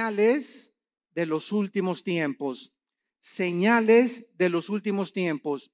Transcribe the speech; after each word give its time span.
señales 0.00 0.78
de 1.14 1.26
los 1.26 1.52
últimos 1.52 2.02
tiempos. 2.02 2.74
Señales 3.18 4.32
de 4.38 4.48
los 4.48 4.70
últimos 4.70 5.12
tiempos. 5.12 5.72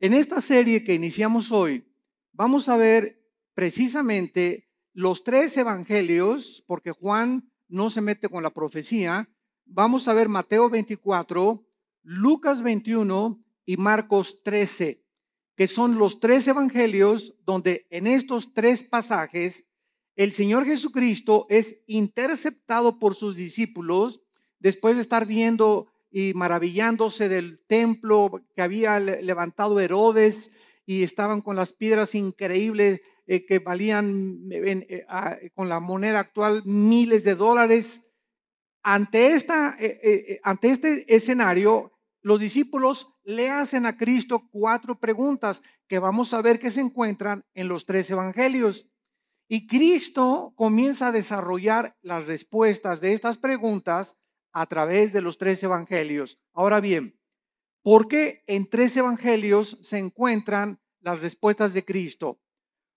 En 0.00 0.12
esta 0.12 0.40
serie 0.40 0.82
que 0.82 0.94
iniciamos 0.94 1.52
hoy, 1.52 1.86
vamos 2.32 2.68
a 2.68 2.76
ver 2.76 3.22
precisamente 3.54 4.68
los 4.92 5.22
tres 5.22 5.56
evangelios, 5.56 6.64
porque 6.66 6.90
Juan 6.90 7.48
no 7.68 7.90
se 7.90 8.00
mete 8.00 8.28
con 8.28 8.42
la 8.42 8.50
profecía. 8.50 9.30
Vamos 9.66 10.08
a 10.08 10.14
ver 10.14 10.28
Mateo 10.28 10.68
24, 10.68 11.64
Lucas 12.02 12.62
21 12.64 13.40
y 13.66 13.76
Marcos 13.76 14.42
13, 14.42 15.04
que 15.54 15.68
son 15.68 15.96
los 15.96 16.18
tres 16.18 16.48
evangelios 16.48 17.36
donde 17.46 17.86
en 17.90 18.08
estos 18.08 18.52
tres 18.52 18.82
pasajes 18.82 19.69
el 20.20 20.32
Señor 20.32 20.66
Jesucristo 20.66 21.46
es 21.48 21.82
interceptado 21.86 22.98
por 22.98 23.14
sus 23.14 23.36
discípulos 23.36 24.22
después 24.58 24.96
de 24.96 25.00
estar 25.00 25.24
viendo 25.24 25.86
y 26.10 26.34
maravillándose 26.34 27.30
del 27.30 27.64
templo 27.66 28.44
que 28.54 28.60
había 28.60 29.00
levantado 29.00 29.80
Herodes 29.80 30.52
y 30.84 31.04
estaban 31.04 31.40
con 31.40 31.56
las 31.56 31.72
piedras 31.72 32.14
increíbles 32.14 33.00
eh, 33.26 33.46
que 33.46 33.60
valían 33.60 34.40
eh, 34.50 35.06
con 35.54 35.70
la 35.70 35.80
moneda 35.80 36.18
actual 36.18 36.64
miles 36.66 37.24
de 37.24 37.34
dólares. 37.34 38.06
Ante, 38.82 39.28
esta, 39.28 39.74
eh, 39.80 40.38
ante 40.42 40.68
este 40.68 41.16
escenario, 41.16 41.92
los 42.20 42.40
discípulos 42.40 43.16
le 43.24 43.48
hacen 43.48 43.86
a 43.86 43.96
Cristo 43.96 44.50
cuatro 44.52 45.00
preguntas 45.00 45.62
que 45.88 45.98
vamos 45.98 46.34
a 46.34 46.42
ver 46.42 46.58
que 46.58 46.70
se 46.70 46.82
encuentran 46.82 47.42
en 47.54 47.68
los 47.68 47.86
tres 47.86 48.10
evangelios. 48.10 48.90
Y 49.52 49.66
Cristo 49.66 50.54
comienza 50.54 51.08
a 51.08 51.12
desarrollar 51.12 51.96
las 52.02 52.28
respuestas 52.28 53.00
de 53.00 53.14
estas 53.14 53.36
preguntas 53.36 54.22
a 54.52 54.64
través 54.66 55.12
de 55.12 55.22
los 55.22 55.38
tres 55.38 55.60
evangelios. 55.64 56.38
Ahora 56.52 56.80
bien, 56.80 57.18
¿por 57.82 58.06
qué 58.06 58.44
en 58.46 58.70
tres 58.70 58.96
evangelios 58.96 59.78
se 59.82 59.98
encuentran 59.98 60.80
las 61.00 61.20
respuestas 61.20 61.74
de 61.74 61.84
Cristo? 61.84 62.40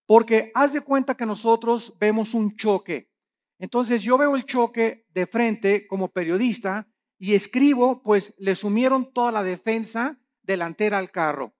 Porque 0.05 0.51
haz 0.53 0.73
de 0.73 0.81
cuenta 0.81 1.17
que 1.17 1.25
nosotros 1.25 1.97
vemos 1.99 2.35
un 2.35 2.55
choque. 2.55 3.09
Entonces 3.57 4.03
yo 4.03 4.19
veo 4.19 4.35
el 4.35 4.45
choque 4.45 5.07
de 5.09 5.25
frente 5.25 5.87
como 5.87 6.11
periodista 6.11 6.87
y 7.17 7.33
escribo, 7.33 8.03
pues 8.03 8.35
le 8.37 8.55
sumieron 8.55 9.11
toda 9.11 9.31
la 9.31 9.41
defensa 9.41 10.21
delantera 10.43 10.99
al 10.99 11.09
carro. 11.09 11.55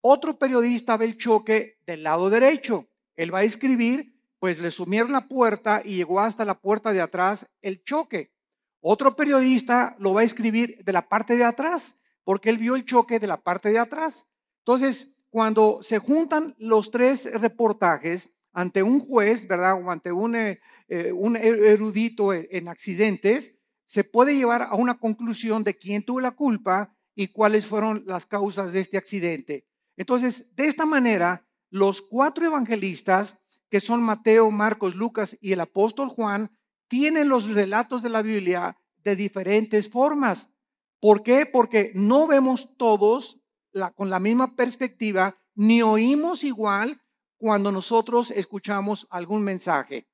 Otro 0.00 0.38
periodista 0.38 0.96
ve 0.96 1.06
el 1.06 1.18
choque 1.18 1.80
del 1.84 2.04
lado 2.04 2.30
derecho. 2.30 2.88
Él 3.16 3.34
va 3.34 3.40
a 3.40 3.42
escribir, 3.42 4.14
pues 4.38 4.60
le 4.60 4.70
sumieron 4.70 5.12
la 5.12 5.26
puerta 5.26 5.82
y 5.84 5.96
llegó 5.96 6.20
hasta 6.20 6.44
la 6.44 6.60
puerta 6.60 6.92
de 6.92 7.00
atrás 7.00 7.46
el 7.60 7.82
choque. 7.82 8.32
Otro 8.80 9.16
periodista 9.16 9.96
lo 9.98 10.14
va 10.14 10.20
a 10.20 10.24
escribir 10.24 10.82
de 10.84 10.92
la 10.92 11.08
parte 11.08 11.36
de 11.36 11.44
atrás, 11.44 12.00
porque 12.24 12.50
él 12.50 12.58
vio 12.58 12.76
el 12.76 12.84
choque 12.84 13.18
de 13.18 13.26
la 13.26 13.42
parte 13.42 13.70
de 13.70 13.78
atrás. 13.78 14.28
Entonces, 14.60 15.14
cuando 15.30 15.80
se 15.82 15.98
juntan 15.98 16.54
los 16.58 16.90
tres 16.90 17.30
reportajes 17.40 18.36
ante 18.52 18.82
un 18.82 19.00
juez, 19.00 19.46
¿verdad? 19.46 19.74
O 19.82 19.90
ante 19.90 20.12
un, 20.12 20.36
eh, 20.36 20.60
eh, 20.88 21.12
un 21.12 21.36
erudito 21.36 22.32
en 22.32 22.68
accidentes, 22.68 23.54
se 23.84 24.04
puede 24.04 24.36
llevar 24.36 24.62
a 24.62 24.74
una 24.74 24.98
conclusión 24.98 25.64
de 25.64 25.76
quién 25.76 26.02
tuvo 26.02 26.20
la 26.20 26.32
culpa 26.32 26.94
y 27.14 27.28
cuáles 27.28 27.66
fueron 27.66 28.04
las 28.06 28.26
causas 28.26 28.72
de 28.72 28.80
este 28.80 28.98
accidente. 28.98 29.66
Entonces, 29.96 30.54
de 30.54 30.66
esta 30.66 30.86
manera, 30.86 31.46
los 31.70 32.00
cuatro 32.02 32.46
evangelistas, 32.46 33.38
que 33.70 33.80
son 33.80 34.02
Mateo, 34.02 34.50
Marcos, 34.50 34.94
Lucas 34.94 35.36
y 35.40 35.52
el 35.52 35.60
apóstol 35.60 36.08
Juan, 36.08 36.50
tienen 36.88 37.28
los 37.28 37.50
relatos 37.50 38.02
de 38.02 38.08
la 38.08 38.22
Biblia 38.22 38.76
de 39.04 39.16
diferentes 39.16 39.90
formas. 39.90 40.50
¿Por 41.00 41.22
qué? 41.22 41.46
Porque 41.46 41.92
no 41.94 42.26
vemos 42.26 42.76
todos 42.76 43.40
con 43.94 44.10
la 44.10 44.18
misma 44.18 44.56
perspectiva, 44.56 45.36
ni 45.54 45.82
oímos 45.82 46.44
igual 46.44 47.00
cuando 47.36 47.70
nosotros 47.70 48.30
escuchamos 48.30 49.06
algún 49.10 49.44
mensaje. 49.44 50.08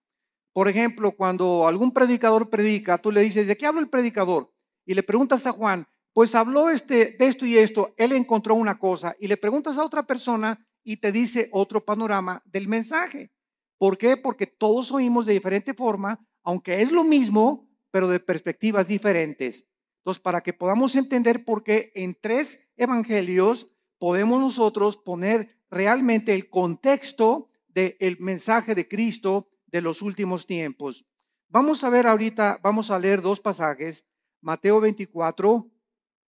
Por 0.53 0.69
ejemplo, 0.69 1.13
cuando 1.13 1.67
algún 1.67 1.93
predicador 1.93 2.51
predica, 2.51 2.99
tú 2.99 3.11
le 3.11 3.23
dices, 3.23 3.47
¿de 3.47 3.57
qué 3.57 3.67
habla 3.67 3.81
el 3.81 3.89
predicador? 3.89 4.53
Y 4.85 4.95
le 4.95 5.03
preguntas 5.03 5.47
a 5.47 5.53
Juan, 5.53 5.87
pues 6.13 6.35
habló 6.35 6.71
este, 6.71 7.17
de 7.19 7.27
esto 7.27 7.45
y 7.45 7.59
esto, 7.59 7.93
él 7.97 8.13
encontró 8.13 8.55
una 8.55 8.79
cosa. 8.79 9.17
Y 9.19 9.27
le 9.27 9.37
preguntas 9.37 9.77
a 9.79 9.85
otra 9.85 10.07
persona 10.07 10.65
y 10.85 10.99
te 10.99 11.11
dice 11.11 11.49
otro 11.51 11.85
panorama 11.85 12.41
del 12.45 12.69
mensaje. 12.69 13.33
¿Por 13.79 13.99
qué? 13.99 14.17
Porque 14.17 14.47
todos 14.47 14.93
oímos 14.93 15.27
de 15.27 15.35
diferente 15.35 15.75
forma, 15.75 16.27
aunque 16.43 16.83
es 16.83 16.93
lo 16.93 17.05
mismo, 17.05 17.69
pero 17.91 18.09
de 18.09 18.21
perspectivas 18.21 18.89
diferentes. 18.89 19.71
Entonces, 19.99 20.23
para 20.23 20.43
que 20.43 20.53
podamos 20.53 20.97
entender 20.97 21.45
por 21.45 21.63
qué 21.63 21.93
en 21.95 22.17
tres 22.21 22.71
evangelios 22.77 23.71
podemos 23.99 24.41
nosotros 24.41 24.97
poner 24.97 25.59
realmente 25.71 26.35
el 26.35 26.51
contexto 26.51 27.49
del 27.69 28.17
mensaje 28.21 28.75
de 28.75 28.87
Cristo 28.87 29.49
de 29.67 29.81
los 29.81 30.03
últimos 30.03 30.47
tiempos. 30.47 31.07
Vamos 31.49 31.85
a 31.85 31.91
ver 31.91 32.07
ahorita, 32.07 32.61
vamos 32.63 32.91
a 32.91 32.99
leer 32.99 33.23
dos 33.23 33.41
pasajes, 33.41 34.07
Mateo 34.41 34.81
24, 34.81 35.71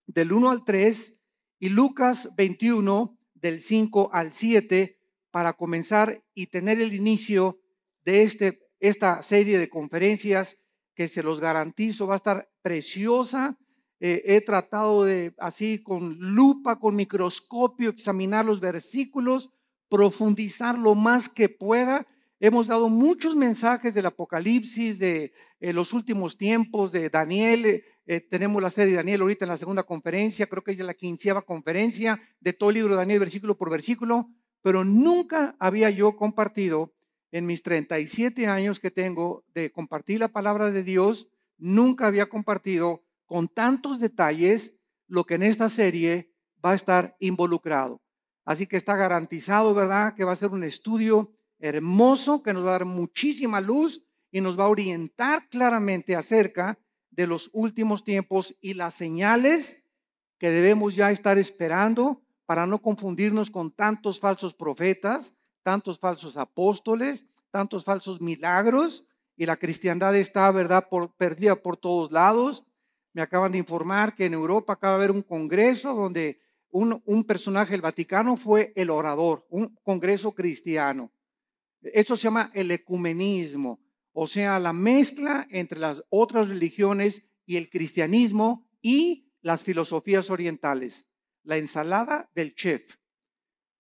del 0.07 0.31
1 0.31 0.51
al 0.51 0.63
3, 0.63 1.21
y 1.59 1.69
Lucas 1.69 2.35
21, 2.35 3.17
del 3.33 3.59
5 3.59 4.09
al 4.13 4.33
7, 4.33 4.99
para 5.35 5.51
comenzar 5.51 6.23
y 6.33 6.47
tener 6.47 6.79
el 6.79 6.93
inicio 6.93 7.59
de 8.05 8.23
este, 8.23 8.69
esta 8.79 9.21
serie 9.21 9.59
de 9.59 9.67
conferencias 9.67 10.63
que 10.95 11.09
se 11.09 11.21
los 11.21 11.41
garantizo 11.41 12.07
va 12.07 12.13
a 12.13 12.23
estar 12.23 12.49
preciosa 12.61 13.57
eh, 13.99 14.23
he 14.25 14.39
tratado 14.39 15.03
de, 15.03 15.33
así 15.37 15.83
con 15.83 16.15
lupa, 16.19 16.79
con 16.79 16.95
microscopio, 16.95 17.89
examinar 17.89 18.45
los 18.45 18.61
versículos, 18.61 19.49
profundizar 19.89 20.77
lo 20.77 20.95
más 20.95 21.27
que 21.27 21.49
pueda. 21.49 22.07
Hemos 22.39 22.67
dado 22.67 22.87
muchos 22.87 23.35
mensajes 23.35 23.93
del 23.93 24.05
Apocalipsis, 24.05 24.99
de 24.99 25.33
eh, 25.59 25.73
los 25.73 25.91
últimos 25.91 26.37
tiempos, 26.37 26.93
de 26.93 27.09
Daniel. 27.09 27.83
Eh, 28.05 28.21
tenemos 28.21 28.61
la 28.61 28.69
serie 28.69 28.91
de 28.91 28.97
Daniel 28.99 29.19
ahorita 29.19 29.43
en 29.43 29.49
la 29.49 29.57
segunda 29.57 29.83
conferencia, 29.83 30.47
creo 30.47 30.63
que 30.63 30.71
es 30.71 30.79
la 30.79 30.93
quinceava 30.93 31.41
conferencia 31.41 32.17
de 32.39 32.53
todo 32.53 32.69
el 32.69 32.75
libro 32.75 32.93
de 32.93 32.99
Daniel, 32.99 33.19
versículo 33.19 33.57
por 33.57 33.69
versículo, 33.69 34.29
pero 34.65 34.83
nunca 34.83 35.55
había 35.59 35.91
yo 35.91 36.15
compartido 36.15 36.91
en 37.31 37.45
mis 37.45 37.61
37 37.61 38.47
años 38.47 38.79
que 38.79 38.89
tengo 38.89 39.45
de 39.53 39.71
compartir 39.71 40.19
la 40.19 40.29
palabra 40.29 40.71
de 40.71 40.81
Dios, 40.81 41.29
nunca 41.59 42.07
había 42.07 42.29
compartido 42.29 43.03
con 43.27 43.47
tantos 43.47 43.99
detalles 43.99 44.79
lo 45.05 45.23
que 45.23 45.35
en 45.35 45.43
esta 45.43 45.69
serie 45.69 46.33
va 46.65 46.71
a 46.71 46.73
estar 46.73 47.15
involucrado. 47.19 48.01
Así 48.43 48.65
que 48.65 48.75
está 48.75 48.95
garantizado, 48.95 49.75
¿verdad? 49.75 50.15
Que 50.15 50.23
va 50.23 50.31
a 50.31 50.35
ser 50.35 50.49
un 50.49 50.63
estudio 50.63 51.31
hermoso 51.59 52.41
que 52.41 52.51
nos 52.51 52.65
va 52.65 52.69
a 52.69 52.79
dar 52.79 52.85
muchísima 52.85 53.61
luz 53.61 54.03
y 54.31 54.41
nos 54.41 54.59
va 54.59 54.63
a 54.63 54.69
orientar 54.69 55.47
claramente 55.47 56.15
acerca 56.15 56.79
de 57.11 57.27
los 57.27 57.51
últimos 57.53 58.03
tiempos 58.03 58.57
y 58.61 58.73
las 58.73 58.95
señales 58.95 59.87
que 60.39 60.49
debemos 60.49 60.95
ya 60.95 61.11
estar 61.11 61.37
esperando 61.37 62.24
para 62.45 62.65
no 62.65 62.81
confundirnos 62.81 63.49
con 63.49 63.71
tantos 63.71 64.19
falsos 64.19 64.53
profetas, 64.53 65.35
tantos 65.63 65.99
falsos 65.99 66.37
apóstoles, 66.37 67.25
tantos 67.51 67.83
falsos 67.83 68.21
milagros 68.21 69.05
y 69.35 69.45
la 69.45 69.57
cristiandad 69.57 70.15
está, 70.15 70.49
¿verdad?, 70.51 70.87
perdida 71.17 71.55
por 71.55 71.77
todos 71.77 72.11
lados 72.11 72.65
me 73.15 73.21
acaban 73.21 73.53
de 73.53 73.57
informar 73.57 74.13
que 74.13 74.25
en 74.25 74.33
Europa 74.33 74.73
acaba 74.73 74.97
de 74.97 75.05
haber 75.05 75.15
un 75.15 75.23
congreso 75.23 75.95
donde 75.95 76.41
un, 76.69 77.23
personaje 77.23 77.71
del 77.71 77.81
Vaticano 77.81 78.35
fue 78.35 78.73
el 78.75 78.89
orador, 78.89 79.47
un 79.49 79.73
congreso 79.83 80.33
cristiano. 80.33 81.13
Eso 81.81 82.17
se 82.17 82.23
llama 82.23 82.51
el 82.53 82.69
ecumenismo, 82.71 83.79
o 84.11 84.27
sea, 84.27 84.59
la 84.59 84.73
mezcla 84.73 85.47
entre 85.49 85.79
las 85.79 86.03
otras 86.09 86.49
religiones 86.49 87.23
y 87.45 87.55
el 87.55 87.69
cristianismo 87.69 88.67
y 88.81 89.31
las 89.41 89.63
filosofías 89.63 90.29
orientales, 90.29 91.09
la 91.45 91.57
ensalada 91.57 92.29
del 92.35 92.53
chef. 92.55 92.97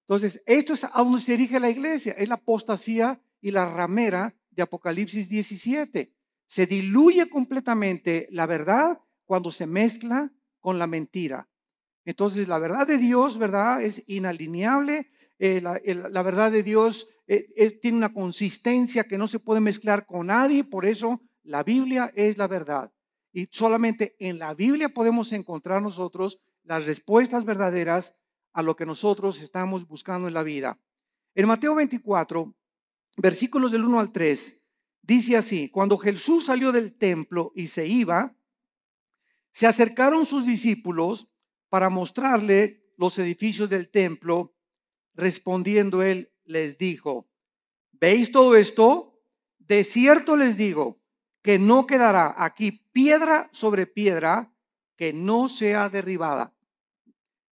Entonces, 0.07 0.41
esto 0.45 0.73
es 0.73 0.83
a 0.83 0.91
donde 0.95 1.19
se 1.19 1.31
dirige 1.31 1.59
la 1.59 1.69
iglesia, 1.69 2.13
es 2.13 2.29
la 2.29 2.35
apostasía 2.35 3.19
y 3.41 3.51
la 3.51 3.69
ramera 3.69 4.35
de 4.51 4.63
Apocalipsis 4.63 5.27
17. 5.27 6.13
Se 6.47 6.67
diluye 6.67 7.27
completamente 7.27 8.27
la 8.31 8.45
verdad 8.45 9.01
cuando 9.25 9.51
se 9.51 9.65
mezcla 9.65 10.31
con 10.59 10.77
la 10.77 10.87
mentira. 10.87 11.49
Entonces, 12.05 12.47
la 12.47 12.59
verdad 12.59 12.85
de 12.85 12.99
Dios, 12.99 13.39
¿verdad? 13.39 13.81
Es 13.81 14.03
inalineable. 14.07 15.09
Eh, 15.39 15.59
la, 15.59 16.21
verdad 16.21 16.51
de 16.51 16.63
Dios 16.63 17.07
eh, 17.27 17.71
tiene 17.81 17.97
una 17.97 18.13
consistencia 18.13 19.03
que 19.03 19.17
no 19.17 19.25
se 19.27 19.39
puede 19.39 19.59
mezclar 19.59 20.05
con 20.05 20.27
nadie. 20.27 20.63
Por 20.63 20.85
eso, 20.85 21.19
la 21.41 21.63
Biblia 21.63 22.11
es 22.15 22.37
la 22.37 22.47
verdad. 22.47 22.91
Y 23.33 23.47
solamente 23.51 24.15
en 24.19 24.37
la 24.39 24.53
Biblia 24.53 24.89
podemos 24.89 25.33
encontrar 25.33 25.81
nosotros 25.81 26.39
las 26.65 26.85
respuestas 26.85 27.45
verdaderas 27.45 28.21
a 28.53 28.61
lo 28.61 28.75
que 28.75 28.85
nosotros 28.85 29.41
estamos 29.41 29.87
buscando 29.87 30.27
en 30.27 30.33
la 30.33 30.43
vida. 30.43 30.79
En 31.35 31.47
Mateo 31.47 31.75
24, 31.75 32.55
versículos 33.17 33.71
del 33.71 33.85
1 33.85 33.99
al 33.99 34.11
3, 34.11 34.67
dice 35.01 35.37
así, 35.37 35.69
cuando 35.69 35.97
Jesús 35.97 36.45
salió 36.45 36.71
del 36.71 36.97
templo 36.97 37.51
y 37.55 37.67
se 37.67 37.87
iba, 37.87 38.35
se 39.51 39.67
acercaron 39.67 40.25
sus 40.25 40.45
discípulos 40.45 41.29
para 41.69 41.89
mostrarle 41.89 42.83
los 42.97 43.17
edificios 43.19 43.69
del 43.69 43.89
templo. 43.89 44.53
Respondiendo 45.13 46.03
él, 46.03 46.31
les 46.45 46.77
dijo, 46.77 47.29
¿veis 47.91 48.31
todo 48.31 48.55
esto? 48.55 49.21
De 49.59 49.83
cierto 49.83 50.35
les 50.35 50.57
digo 50.57 51.01
que 51.41 51.59
no 51.59 51.85
quedará 51.85 52.35
aquí 52.37 52.71
piedra 52.91 53.49
sobre 53.51 53.87
piedra 53.87 54.53
que 54.95 55.13
no 55.13 55.47
sea 55.47 55.89
derribada. 55.89 56.54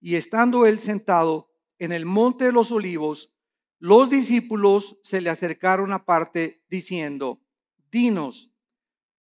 Y 0.05 0.17
estando 0.17 0.65
él 0.65 0.79
sentado 0.79 1.49
en 1.79 1.93
el 1.93 2.05
monte 2.05 2.43
de 2.43 2.51
los 2.51 2.73
olivos, 2.73 3.37
los 3.79 4.09
discípulos 4.09 4.99
se 5.01 5.21
le 5.21 5.29
acercaron 5.29 5.93
aparte 5.93 6.61
diciendo, 6.67 7.41
dinos, 7.89 8.53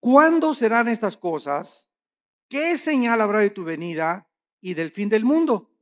¿cuándo 0.01 0.55
serán 0.55 0.89
estas 0.89 1.17
cosas? 1.17 1.93
¿Qué 2.49 2.77
señal 2.77 3.21
habrá 3.21 3.39
de 3.39 3.51
tu 3.51 3.63
venida 3.63 4.29
y 4.61 4.75
del 4.75 4.91
fin 4.91 5.09
del 5.09 5.25
mundo? 5.25 5.73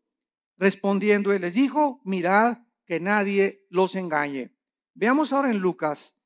Respondiendo 0.59 1.33
él 1.33 1.41
les 1.41 1.55
dijo, 1.55 2.03
mirad 2.05 2.59
que 2.85 3.01
nadie 3.01 3.65
los 3.71 3.95
engañe. 3.95 4.55
Veamos 4.93 5.33
ahora 5.33 5.51
en 5.51 5.61
Lucas, 5.61 6.19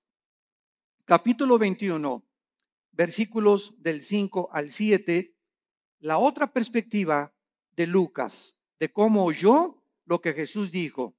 capítulo 1.05 1.59
21, 1.59 2.27
versículos 2.91 3.81
del 3.81 4.03
5 4.03 4.49
al 4.53 4.69
7, 4.69 5.33
la 6.01 6.19
otra 6.19 6.53
perspectiva 6.53 7.33
de 7.77 7.87
Lucas, 7.87 8.54
de 8.79 8.93
cómo 8.93 9.25
oyó 9.25 9.83
lo 10.05 10.21
que 10.21 10.33
Jesús 10.33 10.73
dijo. 10.73 11.17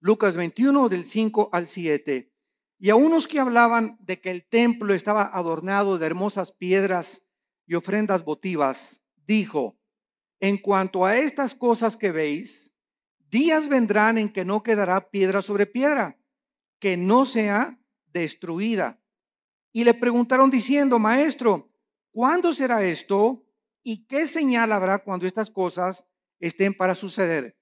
Lucas 0.00 0.36
21 0.36 0.88
del 0.88 1.04
5 1.04 1.50
al 1.52 1.66
7. 1.66 2.32
Y 2.78 2.90
a 2.90 2.94
unos 2.94 3.26
que 3.26 3.40
hablaban 3.40 3.96
de 4.00 4.20
que 4.20 4.30
el 4.30 4.46
templo 4.46 4.94
estaba 4.94 5.24
adornado 5.24 5.98
de 5.98 6.06
hermosas 6.06 6.52
piedras 6.52 7.28
y 7.66 7.74
ofrendas 7.74 8.24
votivas, 8.24 9.02
dijo, 9.26 9.78
en 10.40 10.56
cuanto 10.56 11.04
a 11.04 11.16
estas 11.18 11.54
cosas 11.54 11.96
que 11.96 12.12
veis, 12.12 12.76
días 13.30 13.68
vendrán 13.68 14.18
en 14.18 14.32
que 14.32 14.44
no 14.44 14.62
quedará 14.62 15.10
piedra 15.10 15.42
sobre 15.42 15.66
piedra, 15.66 16.16
que 16.78 16.96
no 16.96 17.24
sea 17.24 17.78
destruida. 18.06 19.00
Y 19.72 19.84
le 19.84 19.94
preguntaron 19.94 20.48
diciendo, 20.48 20.98
Maestro, 20.98 21.70
¿cuándo 22.12 22.52
será 22.52 22.84
esto? 22.84 23.44
¿Y 23.90 24.04
qué 24.04 24.26
señal 24.26 24.70
habrá 24.72 24.98
cuando 24.98 25.26
estas 25.26 25.48
cosas 25.50 26.04
estén 26.40 26.74
para 26.74 26.94
suceder? 26.94 27.58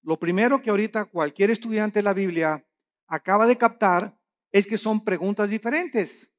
Lo 0.00 0.16
primero 0.16 0.62
que 0.62 0.70
ahorita 0.70 1.06
cualquier 1.06 1.50
estudiante 1.50 1.98
de 1.98 2.04
la 2.04 2.12
Biblia 2.12 2.64
acaba 3.08 3.48
de 3.48 3.58
captar 3.58 4.16
es 4.52 4.64
que 4.64 4.78
son 4.78 5.04
preguntas 5.04 5.50
diferentes. 5.50 6.38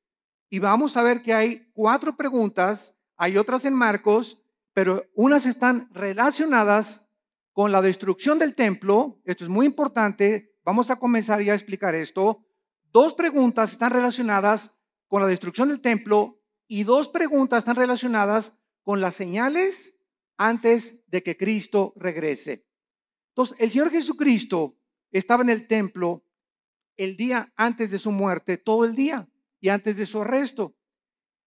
Y 0.49 0.59
vamos 0.59 0.95
a 0.95 1.03
ver 1.03 1.21
que 1.21 1.33
hay 1.33 1.69
cuatro 1.73 2.15
preguntas, 2.15 3.01
hay 3.17 3.35
otras 3.35 3.65
en 3.65 3.73
Marcos, 3.73 4.45
pero 4.71 5.03
unas 5.13 5.45
están 5.45 5.89
relacionadas 5.91 7.11
con 7.51 7.73
la 7.73 7.81
destrucción 7.81 8.39
del 8.39 8.55
templo. 8.55 9.19
Esto 9.25 9.43
es 9.43 9.49
muy 9.49 9.65
importante. 9.65 10.55
Vamos 10.63 10.89
a 10.89 10.95
comenzar 10.95 11.41
ya 11.41 11.51
a 11.51 11.55
explicar 11.55 11.95
esto. 11.95 12.45
Dos 12.93 13.13
preguntas 13.13 13.73
están 13.73 13.91
relacionadas 13.91 14.79
con 15.09 15.21
la 15.21 15.27
destrucción 15.27 15.67
del 15.67 15.81
templo 15.81 16.39
y 16.65 16.85
dos 16.85 17.09
preguntas 17.09 17.57
están 17.57 17.75
relacionadas 17.75 18.63
con 18.87 19.01
las 19.01 19.15
señales 19.15 20.01
antes 20.37 21.03
de 21.09 21.21
que 21.21 21.35
Cristo 21.35 21.91
regrese. 21.97 22.65
Entonces, 23.31 23.59
el 23.59 23.69
Señor 23.69 23.91
Jesucristo 23.91 24.77
estaba 25.11 25.43
en 25.43 25.49
el 25.49 25.67
templo 25.67 26.23
el 26.95 27.17
día 27.17 27.51
antes 27.57 27.91
de 27.91 27.97
su 27.97 28.11
muerte, 28.11 28.55
todo 28.55 28.85
el 28.85 28.95
día, 28.95 29.29
y 29.59 29.67
antes 29.67 29.97
de 29.97 30.05
su 30.05 30.21
arresto. 30.21 30.77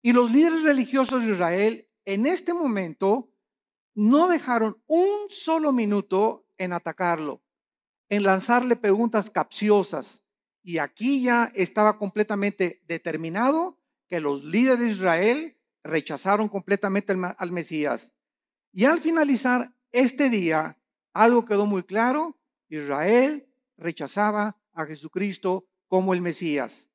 Y 0.03 0.13
los 0.13 0.33
líderes 0.33 0.65
religiosos 0.65 1.25
de 1.25 1.31
Israel 1.31 1.89
en 2.05 2.27
este 2.27 2.53
momento 2.53 3.33
no 3.95 4.27
dejaron 4.27 4.83
un 4.89 5.29
solo 5.29 5.71
minuto 5.71 6.45
en 6.57 6.73
atacarlo, 6.73 7.45
en 8.09 8.25
lanzarle 8.25 8.75
preguntas 8.75 9.31
capciosas. 9.31 10.29
Y 10.65 10.79
aquí 10.79 11.23
ya 11.23 11.53
estaba 11.55 11.99
completamente 11.99 12.83
determinado 12.89 13.79
que 14.09 14.19
los 14.19 14.43
líderes 14.43 14.81
de 14.81 14.91
Israel 14.91 15.58
rechazaron 15.83 16.49
completamente 16.49 17.13
al, 17.13 17.53
Mesías. 17.53 18.15
Y 18.73 18.85
al 18.85 19.01
finalizar 19.01 19.75
este 19.91 20.29
día, 20.31 20.79
algo 21.13 21.45
quedó 21.45 21.67
muy 21.67 21.83
claro, 21.83 22.39
Israel 22.69 23.49
rechazaba 23.77 24.57
a 24.73 24.85
Jesucristo 24.87 25.67
como 25.87 26.15
el 26.15 26.21
Mesías. 26.21 26.91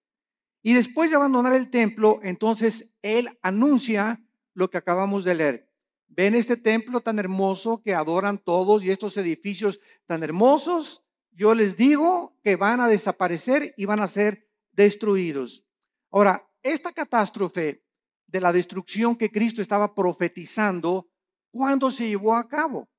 Y 0.61 0.73
después 0.73 1.09
de 1.09 1.17
abandonar 1.17 1.53
el 1.53 1.69
templo, 1.69 2.19
entonces 2.23 2.95
él 3.01 3.29
anuncia 3.41 4.23
lo 4.53 4.69
que 4.69 4.77
acabamos 4.77 5.23
de 5.23 5.35
leer. 5.35 5.69
Ven 6.07 6.35
este 6.35 6.57
templo 6.57 7.01
tan 7.01 7.17
hermoso 7.17 7.81
que 7.81 7.95
adoran 7.95 8.37
todos 8.37 8.83
y 8.83 8.91
estos 8.91 9.17
edificios 9.17 9.79
tan 10.05 10.23
hermosos, 10.23 11.03
yo 11.31 11.55
les 11.55 11.75
digo 11.75 12.37
que 12.43 12.55
van 12.55 12.79
a 12.79 12.87
desaparecer 12.87 13.73
y 13.77 13.85
van 13.85 13.99
a 13.99 14.07
ser 14.07 14.47
destruidos. 14.71 15.67
Ahora, 16.11 16.47
esta 16.61 16.91
catástrofe 16.91 17.83
de 18.27 18.41
la 18.41 18.51
destrucción 18.51 19.15
que 19.15 19.31
Cristo 19.31 19.61
estaba 19.61 19.93
profetizando, 19.93 21.07
¿cuándo 21.51 21.91
se 21.91 22.07
llevó 22.07 22.35
a 22.35 22.47
cabo? 22.47 22.89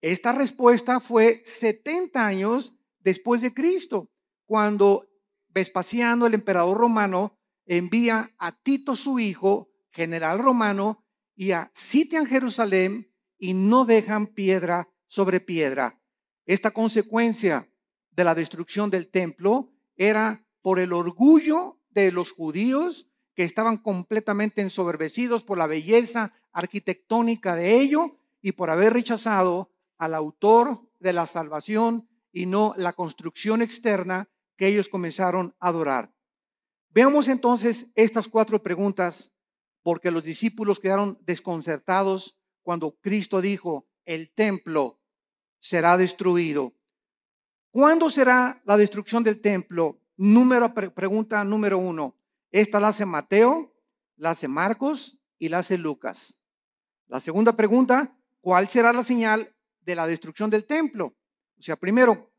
Esta 0.00 0.32
respuesta 0.32 0.98
fue 0.98 1.42
70 1.44 2.26
años 2.26 2.74
después 2.98 3.42
de 3.42 3.52
Cristo, 3.52 4.10
cuando 4.46 5.06
Vespasiano, 5.48 6.26
el 6.26 6.34
emperador 6.34 6.78
romano, 6.78 7.38
envía 7.66 8.34
a 8.38 8.52
Tito 8.52 8.96
su 8.96 9.18
hijo, 9.18 9.68
general 9.90 10.38
romano, 10.38 11.04
y 11.34 11.52
a 11.52 11.70
sitian 11.74 12.26
Jerusalén 12.26 13.12
y 13.38 13.54
no 13.54 13.84
dejan 13.84 14.28
piedra 14.28 14.88
sobre 15.06 15.40
piedra. 15.40 16.00
Esta 16.46 16.70
consecuencia 16.70 17.68
de 18.10 18.24
la 18.24 18.34
destrucción 18.34 18.90
del 18.90 19.10
templo 19.10 19.72
era 19.96 20.46
por 20.62 20.78
el 20.78 20.92
orgullo 20.92 21.80
de 21.90 22.12
los 22.12 22.32
judíos 22.32 23.09
que 23.40 23.44
estaban 23.44 23.78
completamente 23.78 24.60
ensoberbecidos 24.60 25.44
por 25.44 25.56
la 25.56 25.66
belleza 25.66 26.34
arquitectónica 26.52 27.56
de 27.56 27.80
ello 27.80 28.18
y 28.42 28.52
por 28.52 28.68
haber 28.68 28.92
rechazado 28.92 29.72
al 29.96 30.12
autor 30.12 30.86
de 30.98 31.14
la 31.14 31.26
salvación 31.26 32.06
y 32.34 32.44
no 32.44 32.74
la 32.76 32.92
construcción 32.92 33.62
externa 33.62 34.28
que 34.58 34.66
ellos 34.66 34.90
comenzaron 34.90 35.56
a 35.58 35.68
adorar. 35.68 36.12
Veamos 36.90 37.28
entonces 37.28 37.92
estas 37.94 38.28
cuatro 38.28 38.62
preguntas 38.62 39.32
porque 39.82 40.10
los 40.10 40.24
discípulos 40.24 40.78
quedaron 40.78 41.18
desconcertados 41.22 42.38
cuando 42.60 42.98
Cristo 43.00 43.40
dijo, 43.40 43.88
el 44.04 44.34
templo 44.34 45.00
será 45.60 45.96
destruido. 45.96 46.74
¿Cuándo 47.70 48.10
será 48.10 48.60
la 48.66 48.76
destrucción 48.76 49.24
del 49.24 49.40
templo? 49.40 49.98
Número, 50.18 50.74
pregunta 50.74 51.42
número 51.42 51.78
uno. 51.78 52.19
Esta 52.52 52.80
la 52.80 52.88
hace 52.88 53.06
Mateo, 53.06 53.72
la 54.16 54.30
hace 54.30 54.48
Marcos 54.48 55.20
y 55.38 55.48
la 55.48 55.58
hace 55.58 55.78
Lucas. 55.78 56.44
La 57.06 57.20
segunda 57.20 57.52
pregunta, 57.54 58.16
¿cuál 58.40 58.68
será 58.68 58.92
la 58.92 59.04
señal 59.04 59.54
de 59.80 59.94
la 59.94 60.06
destrucción 60.06 60.50
del 60.50 60.66
templo? 60.66 61.16
O 61.58 61.62
sea, 61.62 61.76
primero, 61.76 62.32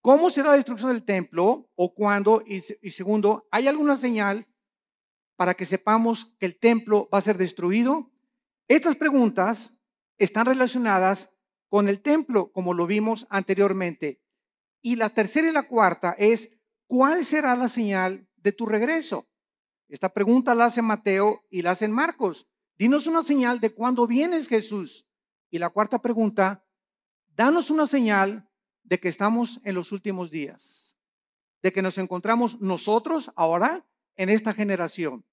¿cómo 0.00 0.30
será 0.30 0.50
la 0.50 0.56
destrucción 0.56 0.90
del 0.90 1.04
templo 1.04 1.70
o 1.74 1.94
cuándo? 1.94 2.42
Y, 2.46 2.62
y 2.82 2.90
segundo, 2.90 3.46
¿hay 3.50 3.68
alguna 3.68 3.96
señal 3.96 4.46
para 5.36 5.54
que 5.54 5.66
sepamos 5.66 6.34
que 6.38 6.46
el 6.46 6.58
templo 6.58 7.08
va 7.12 7.18
a 7.18 7.22
ser 7.22 7.36
destruido? 7.36 8.10
Estas 8.68 8.96
preguntas 8.96 9.82
están 10.16 10.46
relacionadas 10.46 11.36
con 11.68 11.88
el 11.88 12.00
templo, 12.00 12.50
como 12.52 12.72
lo 12.72 12.86
vimos 12.86 13.26
anteriormente. 13.28 14.22
Y 14.80 14.96
la 14.96 15.10
tercera 15.10 15.48
y 15.48 15.52
la 15.52 15.68
cuarta 15.68 16.14
es, 16.18 16.58
¿cuál 16.86 17.24
será 17.24 17.54
la 17.54 17.68
señal 17.68 18.26
de 18.36 18.52
tu 18.52 18.66
regreso? 18.66 19.28
Esta 19.88 20.12
pregunta 20.12 20.54
la 20.54 20.66
hace 20.66 20.82
Mateo 20.82 21.46
y 21.50 21.62
la 21.62 21.70
hace 21.70 21.88
Marcos. 21.88 22.46
Dinos 22.76 23.06
una 23.06 23.22
señal 23.22 23.58
de 23.58 23.70
cuándo 23.70 24.06
vienes 24.06 24.46
Jesús. 24.46 25.10
Y 25.50 25.58
la 25.58 25.70
cuarta 25.70 26.00
pregunta, 26.00 26.64
danos 27.34 27.70
una 27.70 27.86
señal 27.86 28.48
de 28.82 29.00
que 29.00 29.08
estamos 29.08 29.60
en 29.64 29.74
los 29.74 29.90
últimos 29.92 30.30
días, 30.30 30.96
de 31.62 31.72
que 31.72 31.82
nos 31.82 31.96
encontramos 31.96 32.60
nosotros 32.60 33.30
ahora 33.34 33.86
en 34.16 34.28
esta 34.28 34.52
generación. 34.52 35.24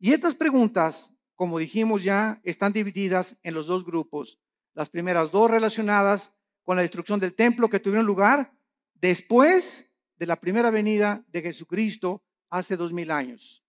Y 0.00 0.12
estas 0.12 0.34
preguntas, 0.34 1.14
como 1.36 1.58
dijimos 1.58 2.02
ya, 2.02 2.40
están 2.42 2.72
divididas 2.72 3.38
en 3.44 3.54
los 3.54 3.68
dos 3.68 3.84
grupos. 3.84 4.40
Las 4.74 4.88
primeras 4.88 5.30
dos 5.30 5.50
relacionadas 5.50 6.36
con 6.64 6.76
la 6.76 6.82
destrucción 6.82 7.20
del 7.20 7.34
templo 7.34 7.70
que 7.70 7.80
tuvieron 7.80 8.06
lugar 8.06 8.52
después 8.94 9.94
de 10.16 10.26
la 10.26 10.40
primera 10.40 10.70
venida 10.70 11.24
de 11.28 11.42
Jesucristo 11.42 12.24
hace 12.50 12.76
dos 12.76 12.92
mil 12.92 13.10
años. 13.10 13.64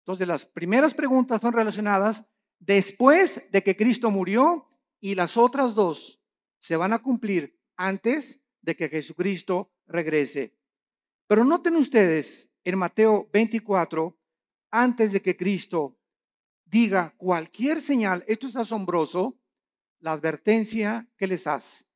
Entonces, 0.00 0.28
las 0.28 0.46
primeras 0.46 0.94
preguntas 0.94 1.40
son 1.40 1.52
relacionadas 1.52 2.24
después 2.58 3.50
de 3.50 3.62
que 3.62 3.76
Cristo 3.76 4.10
murió 4.10 4.68
y 5.00 5.14
las 5.14 5.36
otras 5.36 5.74
dos 5.74 6.22
se 6.58 6.76
van 6.76 6.92
a 6.92 7.02
cumplir 7.02 7.58
antes 7.76 8.40
de 8.62 8.76
que 8.76 8.88
Jesucristo 8.88 9.72
regrese. 9.86 10.56
Pero 11.26 11.44
noten 11.44 11.76
ustedes 11.76 12.52
en 12.64 12.78
Mateo 12.78 13.28
24, 13.32 14.18
antes 14.70 15.12
de 15.12 15.22
que 15.22 15.36
Cristo 15.36 15.98
diga 16.64 17.14
cualquier 17.16 17.80
señal, 17.80 18.24
esto 18.26 18.46
es 18.46 18.56
asombroso, 18.56 19.38
la 20.00 20.12
advertencia 20.12 21.08
que 21.16 21.26
les 21.26 21.46
hace. 21.46 21.86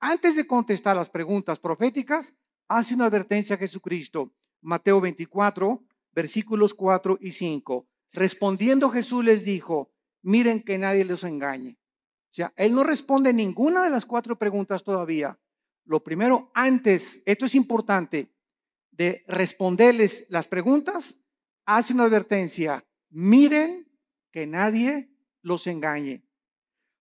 Antes 0.00 0.36
de 0.36 0.46
contestar 0.46 0.96
las 0.96 1.10
preguntas 1.10 1.58
proféticas, 1.58 2.34
hace 2.68 2.94
una 2.94 3.06
advertencia 3.06 3.56
a 3.56 3.58
Jesucristo. 3.58 4.32
Mateo 4.64 5.00
24, 5.00 5.84
versículos 6.12 6.72
4 6.72 7.18
y 7.20 7.30
5. 7.32 7.86
Respondiendo 8.12 8.88
Jesús 8.88 9.24
les 9.24 9.44
dijo, 9.44 9.92
miren 10.22 10.62
que 10.62 10.78
nadie 10.78 11.04
los 11.04 11.22
engañe. 11.22 11.78
O 11.78 12.34
sea, 12.34 12.52
él 12.56 12.74
no 12.74 12.82
responde 12.82 13.32
ninguna 13.32 13.84
de 13.84 13.90
las 13.90 14.06
cuatro 14.06 14.38
preguntas 14.38 14.82
todavía. 14.82 15.38
Lo 15.84 16.02
primero, 16.02 16.50
antes, 16.54 17.22
esto 17.26 17.44
es 17.44 17.54
importante, 17.54 18.32
de 18.90 19.22
responderles 19.28 20.26
las 20.30 20.48
preguntas, 20.48 21.24
hace 21.66 21.92
una 21.92 22.04
advertencia. 22.04 22.84
Miren 23.10 23.86
que 24.32 24.46
nadie 24.46 25.10
los 25.42 25.66
engañe. 25.66 26.24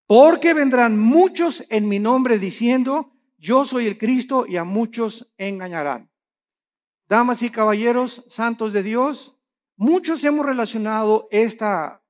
Porque 0.06 0.54
vendrán 0.54 1.00
muchos 1.00 1.66
en 1.70 1.88
mi 1.88 2.00
nombre 2.00 2.38
diciendo, 2.38 3.14
yo 3.38 3.66
soy 3.66 3.88
el 3.88 3.98
Cristo 3.98 4.46
y 4.46 4.58
a 4.58 4.66
muchos 4.66 5.34
engañarán. 5.38 6.13
Damas 7.14 7.44
y 7.44 7.52
caballeros, 7.52 8.26
santos 8.28 8.74
de 8.74 8.82
Dios, 8.82 9.40
muchos 9.76 10.24
hemos 10.24 10.48
relacionado 10.48 11.28
esta 11.30 12.04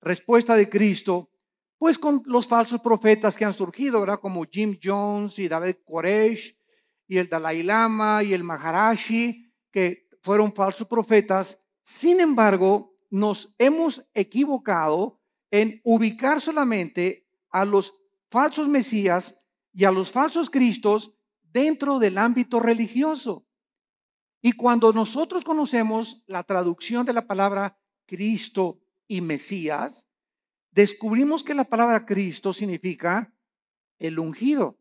respuesta 0.00 0.56
de 0.56 0.68
Cristo 0.68 1.30
pues 1.78 1.96
con 1.98 2.20
los 2.26 2.48
falsos 2.48 2.80
profetas 2.80 3.36
que 3.36 3.44
han 3.44 3.52
surgido, 3.52 4.00
¿verdad? 4.00 4.18
Como 4.18 4.42
Jim 4.42 4.76
Jones 4.82 5.38
y 5.38 5.46
David 5.46 5.76
Koresh 5.86 6.58
y 7.06 7.18
el 7.18 7.28
Dalai 7.28 7.62
Lama 7.62 8.24
y 8.24 8.34
el 8.34 8.42
Maharashi, 8.42 9.52
que 9.70 10.08
fueron 10.20 10.52
falsos 10.52 10.88
profetas. 10.88 11.64
Sin 11.84 12.18
embargo, 12.18 12.96
nos 13.10 13.54
hemos 13.56 14.04
equivocado 14.14 15.20
en 15.52 15.80
ubicar 15.84 16.40
solamente 16.40 17.28
a 17.50 17.64
los 17.64 18.02
falsos 18.28 18.66
mesías 18.68 19.46
y 19.72 19.84
a 19.84 19.92
los 19.92 20.10
falsos 20.10 20.50
cristos 20.50 21.20
dentro 21.40 22.00
del 22.00 22.18
ámbito 22.18 22.58
religioso. 22.58 23.43
Y 24.46 24.52
cuando 24.52 24.92
nosotros 24.92 25.42
conocemos 25.42 26.22
la 26.26 26.42
traducción 26.42 27.06
de 27.06 27.14
la 27.14 27.26
palabra 27.26 27.80
Cristo 28.04 28.78
y 29.08 29.22
Mesías, 29.22 30.06
descubrimos 30.70 31.42
que 31.42 31.54
la 31.54 31.64
palabra 31.64 32.04
Cristo 32.04 32.52
significa 32.52 33.34
el 33.98 34.18
ungido 34.18 34.78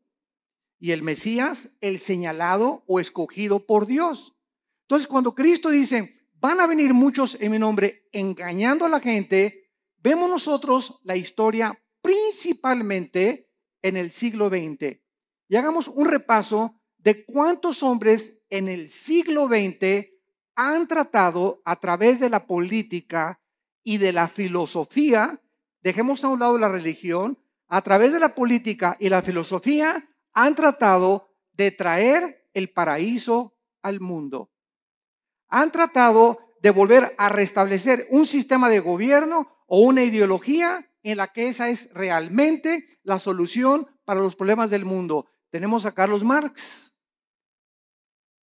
y 0.79 0.91
el 0.91 1.01
Mesías 1.01 1.77
el 1.79 1.99
señalado 1.99 2.83
o 2.87 2.99
escogido 2.99 3.65
por 3.65 3.85
Dios. 3.85 4.35
Entonces, 4.81 5.07
cuando 5.07 5.33
Cristo 5.33 5.69
dice, 5.69 6.27
van 6.33 6.59
a 6.59 6.67
venir 6.67 6.93
muchos 6.93 7.37
en 7.39 7.53
mi 7.53 7.57
nombre 7.57 8.09
engañando 8.11 8.83
a 8.83 8.89
la 8.89 8.99
gente, 8.99 9.71
vemos 9.95 10.29
nosotros 10.29 10.99
la 11.03 11.15
historia 11.15 11.81
principalmente 12.01 13.49
en 13.81 13.95
el 13.95 14.11
siglo 14.11 14.49
XX. 14.49 14.99
Y 15.47 15.55
hagamos 15.55 15.87
un 15.87 16.09
repaso 16.09 16.82
de 17.03 17.25
cuántos 17.25 17.83
hombres 17.83 18.43
en 18.49 18.67
el 18.67 18.89
siglo 18.89 19.47
XX 19.47 20.07
han 20.55 20.87
tratado 20.87 21.61
a 21.65 21.75
través 21.79 22.19
de 22.19 22.29
la 22.29 22.45
política 22.45 23.41
y 23.83 23.97
de 23.97 24.13
la 24.13 24.27
filosofía, 24.27 25.41
dejemos 25.81 26.23
a 26.23 26.29
un 26.29 26.39
lado 26.39 26.57
la 26.57 26.69
religión, 26.69 27.37
a 27.67 27.81
través 27.81 28.13
de 28.13 28.19
la 28.19 28.35
política 28.35 28.95
y 28.99 29.09
la 29.09 29.21
filosofía, 29.21 30.09
han 30.31 30.55
tratado 30.55 31.35
de 31.51 31.71
traer 31.71 32.47
el 32.53 32.69
paraíso 32.69 33.55
al 33.81 33.99
mundo 33.99 34.53
han 35.53 35.71
tratado 35.71 36.39
de 36.63 36.71
volver 36.71 37.13
a 37.19 37.29
restablecer 37.29 38.07
un 38.09 38.25
sistema 38.25 38.69
de 38.69 38.79
gobierno 38.79 39.47
o 39.67 39.81
una 39.81 40.03
ideología 40.03 40.89
en 41.03 41.17
la 41.17 41.27
que 41.27 41.47
esa 41.47 41.69
es 41.69 41.93
realmente 41.93 42.87
la 43.03 43.19
solución 43.19 43.87
para 44.03 44.19
los 44.19 44.35
problemas 44.35 44.71
del 44.71 44.83
mundo. 44.83 45.27
Tenemos 45.51 45.85
a 45.85 45.91
Carlos 45.91 46.23
Marx, 46.23 46.92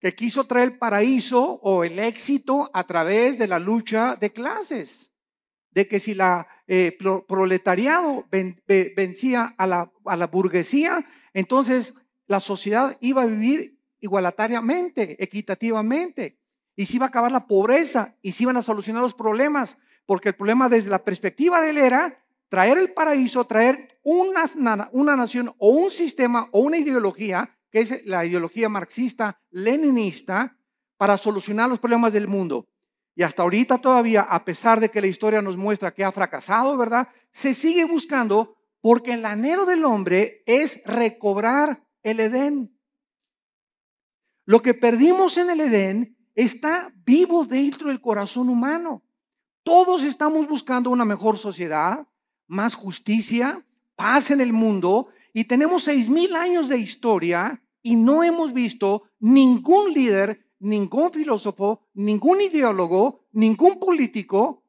que 0.00 0.14
quiso 0.14 0.45
traer 0.45 0.71
el 0.71 0.78
paraíso 0.78 1.61
o 1.62 1.85
el 1.85 1.99
éxito 1.99 2.71
a 2.73 2.85
través 2.87 3.38
de 3.38 3.47
la 3.47 3.59
lucha 3.59 4.16
de 4.16 4.33
clases, 4.33 5.12
de 5.73 5.87
que 5.87 6.00
si 6.00 6.14
la 6.14 6.49
eh, 6.66 6.97
proletariado 7.28 8.26
vencía 8.30 9.54
a 9.57 9.66
la, 9.66 9.92
a 10.07 10.16
la 10.16 10.26
burguesía, 10.26 11.07
entonces 11.35 11.95
la 12.26 12.40
sociedad 12.40 12.97
iba 13.00 13.23
a 13.23 13.26
vivir 13.26 13.78
igualitariamente, 14.00 15.23
equitativamente 15.23 16.38
y 16.75 16.87
se 16.87 16.97
iba 16.97 17.07
a 17.07 17.09
acabar 17.09 17.30
la 17.30 17.47
pobreza 17.47 18.16
y 18.23 18.33
se 18.33 18.45
iban 18.45 18.57
a 18.57 18.62
solucionar 18.62 19.02
los 19.02 19.14
problemas, 19.14 19.76
porque 20.07 20.30
el 20.30 20.35
problema 20.35 20.69
desde 20.69 20.90
la 20.90 21.04
perspectiva 21.04 21.61
de 21.61 21.71
él 21.71 21.78
era 21.78 22.25
traer 22.49 22.78
el 22.78 22.95
paraíso, 22.95 23.45
traer 23.45 24.00
una, 24.02 24.88
una 24.92 25.14
nación 25.14 25.54
o 25.59 25.69
un 25.69 25.90
sistema 25.90 26.49
o 26.52 26.61
una 26.61 26.78
ideología, 26.78 27.59
que 27.70 27.80
es 27.80 28.06
la 28.06 28.24
ideología 28.24 28.68
marxista, 28.68 29.40
leninista, 29.50 30.56
para 30.96 31.16
solucionar 31.16 31.68
los 31.68 31.78
problemas 31.78 32.12
del 32.12 32.28
mundo. 32.28 32.68
Y 33.14 33.22
hasta 33.22 33.42
ahorita 33.42 33.78
todavía, 33.78 34.22
a 34.22 34.44
pesar 34.44 34.80
de 34.80 34.90
que 34.90 35.00
la 35.00 35.06
historia 35.06 35.42
nos 35.42 35.56
muestra 35.56 35.94
que 35.94 36.04
ha 36.04 36.12
fracasado, 36.12 36.76
¿verdad? 36.76 37.08
Se 37.32 37.54
sigue 37.54 37.84
buscando 37.84 38.56
porque 38.80 39.12
el 39.12 39.24
anhelo 39.24 39.66
del 39.66 39.84
hombre 39.84 40.42
es 40.46 40.82
recobrar 40.84 41.86
el 42.02 42.20
Edén. 42.20 42.76
Lo 44.44 44.62
que 44.62 44.74
perdimos 44.74 45.38
en 45.38 45.50
el 45.50 45.60
Edén 45.60 46.16
está 46.34 46.92
vivo 47.04 47.44
dentro 47.44 47.88
del 47.88 48.00
corazón 48.00 48.48
humano. 48.48 49.02
Todos 49.62 50.02
estamos 50.02 50.48
buscando 50.48 50.90
una 50.90 51.04
mejor 51.04 51.38
sociedad, 51.38 52.06
más 52.46 52.74
justicia, 52.74 53.64
paz 53.94 54.30
en 54.30 54.40
el 54.40 54.52
mundo 54.52 55.08
y 55.32 55.44
tenemos 55.44 55.84
seis 55.84 56.08
mil 56.08 56.34
años 56.37 56.68
de 56.68 56.78
historia 56.78 57.62
y 57.82 57.96
no 57.96 58.22
hemos 58.22 58.52
visto 58.52 59.04
ningún 59.18 59.92
líder, 59.92 60.46
ningún 60.58 61.12
filósofo, 61.12 61.88
ningún 61.94 62.40
ideólogo, 62.40 63.26
ningún 63.32 63.78
político 63.78 64.64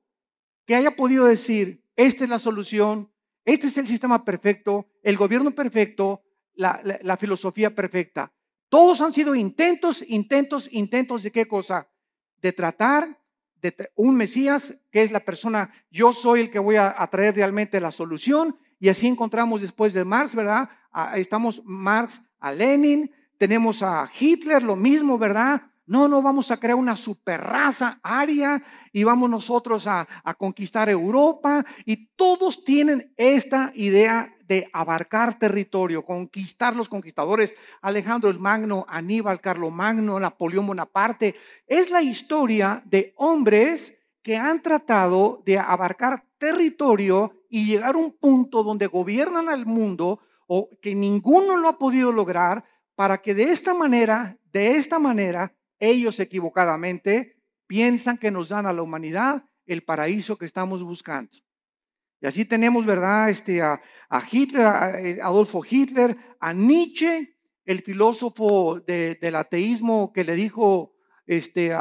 que 0.65 0.75
haya 0.75 0.95
podido 0.95 1.25
decir, 1.25 1.83
esta 1.95 2.23
es 2.23 2.29
la 2.29 2.39
solución, 2.39 3.11
este 3.45 3.67
es 3.67 3.77
el 3.77 3.87
sistema 3.87 4.23
perfecto, 4.23 4.87
el 5.03 5.17
gobierno 5.17 5.51
perfecto, 5.51 6.21
la, 6.53 6.81
la 7.01 7.17
filosofía 7.17 7.73
perfecta. 7.73 8.33
Todos 8.69 9.01
han 9.01 9.11
sido 9.11 9.35
intentos, 9.35 10.03
intentos, 10.07 10.69
intentos 10.71 11.23
de 11.23 11.31
qué 11.31 11.47
cosa? 11.47 11.89
De 12.37 12.53
tratar 12.53 13.21
de 13.61 13.91
un 13.95 14.15
Mesías 14.15 14.81
que 14.91 15.03
es 15.03 15.11
la 15.11 15.19
persona, 15.19 15.71
yo 15.91 16.13
soy 16.13 16.41
el 16.41 16.49
que 16.49 16.59
voy 16.59 16.77
a, 16.77 17.07
traer 17.11 17.35
realmente 17.35 17.79
la 17.79 17.91
solución. 17.91 18.57
Y 18.81 18.89
así 18.89 19.07
encontramos 19.07 19.61
después 19.61 19.93
de 19.93 20.03
Marx, 20.03 20.33
¿verdad? 20.33 20.67
estamos 21.13 21.61
Marx 21.63 22.19
a 22.39 22.51
Lenin, 22.51 23.11
tenemos 23.37 23.83
a 23.83 24.09
Hitler, 24.19 24.63
lo 24.63 24.75
mismo, 24.75 25.19
¿verdad? 25.19 25.61
No, 25.85 26.07
no 26.07 26.19
vamos 26.23 26.49
a 26.49 26.57
crear 26.57 26.75
una 26.75 26.95
super 26.95 27.39
raza 27.41 27.99
aria 28.01 28.59
y 28.91 29.03
vamos 29.03 29.29
nosotros 29.29 29.85
a, 29.85 30.07
a, 30.23 30.33
conquistar 30.33 30.89
Europa. 30.89 31.63
Y 31.85 32.07
todos 32.15 32.63
tienen 32.63 33.13
esta 33.17 33.71
idea 33.75 34.35
de 34.47 34.67
abarcar 34.73 35.37
territorio, 35.37 36.03
conquistar 36.03 36.75
los 36.75 36.89
conquistadores, 36.89 37.53
Alejandro 37.83 38.31
el 38.31 38.39
Magno, 38.39 38.87
Aníbal, 38.89 39.39
Magno, 39.69 40.19
Napoleón 40.19 40.65
Bonaparte. 40.65 41.35
Es 41.67 41.91
la 41.91 42.01
historia 42.01 42.81
de 42.85 43.13
hombres 43.17 43.99
que 44.23 44.37
han 44.37 44.59
tratado 44.63 45.43
de 45.45 45.59
abarcar 45.59 46.25
territorio 46.39 47.40
y 47.51 47.65
llegar 47.65 47.95
a 47.95 47.99
un 47.99 48.13
punto 48.13 48.63
donde 48.63 48.87
gobiernan 48.87 49.49
al 49.49 49.65
mundo 49.65 50.21
o 50.47 50.69
que 50.81 50.95
ninguno 50.95 51.57
lo 51.57 51.67
ha 51.67 51.77
podido 51.77 52.13
lograr 52.13 52.63
para 52.95 53.21
que 53.21 53.35
de 53.35 53.43
esta 53.43 53.73
manera, 53.73 54.39
de 54.53 54.77
esta 54.77 54.99
manera, 54.99 55.53
ellos 55.77 56.19
equivocadamente 56.21 57.35
piensan 57.67 58.17
que 58.17 58.31
nos 58.31 58.49
dan 58.49 58.65
a 58.65 58.73
la 58.73 58.81
humanidad 58.81 59.43
el 59.65 59.83
paraíso 59.83 60.37
que 60.37 60.45
estamos 60.45 60.81
buscando. 60.81 61.31
Y 62.21 62.27
así 62.27 62.45
tenemos, 62.45 62.85
¿verdad? 62.85 63.29
Este, 63.29 63.61
a, 63.61 63.81
Hitler, 64.31 64.65
a 64.65 65.01
eh, 65.01 65.19
Adolfo 65.21 65.61
Hitler, 65.69 66.15
a 66.39 66.53
Nietzsche, 66.53 67.35
el 67.65 67.81
filósofo 67.81 68.79
del 68.79 69.35
ateísmo 69.35 70.13
que 70.13 70.23
le 70.23 70.35
dijo, 70.35 70.93
este, 71.25 71.75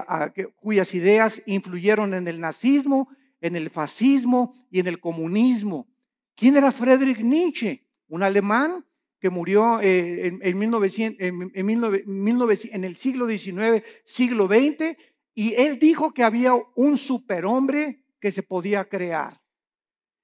cuyas 0.56 0.94
ideas 0.94 1.42
influyeron 1.46 2.14
en 2.14 2.26
el 2.26 2.40
nazismo, 2.40 3.08
en 3.40 3.56
el 3.56 3.70
fascismo 3.70 4.52
y 4.70 4.80
en 4.80 4.87
el 4.87 5.00
comunismo. 5.00 5.88
¿Quién 6.35 6.56
era 6.56 6.73
Friedrich 6.73 7.20
Nietzsche? 7.20 7.87
Un 8.09 8.23
alemán 8.23 8.85
que 9.18 9.30
murió 9.30 9.80
en, 9.82 10.40
en, 10.42 10.59
1900, 10.59 11.20
en, 11.20 11.52
en 11.54 12.85
el 12.85 12.97
siglo 12.97 13.28
XIX, 13.28 13.85
siglo 14.04 14.47
XX, 14.47 14.97
y 15.35 15.54
él 15.54 15.78
dijo 15.78 16.12
que 16.12 16.23
había 16.23 16.52
un 16.75 16.97
superhombre 16.97 18.04
que 18.18 18.30
se 18.30 18.42
podía 18.42 18.88
crear 18.88 19.40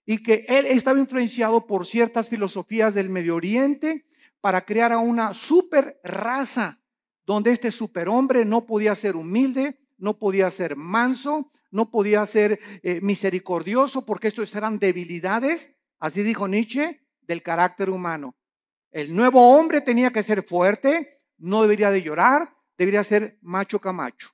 y 0.06 0.22
que 0.22 0.46
él 0.48 0.66
estaba 0.66 0.98
influenciado 1.00 1.66
por 1.66 1.84
ciertas 1.84 2.28
filosofías 2.28 2.94
del 2.94 3.10
Medio 3.10 3.34
Oriente 3.34 4.06
para 4.40 4.64
crear 4.64 4.92
a 4.92 4.98
una 4.98 5.34
super 5.34 6.00
raza 6.04 6.80
donde 7.26 7.50
este 7.50 7.72
superhombre 7.72 8.44
no 8.44 8.64
podía 8.64 8.94
ser 8.94 9.16
humilde, 9.16 9.76
no 9.98 10.18
podía 10.18 10.50
ser 10.50 10.76
manso, 10.76 11.50
no 11.70 11.90
podía 11.90 12.24
ser 12.26 12.58
eh, 12.82 13.00
misericordioso, 13.02 14.04
porque 14.04 14.28
estos 14.28 14.54
eran 14.54 14.78
debilidades, 14.78 15.76
así 15.98 16.22
dijo 16.22 16.48
Nietzsche, 16.48 17.06
del 17.20 17.42
carácter 17.42 17.90
humano. 17.90 18.36
El 18.90 19.14
nuevo 19.14 19.56
hombre 19.56 19.80
tenía 19.80 20.10
que 20.10 20.22
ser 20.22 20.42
fuerte, 20.42 21.22
no 21.38 21.62
debería 21.62 21.90
de 21.90 22.02
llorar, 22.02 22.56
debería 22.78 23.04
ser 23.04 23.38
macho 23.42 23.78
camacho. 23.78 24.30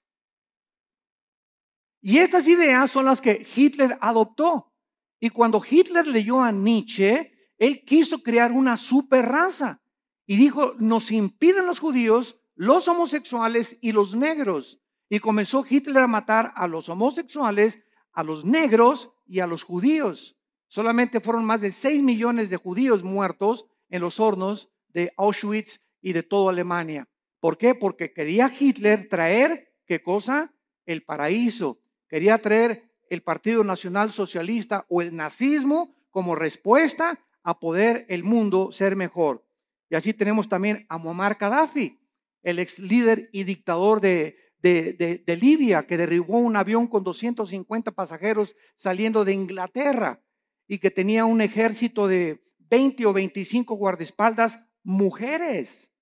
Y 2.01 2.19
estas 2.19 2.47
ideas 2.49 2.91
son 2.91 3.05
las 3.05 3.21
que 3.21 3.47
Hitler 3.55 3.97
adoptó. 4.01 4.73
Y 5.21 5.31
cuando 5.31 5.63
Hitler 5.69 6.07
leyó 6.07 6.43
a 6.43 6.51
Nietzsche, 6.51 7.33
él 7.59 7.85
quiso 7.85 8.23
crear 8.23 8.51
una 8.51 8.77
super 8.77 9.25
raza. 9.27 9.81
Y 10.27 10.37
dijo, 10.37 10.75
nos 10.81 11.13
impiden 11.13 11.67
los 11.67 11.79
judíos, 11.79 12.43
los 12.57 12.89
homosexuales 12.89 13.79
y 13.81 13.93
los 13.93 14.17
negros. 14.17 14.82
Y 15.13 15.21
comenzó 15.21 15.63
Hitler 15.69 16.05
a 16.05 16.07
matar 16.07 16.55
a 16.57 16.67
los 16.67 16.89
homosexuales, 16.89 17.85
a 18.13 18.23
los 18.23 18.47
negros 18.47 19.13
y 19.27 19.41
a 19.41 19.47
los 19.47 19.63
judíos. 19.63 20.39
Solamente 20.69 21.21
fueron 21.21 21.45
más 21.45 21.61
de 21.61 21.71
6 21.71 22.03
millones 22.03 22.49
de 22.49 22.57
judíos 22.57 23.03
muertos 23.03 23.67
en 23.91 24.01
los 24.01 24.19
hornos 24.19 24.71
de 24.89 25.13
Auschwitz 25.19 25.83
y 26.01 26.15
de 26.15 26.23
toda 26.23 26.51
Alemania. 26.51 27.11
¿Por 27.41 27.59
qué? 27.59 27.75
Porque 27.75 28.15
quería 28.15 28.51
Hitler 28.59 29.07
traer, 29.07 29.75
¿qué 29.85 30.03
cosa? 30.03 30.55
El 30.87 31.05
paraíso. 31.05 31.83
Quería 32.09 32.39
traer 32.39 32.91
el 33.11 33.23
Partido 33.23 33.63
Nacional 33.65 34.13
Socialista 34.13 34.87
o 34.89 35.03
el 35.03 35.15
nazismo 35.15 35.95
como 36.11 36.37
respuesta 36.37 37.21
a 37.43 37.61
poder 37.61 38.07
el 38.09 38.25
mundo 38.25 38.73
ser 38.73 38.97
mejor. 38.97 39.47
Y 39.91 39.95
así 39.95 40.15
tenemos 40.15 40.49
también 40.49 40.87
a 40.89 40.97
Muammar 40.97 41.37
Gaddafi, 41.39 42.01
el 42.43 42.59
ex 42.59 42.79
líder 42.79 43.29
y 43.31 43.45
dictador 43.45 44.01
de, 44.01 44.52
de, 44.63 45.23
de, 45.27 45.37
Libia, 45.37 45.87
que 45.87 45.97
derribó 45.97 46.39
un 46.39 46.57
avión 46.57 46.87
con 46.87 47.03
250 47.03 47.91
pasajeros 47.93 48.55
saliendo 48.75 49.25
de 49.25 49.33
Inglaterra 49.33 50.23
y 50.69 50.79
que 50.79 50.91
tenía 50.91 51.25
un 51.25 51.41
ejército 51.41 52.07
de 52.07 52.45
20 52.71 53.07
o 53.07 53.13
25 53.13 53.75
guardaespaldas 53.75 54.67
mujeres. 54.85 55.93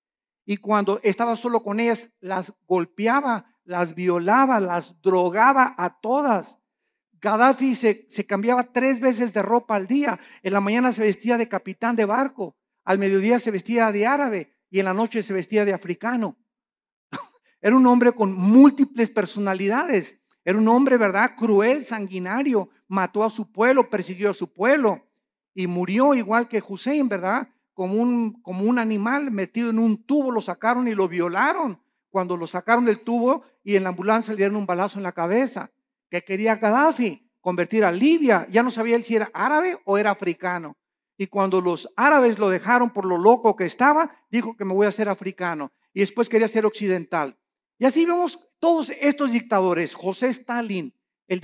Y 0.45 0.57
cuando 0.57 0.99
estaba 1.03 1.35
solo 1.35 1.63
con 1.63 1.79
ellas, 1.79 2.09
las 2.19 2.53
golpeaba 2.67 3.51
las 3.63 3.95
violaba, 3.95 4.59
las 4.59 5.01
drogaba 5.01 5.75
a 5.77 5.99
todas. 5.99 6.57
Gaddafi 7.13 7.75
se, 7.75 8.05
se, 8.09 8.25
cambiaba 8.25 8.71
tres 8.71 8.99
veces 8.99 9.33
de 9.33 9.41
ropa 9.41 9.75
al 9.75 9.87
día. 9.87 10.19
En 10.41 10.53
la 10.53 10.61
mañana 10.61 10.91
se 10.91 11.03
vestía 11.03 11.37
de 11.37 11.47
capitán 11.47 11.95
de 11.95 12.05
barco, 12.05 12.57
al 12.83 12.97
mediodía 12.97 13.39
se 13.39 13.51
vestía 13.51 13.91
de 13.91 14.07
árabe 14.07 14.55
y 14.69 14.79
en 14.79 14.85
la 14.85 14.93
noche 14.93 15.21
se 15.21 15.33
vestía 15.33 15.65
de 15.65 15.73
africano. 15.73 16.37
Era 17.61 17.75
un 17.75 17.85
hombre 17.85 18.11
con 18.13 18.33
múltiples 18.33 19.11
personalidades. 19.11 20.19
Era 20.43 20.57
un 20.57 20.67
hombre, 20.67 20.97
¿verdad? 20.97 21.31
Cruel, 21.37 21.83
sanguinario. 21.83 22.69
Mató 22.87 23.23
a 23.23 23.29
su 23.29 23.51
pueblo, 23.51 23.89
persiguió 23.89 24.31
a 24.31 24.33
su 24.33 24.51
pueblo 24.51 25.07
y 25.53 25.67
murió 25.67 26.13
igual 26.13 26.47
que 26.47 26.63
Hussein, 26.67 27.07
¿verdad? 27.07 27.47
Como 27.73 27.95
un, 27.95 28.41
como 28.41 28.63
un 28.63 28.79
animal 28.79 29.31
metido 29.31 29.69
en 29.69 29.79
un 29.79 30.03
tubo, 30.03 30.31
lo 30.31 30.41
sacaron 30.41 30.87
y 30.87 30.95
lo 30.95 31.07
violaron 31.07 31.79
cuando 32.11 32.37
lo 32.37 32.45
sacaron 32.45 32.85
del 32.85 33.03
tubo 33.03 33.43
y 33.63 33.75
en 33.75 33.83
la 33.83 33.89
ambulancia 33.89 34.33
le 34.33 34.37
dieron 34.37 34.57
un 34.57 34.65
balazo 34.65 34.99
en 34.99 35.03
la 35.03 35.13
cabeza, 35.13 35.71
que 36.09 36.23
quería 36.23 36.57
Gaddafi 36.57 37.31
convertir 37.39 37.85
a 37.85 37.91
Libia. 37.91 38.47
Ya 38.51 38.61
no 38.61 38.69
sabía 38.69 38.97
él 38.97 39.03
si 39.03 39.15
era 39.15 39.31
árabe 39.33 39.79
o 39.85 39.97
era 39.97 40.11
africano. 40.11 40.75
Y 41.17 41.27
cuando 41.27 41.61
los 41.61 41.87
árabes 41.95 42.37
lo 42.37 42.49
dejaron 42.49 42.89
por 42.89 43.05
lo 43.05 43.17
loco 43.17 43.55
que 43.55 43.65
estaba, 43.65 44.11
dijo 44.29 44.55
que 44.57 44.65
me 44.65 44.73
voy 44.73 44.85
a 44.85 44.89
hacer 44.89 45.07
africano. 45.07 45.71
Y 45.93 46.01
después 46.01 46.29
quería 46.29 46.47
ser 46.47 46.65
occidental. 46.65 47.37
Y 47.81 47.85
así 47.85 48.05
vemos 48.05 48.47
todos 48.59 48.91
estos 48.91 49.31
dictadores. 49.31 49.95
José 49.95 50.27
Stalin, 50.27 50.93
el, 51.27 51.41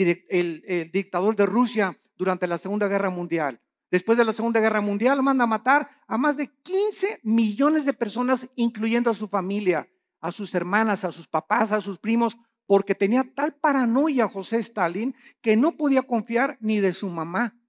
dictador 0.93 1.35
de 1.35 1.47
Rusia 1.47 1.99
durante 2.15 2.45
la 2.45 2.59
Segunda 2.59 2.87
Guerra 2.87 3.09
Mundial. 3.09 3.59
Después 3.89 4.19
de 4.19 4.23
la 4.23 4.33
Segunda 4.33 4.59
Guerra 4.59 4.79
Mundial 4.79 5.23
manda 5.23 5.45
a 5.45 5.47
matar 5.47 5.89
a 6.05 6.15
más 6.15 6.37
de 6.37 6.47
15 6.61 7.21
millones 7.23 7.85
de 7.85 7.93
personas, 7.93 8.47
incluyendo 8.55 9.09
a 9.09 9.15
su 9.15 9.27
familia 9.27 9.89
a 10.19 10.31
sus 10.31 10.53
hermanas, 10.53 11.03
a 11.03 11.11
sus 11.11 11.27
papás, 11.27 11.71
a 11.71 11.81
sus 11.81 11.97
primos, 11.97 12.37
porque 12.67 12.93
tenía 12.93 13.23
tal 13.33 13.55
paranoia 13.55 14.27
José 14.27 14.57
Stalin 14.57 15.15
que 15.41 15.57
no 15.57 15.71
podía 15.71 16.03
confiar 16.03 16.59
ni 16.61 16.79
de 16.79 16.93
su 16.93 17.09
mamá. 17.09 17.59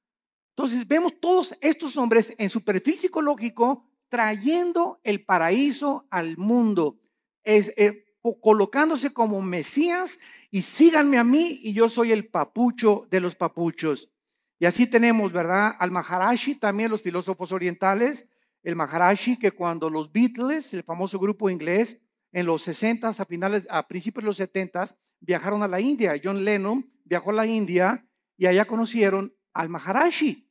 Entonces 0.50 0.86
vemos 0.86 1.18
todos 1.18 1.56
estos 1.62 1.96
hombres 1.96 2.34
en 2.36 2.50
su 2.50 2.62
perfil 2.62 2.98
psicológico 2.98 3.86
trayendo 4.10 5.00
el 5.04 5.24
paraíso 5.24 6.06
al 6.10 6.36
mundo, 6.36 7.00
eh, 7.44 8.04
colocándose 8.40 9.12
como 9.12 9.42
Mesías 9.42 10.18
y 10.50 10.62
síganme 10.62 11.18
a 11.18 11.24
mí 11.24 11.60
y 11.62 11.72
yo 11.72 11.88
soy 11.88 12.12
el 12.12 12.28
papucho 12.28 13.06
de 13.10 13.20
los 13.20 13.34
papuchos. 13.34 14.12
Y 14.58 14.66
así 14.66 14.86
tenemos, 14.86 15.32
¿verdad? 15.32 15.76
Al 15.78 15.90
Maharashi, 15.90 16.56
también 16.56 16.90
los 16.90 17.02
filósofos 17.02 17.52
orientales, 17.52 18.26
el 18.62 18.76
Maharashi 18.76 19.36
que 19.36 19.52
cuando 19.52 19.88
los 19.88 20.12
Beatles, 20.12 20.74
el 20.74 20.82
famoso 20.82 21.18
grupo 21.18 21.48
inglés, 21.48 22.00
en 22.32 22.46
los 22.46 22.62
60, 22.62 23.08
a 23.08 23.24
finales, 23.24 23.66
a 23.70 23.86
principios 23.86 24.24
de 24.24 24.26
los 24.26 24.36
70, 24.36 24.84
viajaron 25.20 25.62
a 25.62 25.68
la 25.68 25.80
India. 25.80 26.14
John 26.22 26.44
Lennon 26.44 26.90
viajó 27.04 27.30
a 27.30 27.34
la 27.34 27.46
India 27.46 28.06
y 28.36 28.46
allá 28.46 28.64
conocieron 28.64 29.34
al 29.52 29.68
Maharashi 29.68 30.48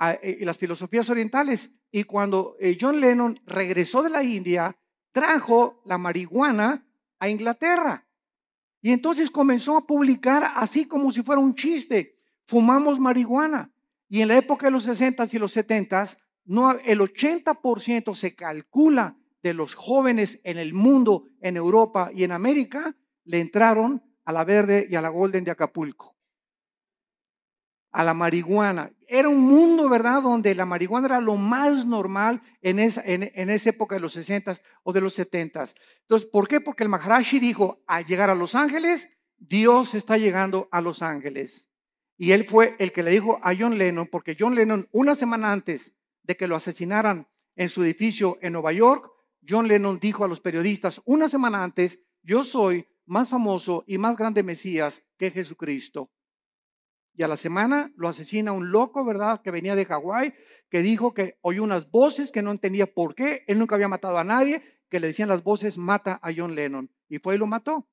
eh, 0.00 0.38
y 0.40 0.44
las 0.44 0.58
filosofías 0.58 1.10
orientales. 1.10 1.70
Y 1.90 2.04
cuando 2.04 2.56
eh, 2.60 2.76
John 2.80 3.00
Lennon 3.00 3.40
regresó 3.46 4.02
de 4.02 4.10
la 4.10 4.22
India, 4.22 4.76
trajo 5.12 5.82
la 5.84 5.98
marihuana 5.98 6.87
a 7.18 7.28
Inglaterra. 7.28 8.06
Y 8.80 8.92
entonces 8.92 9.30
comenzó 9.30 9.76
a 9.76 9.86
publicar 9.86 10.52
así 10.54 10.86
como 10.86 11.10
si 11.10 11.22
fuera 11.22 11.40
un 11.40 11.54
chiste. 11.54 12.16
Fumamos 12.46 12.98
marihuana. 12.98 13.72
Y 14.08 14.22
en 14.22 14.28
la 14.28 14.36
época 14.36 14.66
de 14.66 14.72
los 14.72 14.84
60 14.84 15.24
y 15.32 15.38
los 15.38 15.52
70, 15.52 16.16
no, 16.46 16.72
el 16.72 17.00
80% 17.00 18.14
se 18.14 18.34
calcula 18.34 19.16
de 19.42 19.54
los 19.54 19.74
jóvenes 19.74 20.40
en 20.44 20.58
el 20.58 20.72
mundo, 20.72 21.24
en 21.40 21.56
Europa 21.56 22.10
y 22.14 22.24
en 22.24 22.32
América, 22.32 22.96
le 23.24 23.40
entraron 23.40 24.02
a 24.24 24.32
la 24.32 24.44
verde 24.44 24.86
y 24.90 24.96
a 24.96 25.02
la 25.02 25.10
golden 25.10 25.44
de 25.44 25.50
Acapulco, 25.50 26.16
a 27.90 28.04
la 28.04 28.14
marihuana. 28.14 28.92
Era 29.06 29.28
un 29.28 29.40
mundo, 29.40 29.88
¿verdad?, 29.88 30.22
donde 30.22 30.54
la 30.54 30.66
marihuana 30.66 31.06
era 31.06 31.20
lo 31.20 31.36
más 31.36 31.86
normal 31.86 32.42
en 32.60 32.78
esa, 32.78 33.02
en, 33.04 33.50
esa 33.50 33.70
época 33.70 33.94
de 33.94 34.00
los 34.00 34.12
60 34.12 34.56
o 34.82 34.92
de 34.92 35.00
los 35.00 35.14
70 35.14 35.64
Entonces, 36.02 36.28
¿por 36.28 36.46
qué? 36.48 36.60
Porque 36.60 36.82
el 36.82 36.90
Maharashi 36.90 37.38
dijo, 37.40 37.82
al 37.86 38.04
llegar 38.04 38.30
a 38.30 38.34
Los 38.34 38.54
Ángeles, 38.54 39.08
Dios 39.38 39.94
está 39.94 40.18
llegando 40.18 40.68
a 40.70 40.80
Los 40.80 41.02
Ángeles. 41.02 41.70
Y 42.16 42.32
él 42.32 42.44
fue 42.44 42.74
el 42.78 42.92
que 42.92 43.02
le 43.02 43.12
dijo 43.12 43.38
a 43.42 43.54
John 43.56 43.78
Lennon, 43.78 44.08
porque 44.08 44.36
John 44.38 44.54
Lennon, 44.54 44.88
una 44.92 45.14
semana 45.14 45.52
antes 45.52 45.94
de 46.22 46.36
que 46.36 46.48
lo 46.48 46.56
asesinaran 46.56 47.28
en 47.54 47.68
su 47.68 47.82
edificio 47.82 48.38
en 48.42 48.52
Nueva 48.52 48.72
York, 48.72 49.10
John 49.48 49.68
Lennon 49.68 49.98
dijo 49.98 50.24
a 50.24 50.28
los 50.28 50.40
periodistas 50.40 51.00
una 51.04 51.28
semana 51.28 51.62
antes, 51.62 52.00
yo 52.22 52.44
soy 52.44 52.86
más 53.06 53.30
famoso 53.30 53.84
y 53.86 53.96
más 53.98 54.16
grande 54.16 54.42
Mesías 54.42 55.02
que 55.16 55.30
Jesucristo. 55.30 56.10
Y 57.18 57.24
a 57.24 57.28
la 57.28 57.36
semana 57.36 57.90
lo 57.96 58.08
asesina 58.08 58.52
un 58.52 58.70
loco, 58.70 59.04
¿verdad? 59.04 59.42
Que 59.42 59.50
venía 59.50 59.74
de 59.74 59.84
Hawái, 59.84 60.32
que 60.70 60.82
dijo 60.82 61.14
que 61.14 61.36
oyó 61.40 61.64
unas 61.64 61.90
voces 61.90 62.30
que 62.30 62.42
no 62.42 62.52
entendía 62.52 62.86
por 62.86 63.16
qué. 63.16 63.42
Él 63.48 63.58
nunca 63.58 63.74
había 63.74 63.88
matado 63.88 64.18
a 64.18 64.24
nadie, 64.24 64.62
que 64.88 65.00
le 65.00 65.08
decían 65.08 65.28
las 65.28 65.42
voces, 65.42 65.78
mata 65.78 66.20
a 66.22 66.30
John 66.32 66.54
Lennon. 66.54 66.88
Y 67.08 67.18
fue 67.18 67.34
y 67.34 67.38
lo 67.38 67.48
mató. 67.48 67.88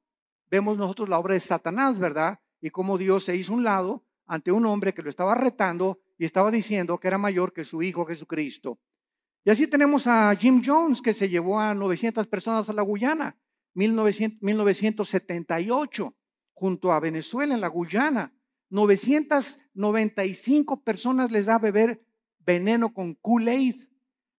Vemos 0.51 0.77
nosotros 0.77 1.09
la 1.09 1.17
obra 1.17 1.33
de 1.33 1.39
Satanás, 1.39 1.97
¿verdad? 1.97 2.37
Y 2.61 2.69
cómo 2.69 2.99
Dios 2.99 3.23
se 3.23 3.35
hizo 3.35 3.51
un 3.51 3.63
lado 3.63 4.05
ante 4.27 4.51
un 4.51 4.63
hombre 4.67 4.93
que 4.93 5.01
lo 5.01 5.09
estaba 5.09 5.33
retando 5.33 5.97
y 6.19 6.25
estaba 6.25 6.51
diciendo 6.51 6.99
que 6.99 7.07
era 7.07 7.17
mayor 7.17 7.51
que 7.51 7.63
su 7.63 7.81
hijo 7.81 8.05
Jesucristo. 8.05 8.77
Y 9.43 9.49
así 9.49 9.65
tenemos 9.65 10.05
a 10.05 10.35
Jim 10.35 10.61
Jones, 10.63 11.01
que 11.01 11.13
se 11.13 11.29
llevó 11.29 11.59
a 11.59 11.73
900 11.73 12.27
personas 12.27 12.69
a 12.69 12.73
la 12.73 12.83
Guyana, 12.83 13.35
1978, 13.73 16.15
junto 16.53 16.93
a 16.93 16.99
Venezuela 16.99 17.55
en 17.55 17.61
la 17.61 17.69
Guyana. 17.69 18.34
995 18.69 20.83
personas 20.83 21.31
les 21.31 21.45
da 21.45 21.55
a 21.55 21.59
beber 21.59 22.05
veneno 22.39 22.93
con 22.93 23.15
Kool-Aid, 23.15 23.75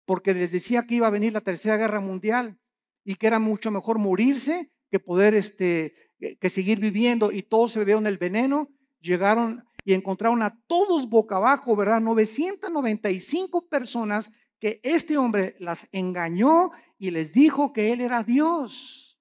porque 0.06 0.34
les 0.34 0.52
decía 0.52 0.84
que 0.84 0.96
iba 0.96 1.08
a 1.08 1.12
venir 1.12 1.34
la 1.34 1.42
Tercera 1.42 1.78
Guerra 1.78 2.00
Mundial 2.00 2.60
y 3.04 3.16
que 3.16 3.28
era 3.28 3.40
mucho 3.40 3.72
mejor 3.72 3.98
morirse 3.98 4.72
que 4.90 5.00
poder 5.00 5.34
este, 5.34 5.94
que 6.40 6.50
seguir 6.50 6.80
viviendo. 6.80 7.32
Y 7.32 7.44
todos 7.44 7.74
se 7.74 7.80
bebieron 7.80 8.08
el 8.08 8.18
veneno, 8.18 8.70
llegaron 9.00 9.66
y 9.84 9.94
encontraron 9.94 10.42
a 10.42 10.58
todos 10.68 11.10
boca 11.10 11.36
abajo, 11.36 11.76
¿verdad? 11.76 12.02
995 12.02 13.68
personas 13.68 14.32
que 14.60 14.80
este 14.84 15.18
hombre 15.18 15.56
las 15.60 15.88
engañó 15.92 16.72
y 16.98 17.12
les 17.12 17.34
dijo 17.34 17.72
que 17.72 17.92
él 17.92 18.02
era 18.02 18.24
Dios, 18.24 19.20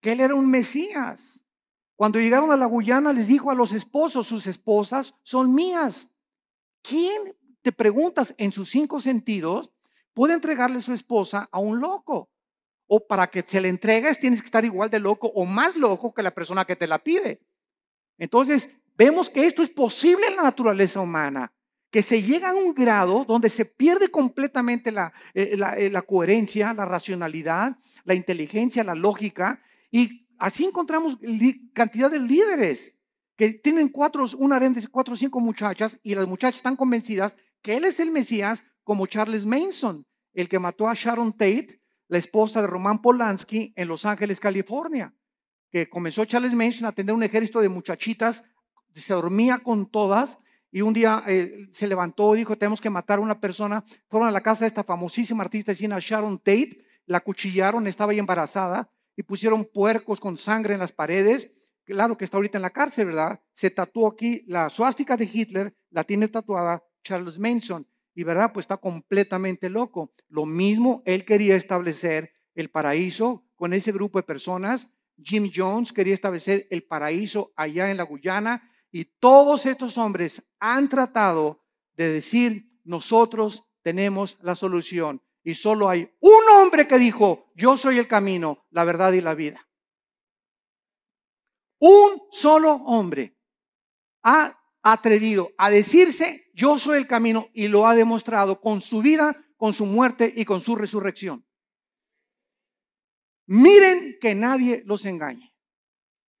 que 0.00 0.12
él 0.12 0.20
era 0.20 0.34
un 0.34 0.50
Mesías. 0.50 1.45
Cuando 1.96 2.20
llegaron 2.20 2.52
a 2.52 2.56
la 2.56 2.66
Guyana 2.66 3.12
les 3.12 3.28
dijo 3.28 3.50
a 3.50 3.54
los 3.54 3.72
esposos, 3.72 4.26
sus 4.26 4.46
esposas 4.46 5.14
son 5.22 5.54
mías. 5.54 6.14
¿Quién, 6.82 7.34
te 7.62 7.72
preguntas, 7.72 8.34
en 8.38 8.52
sus 8.52 8.70
cinco 8.70 9.00
sentidos, 9.00 9.72
puede 10.14 10.34
entregarle 10.34 10.80
su 10.82 10.92
esposa 10.92 11.48
a 11.50 11.58
un 11.58 11.80
loco? 11.80 12.30
o 12.86 13.06
para 13.06 13.26
que 13.26 13.42
se 13.42 13.60
le 13.60 13.68
entregues 13.68 14.20
tienes 14.20 14.40
que 14.40 14.46
estar 14.46 14.64
igual 14.64 14.90
de 14.90 15.00
loco 15.00 15.28
o 15.34 15.44
más 15.44 15.76
loco 15.76 16.14
que 16.14 16.22
la 16.22 16.34
persona 16.34 16.64
que 16.64 16.76
te 16.76 16.86
la 16.86 17.02
pide. 17.02 17.40
Entonces, 18.18 18.70
vemos 18.96 19.28
que 19.28 19.46
esto 19.46 19.62
es 19.62 19.70
posible 19.70 20.26
en 20.26 20.36
la 20.36 20.42
naturaleza 20.42 21.00
humana, 21.00 21.52
que 21.90 22.02
se 22.02 22.22
llega 22.22 22.50
a 22.50 22.54
un 22.54 22.74
grado 22.74 23.24
donde 23.24 23.48
se 23.48 23.64
pierde 23.64 24.08
completamente 24.10 24.90
la, 24.92 25.12
eh, 25.34 25.56
eh, 25.76 25.90
la 25.90 26.02
coherencia, 26.02 26.72
la 26.72 26.84
racionalidad, 26.84 27.76
la 28.04 28.14
inteligencia, 28.14 28.84
la 28.84 28.94
lógica, 28.94 29.60
y 29.90 30.25
así 30.38 30.64
encontramos 30.64 31.18
cantidad 31.72 32.10
de 32.10 32.20
líderes 32.20 32.96
que 33.36 33.50
tienen 33.50 33.88
cuatro, 33.88 34.24
un 34.38 34.50
de 34.50 34.88
cuatro 34.88 35.14
o 35.14 35.16
cinco 35.16 35.40
muchachas 35.40 35.98
y 36.02 36.14
las 36.14 36.26
muchachas 36.26 36.56
están 36.56 36.76
convencidas 36.76 37.36
que 37.62 37.76
él 37.76 37.84
es 37.84 38.00
el 38.00 38.10
Mesías, 38.10 38.64
como 38.82 39.06
Charles 39.06 39.44
Manson, 39.44 40.06
el 40.32 40.48
que 40.48 40.58
mató 40.58 40.88
a 40.88 40.94
Sharon 40.94 41.32
Tate, 41.32 41.80
la 42.08 42.18
esposa 42.18 42.60
de 42.60 42.68
Roman 42.68 43.02
Polanski 43.02 43.72
en 43.76 43.88
Los 43.88 44.06
Ángeles, 44.06 44.38
California, 44.38 45.12
que 45.70 45.88
comenzó 45.88 46.24
Charles 46.24 46.54
Manson 46.54 46.86
a 46.86 46.92
tener 46.92 47.14
un 47.14 47.24
ejército 47.24 47.60
de 47.60 47.68
muchachitas, 47.68 48.44
se 48.94 49.12
dormía 49.12 49.58
con 49.58 49.90
todas 49.90 50.38
y 50.70 50.82
un 50.82 50.94
día 50.94 51.24
eh, 51.26 51.68
se 51.72 51.86
levantó 51.86 52.34
y 52.34 52.38
dijo, 52.38 52.56
tenemos 52.56 52.80
que 52.80 52.90
matar 52.90 53.18
a 53.18 53.22
una 53.22 53.40
persona. 53.40 53.84
Fueron 54.08 54.28
a 54.28 54.32
la 54.32 54.40
casa 54.40 54.60
de 54.60 54.68
esta 54.68 54.84
famosísima 54.84 55.42
artista 55.42 55.74
china 55.74 55.98
Sharon 56.00 56.38
Tate, 56.38 56.84
la 57.06 57.20
cuchillaron, 57.20 57.86
estaba 57.86 58.12
ahí 58.12 58.18
embarazada 58.18 58.90
y 59.16 59.22
pusieron 59.22 59.64
puercos 59.64 60.20
con 60.20 60.36
sangre 60.36 60.74
en 60.74 60.80
las 60.80 60.92
paredes 60.92 61.50
claro 61.86 62.18
que 62.18 62.24
está 62.24 62.36
ahorita 62.36 62.58
en 62.58 62.62
la 62.62 62.70
cárcel, 62.70 63.06
¿verdad? 63.06 63.40
Se 63.54 63.70
tatuó 63.70 64.08
aquí 64.08 64.44
la 64.46 64.68
suástica 64.68 65.16
de 65.16 65.30
Hitler, 65.32 65.74
la 65.90 66.04
tiene 66.04 66.28
tatuada 66.28 66.82
Charles 67.02 67.38
Manson, 67.38 67.86
y 68.14 68.24
¿verdad? 68.24 68.52
Pues 68.52 68.64
está 68.64 68.76
completamente 68.76 69.70
loco. 69.70 70.12
Lo 70.28 70.44
mismo, 70.44 71.02
él 71.06 71.24
quería 71.24 71.54
establecer 71.54 72.32
el 72.54 72.70
paraíso 72.70 73.46
con 73.54 73.72
ese 73.72 73.92
grupo 73.92 74.18
de 74.18 74.24
personas. 74.24 74.90
Jim 75.22 75.50
Jones 75.54 75.92
quería 75.92 76.12
establecer 76.12 76.66
el 76.70 76.82
paraíso 76.82 77.52
allá 77.56 77.90
en 77.90 77.96
la 77.96 78.02
Guyana, 78.02 78.70
y 78.90 79.04
todos 79.04 79.66
estos 79.66 79.96
hombres 79.98 80.42
han 80.58 80.88
tratado 80.88 81.62
de 81.96 82.10
decir, 82.10 82.80
nosotros 82.84 83.64
tenemos 83.82 84.38
la 84.42 84.54
solución. 84.54 85.22
Y 85.46 85.54
solo 85.54 85.88
hay 85.88 86.12
un 86.18 86.42
hombre 86.54 86.88
que 86.88 86.98
dijo, 86.98 87.52
yo 87.54 87.76
soy 87.76 88.00
el 88.00 88.08
camino, 88.08 88.66
la 88.70 88.82
verdad 88.82 89.12
y 89.12 89.20
la 89.20 89.36
vida. 89.36 89.64
Un 91.78 92.20
solo 92.32 92.72
hombre 92.72 93.38
ha 94.24 94.60
atrevido 94.82 95.52
a 95.56 95.70
decirse, 95.70 96.50
yo 96.52 96.78
soy 96.78 96.98
el 96.98 97.06
camino, 97.06 97.48
y 97.54 97.68
lo 97.68 97.86
ha 97.86 97.94
demostrado 97.94 98.60
con 98.60 98.80
su 98.80 99.02
vida, 99.02 99.36
con 99.56 99.72
su 99.72 99.86
muerte 99.86 100.32
y 100.34 100.44
con 100.44 100.60
su 100.60 100.74
resurrección. 100.74 101.46
Miren 103.46 104.18
que 104.20 104.34
nadie 104.34 104.82
los 104.84 105.04
engañe, 105.04 105.54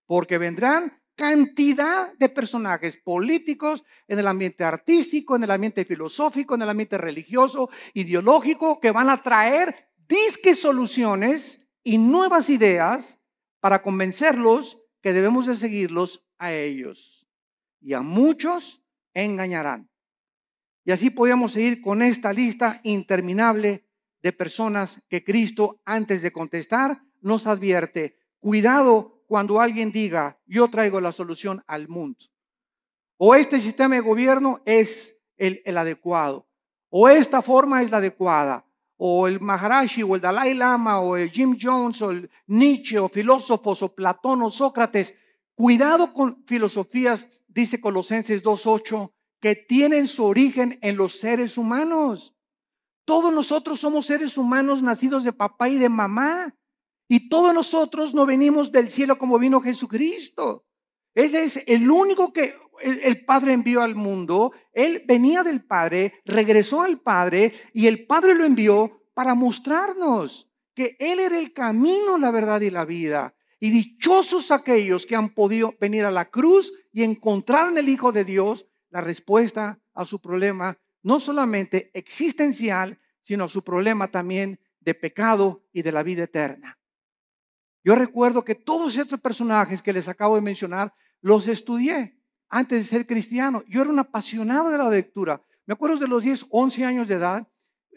porque 0.06 0.36
vendrán 0.36 1.00
cantidad 1.16 2.12
de 2.18 2.28
personajes 2.28 2.96
políticos 2.96 3.84
en 4.06 4.18
el 4.18 4.26
ambiente 4.28 4.62
artístico, 4.62 5.34
en 5.34 5.44
el 5.44 5.50
ambiente 5.50 5.84
filosófico, 5.84 6.54
en 6.54 6.62
el 6.62 6.68
ambiente 6.68 6.98
religioso, 6.98 7.70
ideológico, 7.94 8.78
que 8.78 8.92
van 8.92 9.08
a 9.08 9.22
traer 9.22 9.88
disque 10.06 10.54
soluciones 10.54 11.66
y 11.82 11.98
nuevas 11.98 12.50
ideas 12.50 13.18
para 13.60 13.82
convencerlos 13.82 14.82
que 15.00 15.12
debemos 15.12 15.46
de 15.46 15.56
seguirlos 15.56 16.28
a 16.38 16.52
ellos. 16.52 17.26
Y 17.80 17.94
a 17.94 18.00
muchos 18.00 18.84
engañarán. 19.14 19.90
Y 20.84 20.92
así 20.92 21.10
podemos 21.10 21.52
seguir 21.52 21.80
con 21.80 22.02
esta 22.02 22.32
lista 22.32 22.80
interminable 22.84 23.88
de 24.22 24.32
personas 24.32 25.04
que 25.08 25.24
Cristo, 25.24 25.80
antes 25.84 26.22
de 26.22 26.32
contestar, 26.32 27.02
nos 27.20 27.46
advierte. 27.46 28.18
Cuidado 28.38 29.15
cuando 29.26 29.60
alguien 29.60 29.92
diga, 29.92 30.38
yo 30.46 30.68
traigo 30.68 31.00
la 31.00 31.12
solución 31.12 31.62
al 31.66 31.88
mundo. 31.88 32.18
O 33.18 33.34
este 33.34 33.60
sistema 33.60 33.94
de 33.94 34.00
gobierno 34.00 34.60
es 34.64 35.18
el, 35.36 35.62
adecuado. 35.76 36.46
O 36.90 37.08
esta 37.08 37.42
forma 37.42 37.82
es 37.82 37.90
la 37.90 37.98
adecuada 37.98 38.66
o 38.98 39.28
el 39.28 39.40
Maharashi, 39.40 40.02
o 40.02 40.14
el 40.14 40.20
Dalai 40.20 40.54
Lama, 40.54 41.00
o 41.00 41.16
el 41.16 41.30
Jim 41.30 41.56
Jones, 41.60 42.00
o 42.02 42.10
el 42.10 42.30
Nietzsche, 42.46 42.98
o 42.98 43.08
filósofos, 43.08 43.82
o 43.82 43.94
Platón, 43.94 44.42
o 44.42 44.50
Sócrates. 44.50 45.14
Cuidado 45.54 46.12
con 46.12 46.44
filosofías, 46.46 47.28
dice 47.46 47.80
Colosenses 47.80 48.42
2.8, 48.42 49.12
que 49.40 49.54
tienen 49.54 50.06
su 50.06 50.24
origen 50.24 50.78
en 50.80 50.96
los 50.96 51.18
seres 51.18 51.58
humanos. 51.58 52.34
Todos 53.04 53.32
nosotros 53.32 53.78
somos 53.78 54.06
seres 54.06 54.36
humanos 54.38 54.82
nacidos 54.82 55.24
de 55.24 55.32
papá 55.32 55.68
y 55.68 55.78
de 55.78 55.88
mamá. 55.88 56.54
Y 57.08 57.28
todos 57.28 57.54
nosotros 57.54 58.14
no 58.14 58.26
venimos 58.26 58.72
del 58.72 58.90
cielo 58.90 59.18
como 59.18 59.38
vino 59.38 59.60
Jesucristo. 59.60 60.66
Él 61.14 61.34
es 61.34 61.62
el 61.66 61.90
único 61.90 62.32
que 62.32 62.54
el, 62.82 63.24
Padre 63.24 63.52
envió 63.52 63.80
al 63.80 63.94
mundo, 63.94 64.52
Él 64.72 65.02
venía 65.06 65.42
del 65.42 65.64
Padre, 65.64 66.20
regresó 66.24 66.82
al 66.82 67.00
Padre 67.00 67.52
y 67.72 67.86
el 67.86 68.06
Padre 68.06 68.34
lo 68.34 68.44
envió 68.44 69.02
para 69.14 69.34
mostrarnos 69.34 70.50
que 70.74 70.96
Él 70.98 71.20
era 71.20 71.38
el 71.38 71.52
camino, 71.52 72.18
la 72.18 72.30
verdad 72.30 72.60
y 72.60 72.70
la 72.70 72.84
vida. 72.84 73.34
Y 73.58 73.70
dichosos 73.70 74.50
aquellos 74.50 75.06
que 75.06 75.16
han 75.16 75.32
podido 75.32 75.74
venir 75.80 76.04
a 76.04 76.10
la 76.10 76.28
cruz 76.30 76.72
y 76.92 77.02
encontrar 77.02 77.70
en 77.70 77.78
el 77.78 77.88
Hijo 77.88 78.12
de 78.12 78.24
Dios 78.24 78.66
la 78.90 79.00
respuesta 79.00 79.80
a 79.94 80.04
su 80.04 80.20
problema, 80.20 80.78
no 81.02 81.18
solamente 81.18 81.90
existencial, 81.94 82.98
sino 83.22 83.44
a 83.44 83.48
su 83.48 83.62
problema 83.62 84.10
también 84.10 84.60
de 84.80 84.94
pecado 84.94 85.64
y 85.72 85.82
de 85.82 85.92
la 85.92 86.02
vida 86.02 86.24
eterna. 86.24 86.75
Yo 87.86 87.94
recuerdo 87.94 88.44
que 88.44 88.56
todos 88.56 88.96
estos 88.96 89.20
personajes 89.20 89.80
que 89.80 89.92
les 89.92 90.08
acabo 90.08 90.34
de 90.34 90.40
mencionar 90.40 90.92
los 91.20 91.46
estudié 91.46 92.18
antes 92.48 92.78
de 92.80 92.84
ser 92.84 93.06
cristiano. 93.06 93.62
Yo 93.68 93.80
era 93.80 93.90
un 93.90 93.98
apasionado 94.00 94.70
de 94.70 94.78
la 94.78 94.90
lectura. 94.90 95.40
Me 95.66 95.74
acuerdo 95.74 95.96
de 95.96 96.08
los 96.08 96.24
10, 96.24 96.46
11 96.50 96.84
años 96.84 97.06
de 97.06 97.14
edad. 97.14 97.46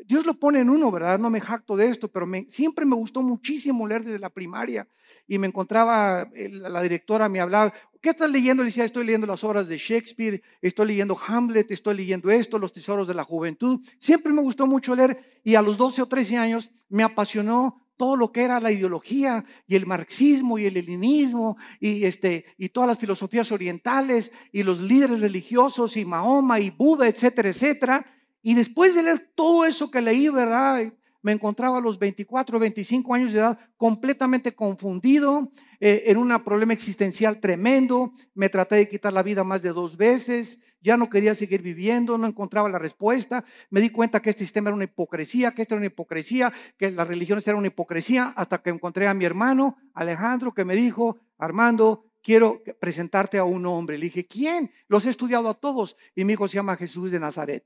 Dios 0.06 0.28
lo 0.28 0.36
pone 0.36 0.60
en 0.60 0.70
uno, 0.70 0.92
¿verdad? 0.92 1.18
No 1.18 1.32
me 1.32 1.42
jacto 1.42 1.76
de 1.76 1.88
esto, 1.88 2.08
pero 2.08 2.28
siempre 2.46 2.86
me 2.86 2.96
gustó 2.96 3.24
muchísimo 3.24 3.88
leer 3.88 4.04
desde 4.04 4.20
la 4.20 4.30
primaria. 4.30 4.88
Y 5.28 5.40
me 5.40 5.48
encontraba, 5.48 6.30
la 6.36 6.82
directora 6.84 7.28
me 7.28 7.40
hablaba, 7.40 7.74
¿qué 8.00 8.10
estás 8.12 8.30
leyendo? 8.30 8.62
Le 8.62 8.68
decía, 8.68 8.86
estoy 8.86 9.08
leyendo 9.08 9.26
las 9.26 9.44
obras 9.44 9.68
de 9.68 9.80
Shakespeare, 9.80 10.44
estoy 10.62 10.86
leyendo 10.86 11.18
Hamlet, 11.28 11.72
estoy 11.72 11.98
leyendo 11.98 12.30
esto, 12.30 12.60
Los 12.60 12.74
Tesoros 12.74 13.08
de 13.08 13.16
la 13.16 13.24
Juventud. 13.24 13.80
Siempre 13.98 14.32
me 14.34 14.44
gustó 14.44 14.68
mucho 14.68 14.94
leer 14.94 15.42
y 15.44 15.56
a 15.56 15.64
los 15.64 15.78
12 15.78 16.04
o 16.04 16.06
13 16.06 16.38
años 16.38 16.70
me 16.90 17.02
apasionó 17.02 17.89
todo 18.00 18.16
lo 18.16 18.32
que 18.32 18.44
era 18.44 18.62
la 18.62 18.72
ideología 18.72 19.44
y 19.68 19.76
el 19.76 19.86
marxismo 19.86 20.58
y 20.58 20.66
el 20.66 20.76
leninismo 20.76 21.58
y, 21.82 22.06
este, 22.06 22.46
y 22.58 22.70
todas 22.70 22.88
las 22.88 22.98
filosofías 22.98 23.52
orientales 23.52 24.32
y 24.54 24.64
los 24.64 24.80
líderes 24.80 25.20
religiosos 25.20 25.98
y 25.98 26.06
Mahoma 26.06 26.62
y 26.62 26.70
Buda, 26.70 27.10
etcétera, 27.10 27.50
etcétera. 27.50 28.06
Y 28.42 28.54
después 28.54 28.96
de 28.96 29.04
leer 29.04 29.32
todo 29.36 29.66
eso 29.66 29.92
que 29.92 30.00
leí, 30.00 30.30
¿verdad? 30.30 30.94
Me 31.22 31.32
encontraba 31.32 31.78
a 31.78 31.82
los 31.82 32.00
24, 32.00 32.60
25 32.60 33.14
años 33.14 33.34
de 33.34 33.40
edad 33.40 33.60
completamente 33.78 34.54
confundido, 34.54 35.52
eh, 35.80 36.04
en 36.08 36.18
un 36.18 36.30
problema 36.44 36.74
existencial 36.74 37.40
tremendo, 37.40 38.12
me 38.34 38.50
traté 38.50 38.76
de 38.76 38.90
quitar 38.90 39.14
la 39.14 39.24
vida 39.24 39.44
más 39.44 39.62
de 39.62 39.70
dos 39.70 39.98
veces, 39.98 40.60
ya 40.82 40.96
no 40.96 41.10
quería 41.10 41.36
seguir 41.36 41.62
viviendo, 41.62 42.18
no 42.18 42.28
encontraba 42.28 42.70
la 42.70 42.80
respuesta, 42.80 43.44
me 43.70 43.82
di 43.82 43.90
cuenta 43.90 44.22
que 44.22 44.30
este 44.30 44.44
sistema 44.44 44.70
era 44.70 44.76
una 44.76 44.86
hipocresía, 44.86 45.52
que 45.52 45.62
esto 45.62 45.76
era 45.76 45.80
una 45.80 45.88
hipocresía, 45.88 46.54
que 46.78 46.92
las 46.92 47.08
religiones 47.08 47.48
eran 47.48 47.60
una 47.60 47.68
hipocresía, 47.68 48.34
hasta 48.36 48.62
que 48.62 48.70
encontré 48.70 49.08
a 49.08 49.14
mi 49.14 49.26
hermano 49.26 49.78
Alejandro 49.94 50.54
que 50.54 50.66
me 50.66 50.76
dijo, 50.76 51.18
Armando, 51.38 52.06
quiero 52.22 52.62
presentarte 52.80 53.38
a 53.38 53.44
un 53.44 53.66
hombre. 53.66 53.98
Le 53.98 54.06
dije, 54.06 54.28
¿quién? 54.28 54.72
Los 54.88 55.06
he 55.06 55.10
estudiado 55.10 55.50
a 55.50 55.54
todos. 55.54 55.96
Y 56.16 56.26
mi 56.26 56.34
hijo 56.34 56.48
se 56.48 56.56
llama 56.56 56.76
Jesús 56.76 57.12
de 57.12 57.20
Nazaret. 57.20 57.64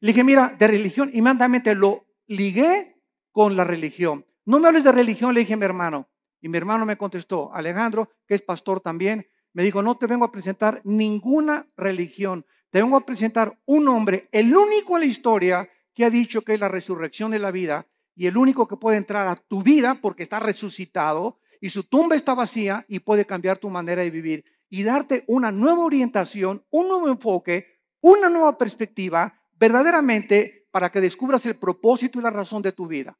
Le 0.00 0.08
dije, 0.08 0.24
mira, 0.24 0.54
de 0.58 0.66
religión, 0.66 1.10
inmediatamente 1.12 1.74
lo 1.74 2.07
ligué 2.28 3.02
con 3.32 3.56
la 3.56 3.64
religión. 3.64 4.24
No 4.44 4.60
me 4.60 4.68
hables 4.68 4.84
de 4.84 4.92
religión, 4.92 5.34
le 5.34 5.40
dije 5.40 5.54
a 5.54 5.56
mi 5.56 5.64
hermano. 5.64 6.08
Y 6.40 6.48
mi 6.48 6.56
hermano 6.56 6.86
me 6.86 6.96
contestó, 6.96 7.52
Alejandro, 7.52 8.10
que 8.26 8.34
es 8.34 8.42
pastor 8.42 8.80
también, 8.80 9.26
me 9.52 9.64
dijo, 9.64 9.82
no 9.82 9.96
te 9.96 10.06
vengo 10.06 10.24
a 10.24 10.30
presentar 10.30 10.80
ninguna 10.84 11.66
religión, 11.76 12.46
te 12.70 12.80
vengo 12.80 12.96
a 12.96 13.04
presentar 13.04 13.58
un 13.66 13.88
hombre, 13.88 14.28
el 14.30 14.56
único 14.56 14.96
en 14.96 15.00
la 15.00 15.06
historia 15.06 15.68
que 15.94 16.04
ha 16.04 16.10
dicho 16.10 16.42
que 16.42 16.54
es 16.54 16.60
la 16.60 16.68
resurrección 16.68 17.32
de 17.32 17.40
la 17.40 17.50
vida 17.50 17.88
y 18.14 18.26
el 18.26 18.36
único 18.36 18.68
que 18.68 18.76
puede 18.76 18.98
entrar 18.98 19.26
a 19.26 19.34
tu 19.34 19.62
vida 19.62 19.98
porque 20.00 20.22
está 20.22 20.38
resucitado 20.38 21.40
y 21.60 21.70
su 21.70 21.84
tumba 21.84 22.14
está 22.14 22.34
vacía 22.34 22.84
y 22.88 23.00
puede 23.00 23.24
cambiar 23.24 23.58
tu 23.58 23.68
manera 23.68 24.02
de 24.02 24.10
vivir 24.10 24.44
y 24.70 24.84
darte 24.84 25.24
una 25.26 25.50
nueva 25.50 25.82
orientación, 25.82 26.64
un 26.70 26.88
nuevo 26.88 27.08
enfoque, 27.08 27.80
una 28.00 28.28
nueva 28.28 28.56
perspectiva, 28.58 29.40
verdaderamente 29.58 30.67
para 30.70 30.90
que 30.90 31.00
descubras 31.00 31.44
el 31.46 31.58
propósito 31.58 32.18
y 32.18 32.22
la 32.22 32.30
razón 32.30 32.62
de 32.62 32.72
tu 32.72 32.86
vida. 32.86 33.18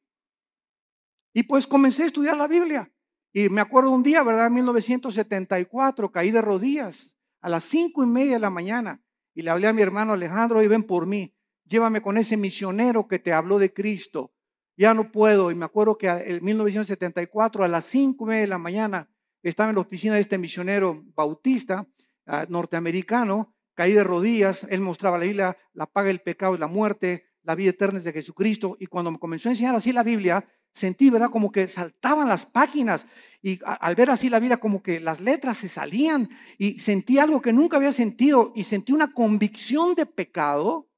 Y 1.33 1.43
pues 1.43 1.67
comencé 1.67 2.03
a 2.03 2.07
estudiar 2.07 2.37
la 2.37 2.47
Biblia. 2.47 2.91
Y 3.31 3.49
me 3.49 3.61
acuerdo 3.61 3.91
un 3.91 4.03
día, 4.03 4.23
¿verdad? 4.23 4.47
En 4.47 4.55
1974, 4.55 6.11
caí 6.11 6.31
de 6.31 6.41
rodillas 6.41 7.15
a 7.41 7.49
las 7.49 7.63
cinco 7.63 8.03
y 8.03 8.07
media 8.07 8.33
de 8.33 8.39
la 8.39 8.49
mañana 8.49 9.01
y 9.33 9.41
le 9.41 9.51
hablé 9.51 9.67
a 9.67 9.73
mi 9.73 9.81
hermano 9.81 10.13
Alejandro, 10.13 10.61
y 10.61 10.67
ven 10.67 10.83
por 10.83 11.05
mí, 11.05 11.33
llévame 11.63 12.01
con 12.01 12.17
ese 12.17 12.35
misionero 12.35 13.07
que 13.07 13.19
te 13.19 13.31
habló 13.31 13.59
de 13.59 13.73
Cristo. 13.73 14.33
ya 14.75 14.93
no 14.93 15.11
puedo. 15.11 15.51
Y 15.51 15.55
me 15.55 15.65
acuerdo 15.65 15.97
que 15.97 16.07
en 16.07 16.43
1974, 16.43 17.63
a 17.63 17.67
las 17.67 17.85
5 17.85 18.25
de 18.27 18.47
la 18.47 18.57
mañana, 18.57 19.09
estaba 19.43 19.69
en 19.69 19.75
la 19.75 19.81
oficina 19.81 20.15
de 20.15 20.21
este 20.21 20.37
misionero 20.37 21.03
bautista 21.15 21.87
ah, 22.25 22.45
norteamericano, 22.49 23.55
caí 23.75 23.93
de 23.93 24.03
rodillas, 24.03 24.65
él 24.69 24.81
mostraba 24.81 25.17
la 25.17 25.25
Biblia, 25.25 25.57
la 25.73 25.85
paga 25.85 26.07
del 26.07 26.19
pecado 26.19 26.55
y 26.55 26.57
la 26.57 26.67
muerte, 26.67 27.28
la 27.49 27.55
vida 27.55 27.71
eterna 27.71 27.97
es 27.97 28.03
de 28.03 28.13
Jesucristo. 28.13 28.77
Y 28.79 28.85
cuando 28.85 29.09
me 29.09 29.17
comenzó 29.17 29.49
a 29.49 29.53
enseñar 29.53 29.73
así 29.73 29.91
la 29.91 30.03
Biblia, 30.03 30.47
sentí, 30.71 31.09
¿verdad? 31.09 31.31
Como 31.31 31.51
que 31.51 31.67
saltaban 31.67 32.27
las 32.27 32.45
páginas 32.45 33.07
y 33.41 33.59
al 33.63 33.95
ver 33.95 34.11
así 34.11 34.29
la 34.29 34.39
vida, 34.39 34.57
como 34.57 34.83
que 34.83 34.99
las 34.99 35.19
letras 35.19 35.57
se 35.57 35.67
salían 35.67 36.29
y 36.59 36.77
sentí 36.77 37.17
algo 37.17 37.41
que 37.41 37.51
nunca 37.51 37.77
había 37.77 37.91
sentido 37.91 38.53
y 38.55 38.65
sentí 38.65 38.91
una 38.91 39.13
convicción 39.13 39.95
de 39.95 40.05
pecado, 40.05 40.91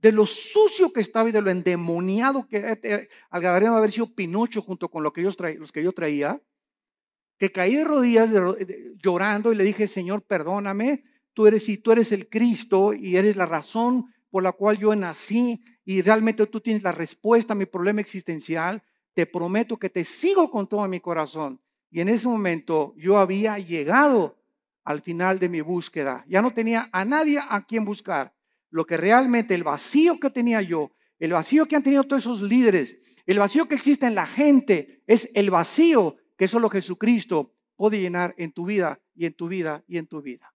de 0.00 0.12
lo 0.12 0.26
sucio 0.26 0.92
que 0.92 1.00
estaba 1.00 1.30
y 1.30 1.32
de 1.32 1.40
lo 1.40 1.50
endemoniado 1.50 2.46
que 2.46 2.58
eh, 2.58 2.80
eh, 2.82 3.08
al 3.30 3.40
Gadareno 3.40 3.74
haber 3.74 3.90
sido 3.90 4.14
Pinocho 4.14 4.60
junto 4.60 4.90
con 4.90 5.02
lo 5.02 5.14
que 5.14 5.22
yo 5.22 5.30
los 5.58 5.72
que 5.72 5.82
yo 5.82 5.92
traía, 5.92 6.42
que 7.38 7.50
caí 7.50 7.74
de 7.74 7.84
rodillas 7.84 8.28
llorando 9.02 9.50
y 9.50 9.56
le 9.56 9.64
dije, 9.64 9.88
Señor, 9.88 10.26
perdóname, 10.26 11.04
tú 11.32 11.46
eres, 11.46 11.70
y 11.70 11.78
tú 11.78 11.92
eres 11.92 12.12
el 12.12 12.28
Cristo 12.28 12.92
y 12.92 13.16
eres 13.16 13.36
la 13.36 13.46
razón 13.46 14.13
por 14.34 14.42
la 14.42 14.50
cual 14.50 14.76
yo 14.78 14.96
nací 14.96 15.62
y 15.84 16.02
realmente 16.02 16.44
tú 16.48 16.60
tienes 16.60 16.82
la 16.82 16.90
respuesta 16.90 17.52
a 17.52 17.56
mi 17.56 17.66
problema 17.66 18.00
existencial, 18.00 18.82
te 19.12 19.26
prometo 19.26 19.76
que 19.76 19.90
te 19.90 20.02
sigo 20.02 20.50
con 20.50 20.66
todo 20.66 20.88
mi 20.88 20.98
corazón. 20.98 21.60
Y 21.88 22.00
en 22.00 22.08
ese 22.08 22.26
momento 22.26 22.94
yo 22.96 23.16
había 23.16 23.60
llegado 23.60 24.36
al 24.82 25.02
final 25.02 25.38
de 25.38 25.48
mi 25.48 25.60
búsqueda. 25.60 26.24
Ya 26.28 26.42
no 26.42 26.52
tenía 26.52 26.88
a 26.90 27.04
nadie 27.04 27.38
a 27.48 27.64
quien 27.64 27.84
buscar. 27.84 28.34
Lo 28.70 28.84
que 28.84 28.96
realmente 28.96 29.54
el 29.54 29.62
vacío 29.62 30.18
que 30.18 30.30
tenía 30.30 30.60
yo, 30.62 30.90
el 31.20 31.32
vacío 31.32 31.66
que 31.66 31.76
han 31.76 31.84
tenido 31.84 32.02
todos 32.02 32.22
esos 32.22 32.42
líderes, 32.42 32.98
el 33.26 33.38
vacío 33.38 33.68
que 33.68 33.76
existe 33.76 34.04
en 34.06 34.16
la 34.16 34.26
gente, 34.26 35.04
es 35.06 35.30
el 35.34 35.52
vacío 35.52 36.16
que 36.36 36.48
solo 36.48 36.68
Jesucristo 36.68 37.54
puede 37.76 38.00
llenar 38.00 38.34
en 38.36 38.50
tu 38.50 38.66
vida 38.66 39.00
y 39.14 39.26
en 39.26 39.34
tu 39.34 39.46
vida 39.46 39.84
y 39.86 39.96
en 39.96 40.08
tu 40.08 40.20
vida. 40.22 40.53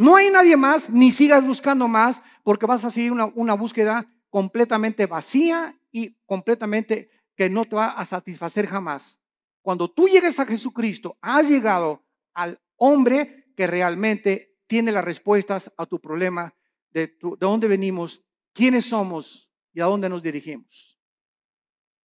No 0.00 0.16
hay 0.16 0.30
nadie 0.30 0.56
más, 0.56 0.88
ni 0.88 1.12
sigas 1.12 1.46
buscando 1.46 1.86
más, 1.86 2.22
porque 2.42 2.64
vas 2.64 2.82
a 2.86 2.90
seguir 2.90 3.12
una, 3.12 3.52
búsqueda 3.52 4.10
completamente 4.30 5.04
vacía 5.04 5.78
y 5.92 6.14
completamente 6.24 7.10
que 7.36 7.50
no 7.50 7.66
te 7.66 7.76
va 7.76 7.90
a 7.90 8.06
satisfacer 8.06 8.66
jamás. 8.66 9.20
Cuando 9.60 9.90
tú 9.90 10.08
llegues 10.08 10.40
a 10.40 10.46
Jesucristo, 10.46 11.18
has 11.20 11.50
llegado 11.50 12.02
al 12.32 12.58
hombre 12.76 13.52
que 13.54 13.66
realmente 13.66 14.56
tiene 14.66 14.90
las 14.90 15.04
respuestas 15.04 15.70
a 15.76 15.84
tu 15.84 16.00
problema 16.00 16.54
de, 16.92 17.08
de 17.08 17.36
dónde 17.38 17.68
venimos, 17.68 18.24
quiénes 18.54 18.86
somos 18.86 19.52
y 19.74 19.82
a 19.82 19.84
dónde 19.84 20.08
nos 20.08 20.22
dirigimos. 20.22 20.98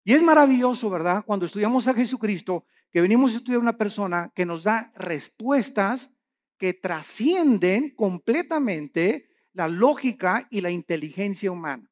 Y 0.04 0.12
es 0.12 0.22
maravilloso, 0.22 0.90
¿verdad? 0.90 1.24
Cuando 1.24 1.46
estudiamos 1.46 1.88
a 1.88 1.94
Jesucristo, 1.94 2.66
que 2.92 3.00
venimos 3.00 3.32
a 3.32 3.38
estudiar 3.38 3.62
una 3.62 3.78
persona 3.78 4.30
que 4.34 4.44
nos 4.44 4.64
da 4.64 4.92
respuestas 4.96 6.10
que 6.58 6.74
trascienden 6.74 7.94
completamente 7.94 9.28
la 9.52 9.68
lógica 9.68 10.46
y 10.50 10.60
la 10.60 10.70
inteligencia 10.70 11.50
humana. 11.50 11.90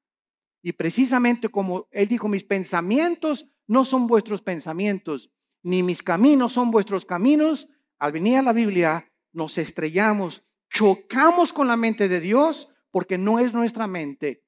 Y 0.63 0.73
precisamente 0.73 1.49
como 1.49 1.89
él 1.91 2.09
dijo, 2.09 2.29
mis 2.29 2.45
pensamientos 2.45 3.47
no 3.67 3.85
son 3.85 4.07
vuestros 4.07 4.43
pensamientos, 4.43 5.31
ni 5.63 5.83
mis 5.83 6.03
caminos 6.03 6.53
son 6.53 6.71
vuestros 6.71 7.05
caminos, 7.05 7.69
al 7.99 8.13
venir 8.13 8.39
a 8.39 8.43
la 8.43 8.53
Biblia 8.53 9.11
nos 9.33 9.57
estrellamos, 9.59 10.45
chocamos 10.71 11.53
con 11.53 11.67
la 11.67 11.77
mente 11.77 12.09
de 12.09 12.21
Dios 12.21 12.75
porque 12.91 13.19
no 13.19 13.39
es 13.39 13.53
nuestra 13.53 13.87
mente. 13.87 14.45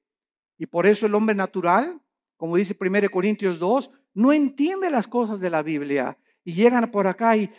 Y 0.57 0.67
por 0.67 0.85
eso 0.85 1.05
el 1.05 1.15
hombre 1.15 1.35
natural, 1.35 2.01
como 2.35 2.55
dice 2.55 2.77
1 2.79 3.09
Corintios 3.09 3.59
2, 3.59 3.91
no 4.13 4.33
entiende 4.33 4.89
las 4.89 5.07
cosas 5.07 5.39
de 5.39 5.49
la 5.49 5.63
Biblia 5.63 6.17
y 6.47 6.53
llegan 6.53 6.89
por 6.89 7.07
acá 7.07 7.35
y, 7.35 7.51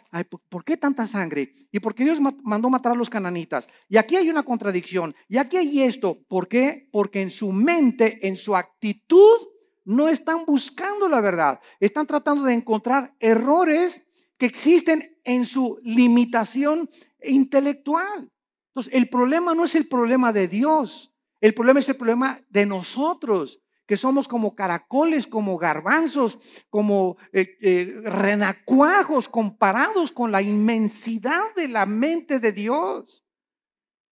¿por 0.48 0.64
qué 0.64 0.78
tanta 0.78 1.06
sangre? 1.06 1.52
¿Y 1.70 1.78
por 1.78 1.94
qué 1.94 2.04
Dios 2.04 2.20
mandó 2.42 2.70
matar 2.70 2.92
a 2.92 2.94
los 2.94 3.10
cananitas? 3.10 3.68
Y 3.86 3.98
aquí 3.98 4.16
hay 4.16 4.30
una 4.30 4.42
contradicción, 4.42 5.14
y 5.28 5.36
aquí 5.36 5.58
hay 5.58 5.82
esto. 5.82 6.16
¿Por 6.26 6.48
qué? 6.48 6.88
Porque 6.90 7.20
en 7.20 7.28
su 7.28 7.52
mente, 7.52 8.26
en 8.26 8.34
su 8.34 8.56
actitud, 8.56 9.36
no 9.84 10.08
están 10.08 10.46
buscando 10.46 11.06
la 11.06 11.20
verdad. 11.20 11.60
Están 11.78 12.06
tratando 12.06 12.44
de 12.44 12.54
encontrar 12.54 13.14
errores 13.20 14.06
que 14.38 14.46
existen 14.46 15.18
en 15.22 15.44
su 15.44 15.78
limitación 15.82 16.88
intelectual. 17.22 18.32
Entonces, 18.68 18.94
el 18.94 19.10
problema 19.10 19.54
no 19.54 19.64
es 19.64 19.74
el 19.74 19.86
problema 19.86 20.32
de 20.32 20.48
Dios, 20.48 21.12
el 21.42 21.52
problema 21.52 21.80
es 21.80 21.90
el 21.90 21.96
problema 21.96 22.40
de 22.48 22.64
nosotros 22.64 23.60
que 23.88 23.96
somos 23.96 24.28
como 24.28 24.54
caracoles, 24.54 25.26
como 25.26 25.56
garbanzos, 25.56 26.38
como 26.68 27.16
eh, 27.32 27.56
eh, 27.62 27.94
renacuajos 28.04 29.30
comparados 29.30 30.12
con 30.12 30.30
la 30.30 30.42
inmensidad 30.42 31.54
de 31.56 31.68
la 31.68 31.86
mente 31.86 32.38
de 32.38 32.52
Dios. 32.52 33.24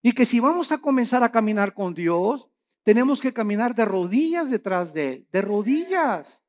Y 0.02 0.12
que 0.12 0.24
si 0.24 0.40
vamos 0.40 0.72
a 0.72 0.78
comenzar 0.78 1.22
a 1.22 1.30
caminar 1.30 1.74
con 1.74 1.92
Dios, 1.92 2.48
tenemos 2.84 3.20
que 3.20 3.34
caminar 3.34 3.74
de 3.74 3.84
rodillas 3.84 4.48
detrás 4.48 4.94
de 4.94 5.12
Él, 5.12 5.28
de 5.30 5.42
rodillas. 5.42 6.42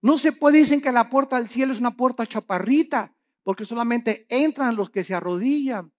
No 0.00 0.16
se 0.16 0.30
puede, 0.30 0.58
dicen 0.58 0.80
que 0.80 0.92
la 0.92 1.10
puerta 1.10 1.36
al 1.36 1.48
cielo 1.48 1.72
es 1.72 1.80
una 1.80 1.96
puerta 1.96 2.24
chaparrita, 2.26 3.12
porque 3.42 3.64
solamente 3.64 4.24
entran 4.28 4.76
los 4.76 4.88
que 4.88 5.02
se 5.02 5.14
arrodillan. 5.14 5.92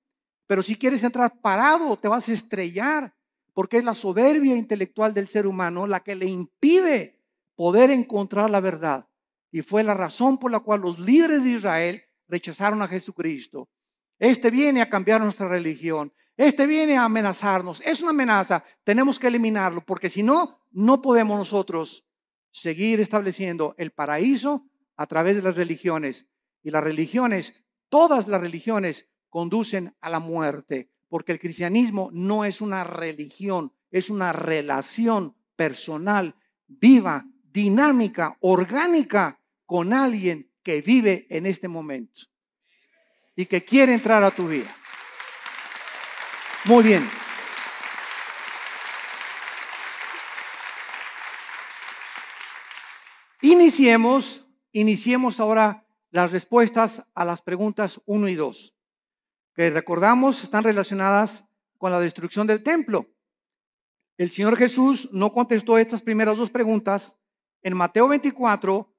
Pero 0.47 0.61
si 0.61 0.77
quieres 0.77 1.03
entrar 1.03 1.41
parado, 1.41 1.97
te 1.97 2.07
vas 2.07 2.29
a 2.29 2.31
estrellar 2.31 3.13
porque 3.61 3.77
es 3.77 3.83
la 3.83 3.93
soberbia 3.93 4.55
intelectual 4.55 5.13
del 5.13 5.27
ser 5.27 5.45
humano 5.45 5.85
la 5.85 5.99
que 5.99 6.15
le 6.15 6.25
impide 6.25 7.21
poder 7.53 7.91
encontrar 7.91 8.49
la 8.49 8.59
verdad. 8.59 9.07
Y 9.51 9.61
fue 9.61 9.83
la 9.83 9.93
razón 9.93 10.39
por 10.39 10.49
la 10.49 10.61
cual 10.61 10.81
los 10.81 10.97
líderes 10.97 11.43
de 11.43 11.51
Israel 11.51 12.01
rechazaron 12.27 12.81
a 12.81 12.87
Jesucristo. 12.87 13.69
Este 14.17 14.49
viene 14.49 14.81
a 14.81 14.89
cambiar 14.89 15.21
nuestra 15.21 15.47
religión. 15.47 16.11
Este 16.35 16.65
viene 16.65 16.97
a 16.97 17.03
amenazarnos. 17.03 17.83
Es 17.85 18.01
una 18.01 18.09
amenaza. 18.09 18.63
Tenemos 18.83 19.19
que 19.19 19.27
eliminarlo 19.27 19.85
porque 19.85 20.09
si 20.09 20.23
no, 20.23 20.65
no 20.71 20.99
podemos 20.99 21.37
nosotros 21.37 22.03
seguir 22.49 22.99
estableciendo 22.99 23.75
el 23.77 23.91
paraíso 23.91 24.65
a 24.95 25.05
través 25.05 25.35
de 25.35 25.43
las 25.43 25.55
religiones. 25.55 26.25
Y 26.63 26.71
las 26.71 26.83
religiones, 26.83 27.63
todas 27.89 28.27
las 28.27 28.41
religiones, 28.41 29.07
conducen 29.29 29.95
a 30.01 30.09
la 30.09 30.17
muerte 30.17 30.90
porque 31.11 31.33
el 31.33 31.39
cristianismo 31.39 32.09
no 32.13 32.45
es 32.45 32.61
una 32.61 32.85
religión, 32.85 33.73
es 33.91 34.09
una 34.09 34.31
relación 34.31 35.35
personal, 35.57 36.33
viva, 36.67 37.25
dinámica, 37.43 38.37
orgánica 38.39 39.37
con 39.65 39.91
alguien 39.91 40.49
que 40.63 40.81
vive 40.81 41.27
en 41.29 41.47
este 41.47 41.67
momento 41.67 42.21
y 43.35 43.45
que 43.45 43.61
quiere 43.61 43.93
entrar 43.93 44.23
a 44.23 44.31
tu 44.31 44.47
vida. 44.47 44.73
Muy 46.63 46.81
bien. 46.81 47.05
Iniciemos, 53.41 54.47
iniciemos 54.71 55.41
ahora 55.41 55.85
las 56.09 56.31
respuestas 56.31 57.03
a 57.13 57.25
las 57.25 57.41
preguntas 57.41 57.99
1 58.05 58.29
y 58.29 58.35
2 58.35 58.75
que 59.61 59.69
recordamos 59.69 60.41
están 60.41 60.63
relacionadas 60.63 61.47
con 61.77 61.91
la 61.91 61.99
destrucción 61.99 62.47
del 62.47 62.63
templo. 62.63 63.05
El 64.17 64.31
Señor 64.31 64.57
Jesús 64.57 65.07
no 65.11 65.31
contestó 65.31 65.77
estas 65.77 66.01
primeras 66.01 66.39
dos 66.39 66.49
preguntas 66.49 67.21
en 67.61 67.77
Mateo 67.77 68.07
24, 68.07 68.91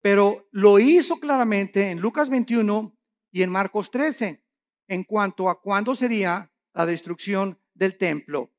pero 0.00 0.48
lo 0.50 0.80
hizo 0.80 1.20
claramente 1.20 1.92
en 1.92 2.00
Lucas 2.00 2.28
21 2.30 2.92
y 3.30 3.42
en 3.42 3.50
Marcos 3.50 3.92
13 3.92 4.42
en 4.88 5.04
cuanto 5.04 5.48
a 5.48 5.60
cuándo 5.60 5.94
sería 5.94 6.50
la 6.74 6.84
destrucción 6.84 7.56
del 7.72 7.96
templo. 7.96 8.50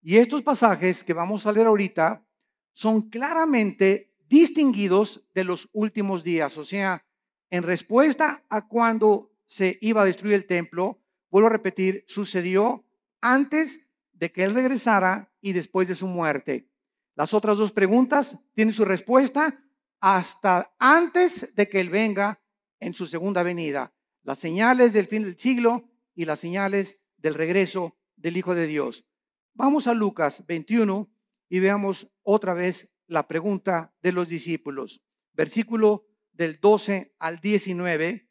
Y 0.00 0.16
estos 0.16 0.40
pasajes 0.40 1.04
que 1.04 1.12
vamos 1.12 1.44
a 1.44 1.52
leer 1.52 1.66
ahorita 1.66 2.26
son 2.72 3.10
claramente 3.10 4.14
distinguidos 4.30 5.22
de 5.34 5.44
los 5.44 5.68
últimos 5.74 6.24
días, 6.24 6.56
o 6.56 6.64
sea, 6.64 7.04
en 7.50 7.64
respuesta 7.64 8.46
a 8.48 8.66
cuando 8.66 9.35
se 9.46 9.78
iba 9.80 10.02
a 10.02 10.04
destruir 10.04 10.34
el 10.34 10.46
templo, 10.46 11.00
vuelvo 11.30 11.48
a 11.48 11.52
repetir, 11.52 12.04
sucedió 12.06 12.84
antes 13.20 13.88
de 14.12 14.32
que 14.32 14.44
él 14.44 14.54
regresara 14.54 15.32
y 15.40 15.52
después 15.52 15.88
de 15.88 15.94
su 15.94 16.06
muerte. 16.06 16.68
Las 17.14 17.32
otras 17.32 17.58
dos 17.58 17.72
preguntas 17.72 18.44
tienen 18.54 18.74
su 18.74 18.84
respuesta 18.84 19.62
hasta 20.00 20.74
antes 20.78 21.54
de 21.54 21.68
que 21.68 21.80
él 21.80 21.88
venga 21.88 22.40
en 22.80 22.94
su 22.94 23.06
segunda 23.06 23.42
venida. 23.42 23.94
Las 24.22 24.38
señales 24.38 24.92
del 24.92 25.06
fin 25.06 25.22
del 25.22 25.38
siglo 25.38 25.88
y 26.14 26.24
las 26.24 26.40
señales 26.40 27.04
del 27.16 27.34
regreso 27.34 27.96
del 28.16 28.36
Hijo 28.36 28.54
de 28.54 28.66
Dios. 28.66 29.06
Vamos 29.54 29.86
a 29.86 29.94
Lucas 29.94 30.44
21 30.46 31.10
y 31.48 31.60
veamos 31.60 32.08
otra 32.22 32.52
vez 32.52 32.92
la 33.06 33.26
pregunta 33.26 33.94
de 34.02 34.12
los 34.12 34.28
discípulos. 34.28 35.02
Versículo 35.32 36.06
del 36.32 36.60
12 36.60 37.14
al 37.18 37.40
19 37.40 38.25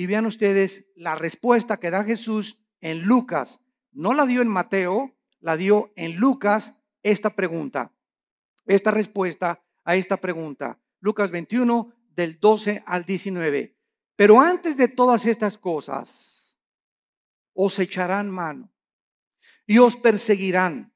y 0.00 0.06
vean 0.06 0.24
ustedes 0.24 0.86
la 0.96 1.14
respuesta 1.14 1.76
que 1.76 1.90
da 1.90 2.02
Jesús 2.02 2.64
en 2.80 3.02
Lucas. 3.02 3.60
No 3.92 4.14
la 4.14 4.24
dio 4.24 4.40
en 4.40 4.48
Mateo, 4.48 5.14
la 5.40 5.58
dio 5.58 5.92
en 5.94 6.16
Lucas 6.16 6.80
esta 7.02 7.36
pregunta. 7.36 7.92
esta 8.64 8.92
respuesta 8.92 9.62
a 9.84 9.96
esta 9.96 10.16
pregunta. 10.16 10.80
Lucas 11.00 11.30
21, 11.30 11.92
del 12.16 12.40
12 12.40 12.82
al 12.86 13.04
19. 13.04 13.76
Pero 14.16 14.40
antes 14.40 14.78
de 14.78 14.88
todas 14.88 15.26
estas 15.26 15.58
cosas, 15.58 16.58
os 17.52 17.78
echarán 17.78 18.30
mano 18.30 18.72
y 19.66 19.76
os 19.76 19.96
perseguirán 19.96 20.94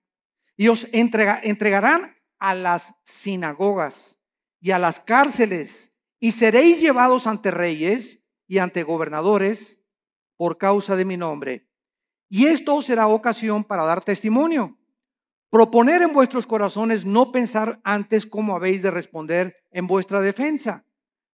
y 0.56 0.68
os 0.68 0.88
entregarán 0.94 2.16
a 2.38 2.54
las 2.54 2.94
sinagogas 3.02 4.18
y 4.60 4.70
a 4.70 4.78
las 4.78 4.98
cárceles 4.98 5.92
y 6.18 6.32
seréis 6.32 6.80
llevados 6.80 7.26
ante 7.26 7.50
reyes 7.50 8.23
y 8.46 8.58
ante 8.58 8.82
gobernadores 8.82 9.80
por 10.36 10.58
causa 10.58 10.96
de 10.96 11.04
mi 11.04 11.16
nombre. 11.16 11.68
Y 12.28 12.46
esto 12.46 12.80
será 12.82 13.06
ocasión 13.08 13.64
para 13.64 13.84
dar 13.84 14.02
testimonio. 14.02 14.78
Proponer 15.50 16.02
en 16.02 16.12
vuestros 16.12 16.46
corazones 16.46 17.04
no 17.04 17.30
pensar 17.30 17.80
antes 17.84 18.26
cómo 18.26 18.56
habéis 18.56 18.82
de 18.82 18.90
responder 18.90 19.56
en 19.70 19.86
vuestra 19.86 20.20
defensa, 20.20 20.84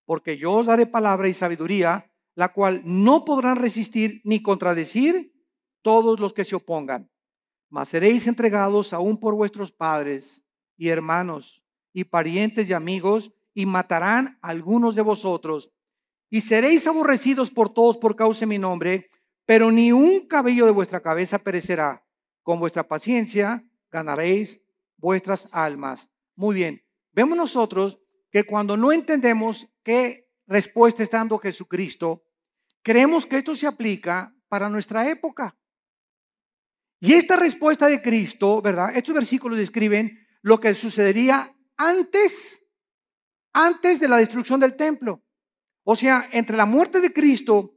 porque 0.04 0.36
yo 0.36 0.52
os 0.52 0.66
daré 0.66 0.86
palabra 0.86 1.28
y 1.28 1.34
sabiduría, 1.34 2.12
la 2.34 2.52
cual 2.52 2.82
no 2.84 3.24
podrán 3.24 3.56
resistir 3.56 4.20
ni 4.24 4.42
contradecir 4.42 5.32
todos 5.82 6.20
los 6.20 6.34
que 6.34 6.44
se 6.44 6.56
opongan. 6.56 7.10
Mas 7.70 7.88
seréis 7.88 8.26
entregados 8.26 8.92
aún 8.92 9.18
por 9.18 9.34
vuestros 9.34 9.72
padres 9.72 10.44
y 10.76 10.88
hermanos 10.88 11.64
y 11.92 12.04
parientes 12.04 12.68
y 12.68 12.72
amigos, 12.72 13.32
y 13.54 13.66
matarán 13.66 14.38
a 14.42 14.48
algunos 14.48 14.94
de 14.94 15.02
vosotros. 15.02 15.72
Y 16.30 16.40
seréis 16.40 16.86
aborrecidos 16.86 17.50
por 17.50 17.74
todos 17.74 17.98
por 17.98 18.14
causa 18.16 18.40
de 18.40 18.46
mi 18.46 18.58
nombre, 18.58 19.10
pero 19.44 19.70
ni 19.72 19.90
un 19.90 20.28
cabello 20.28 20.64
de 20.64 20.70
vuestra 20.70 21.00
cabeza 21.00 21.38
perecerá. 21.38 22.06
Con 22.42 22.60
vuestra 22.60 22.86
paciencia 22.86 23.64
ganaréis 23.90 24.62
vuestras 24.96 25.48
almas. 25.50 26.08
Muy 26.36 26.54
bien, 26.54 26.82
vemos 27.12 27.36
nosotros 27.36 28.00
que 28.30 28.44
cuando 28.44 28.76
no 28.76 28.92
entendemos 28.92 29.68
qué 29.82 30.30
respuesta 30.46 31.02
está 31.02 31.18
dando 31.18 31.38
Jesucristo, 31.38 32.22
creemos 32.82 33.26
que 33.26 33.38
esto 33.38 33.54
se 33.54 33.66
aplica 33.66 34.32
para 34.48 34.68
nuestra 34.68 35.08
época. 35.08 35.56
Y 37.00 37.14
esta 37.14 37.36
respuesta 37.36 37.86
de 37.86 38.00
Cristo, 38.00 38.60
¿verdad? 38.60 38.94
Estos 38.94 39.14
versículos 39.14 39.58
describen 39.58 40.18
lo 40.42 40.60
que 40.60 40.74
sucedería 40.74 41.54
antes, 41.76 42.64
antes 43.52 44.00
de 44.00 44.08
la 44.08 44.18
destrucción 44.18 44.60
del 44.60 44.76
templo. 44.76 45.24
O 45.92 45.96
sea, 45.96 46.28
entre 46.30 46.56
la 46.56 46.66
muerte 46.66 47.00
de 47.00 47.12
Cristo 47.12 47.76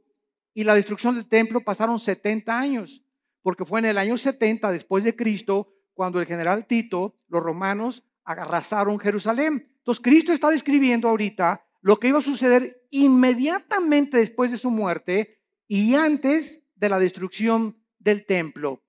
y 0.54 0.62
la 0.62 0.76
destrucción 0.76 1.16
del 1.16 1.26
templo 1.26 1.62
pasaron 1.62 1.98
70 1.98 2.56
años, 2.56 3.04
porque 3.42 3.64
fue 3.64 3.80
en 3.80 3.86
el 3.86 3.98
año 3.98 4.16
70 4.16 4.70
después 4.70 5.02
de 5.02 5.16
Cristo 5.16 5.72
cuando 5.94 6.20
el 6.20 6.26
general 6.26 6.68
Tito, 6.68 7.16
los 7.26 7.42
romanos, 7.42 8.04
arrasaron 8.24 9.00
Jerusalén. 9.00 9.68
Entonces, 9.78 10.00
Cristo 10.00 10.32
está 10.32 10.50
describiendo 10.50 11.08
ahorita 11.08 11.66
lo 11.80 11.98
que 11.98 12.06
iba 12.06 12.18
a 12.18 12.20
suceder 12.20 12.86
inmediatamente 12.90 14.18
después 14.18 14.52
de 14.52 14.58
su 14.58 14.70
muerte 14.70 15.40
y 15.66 15.96
antes 15.96 16.68
de 16.76 16.90
la 16.90 17.00
destrucción 17.00 17.82
del 17.98 18.26
templo. 18.26 18.84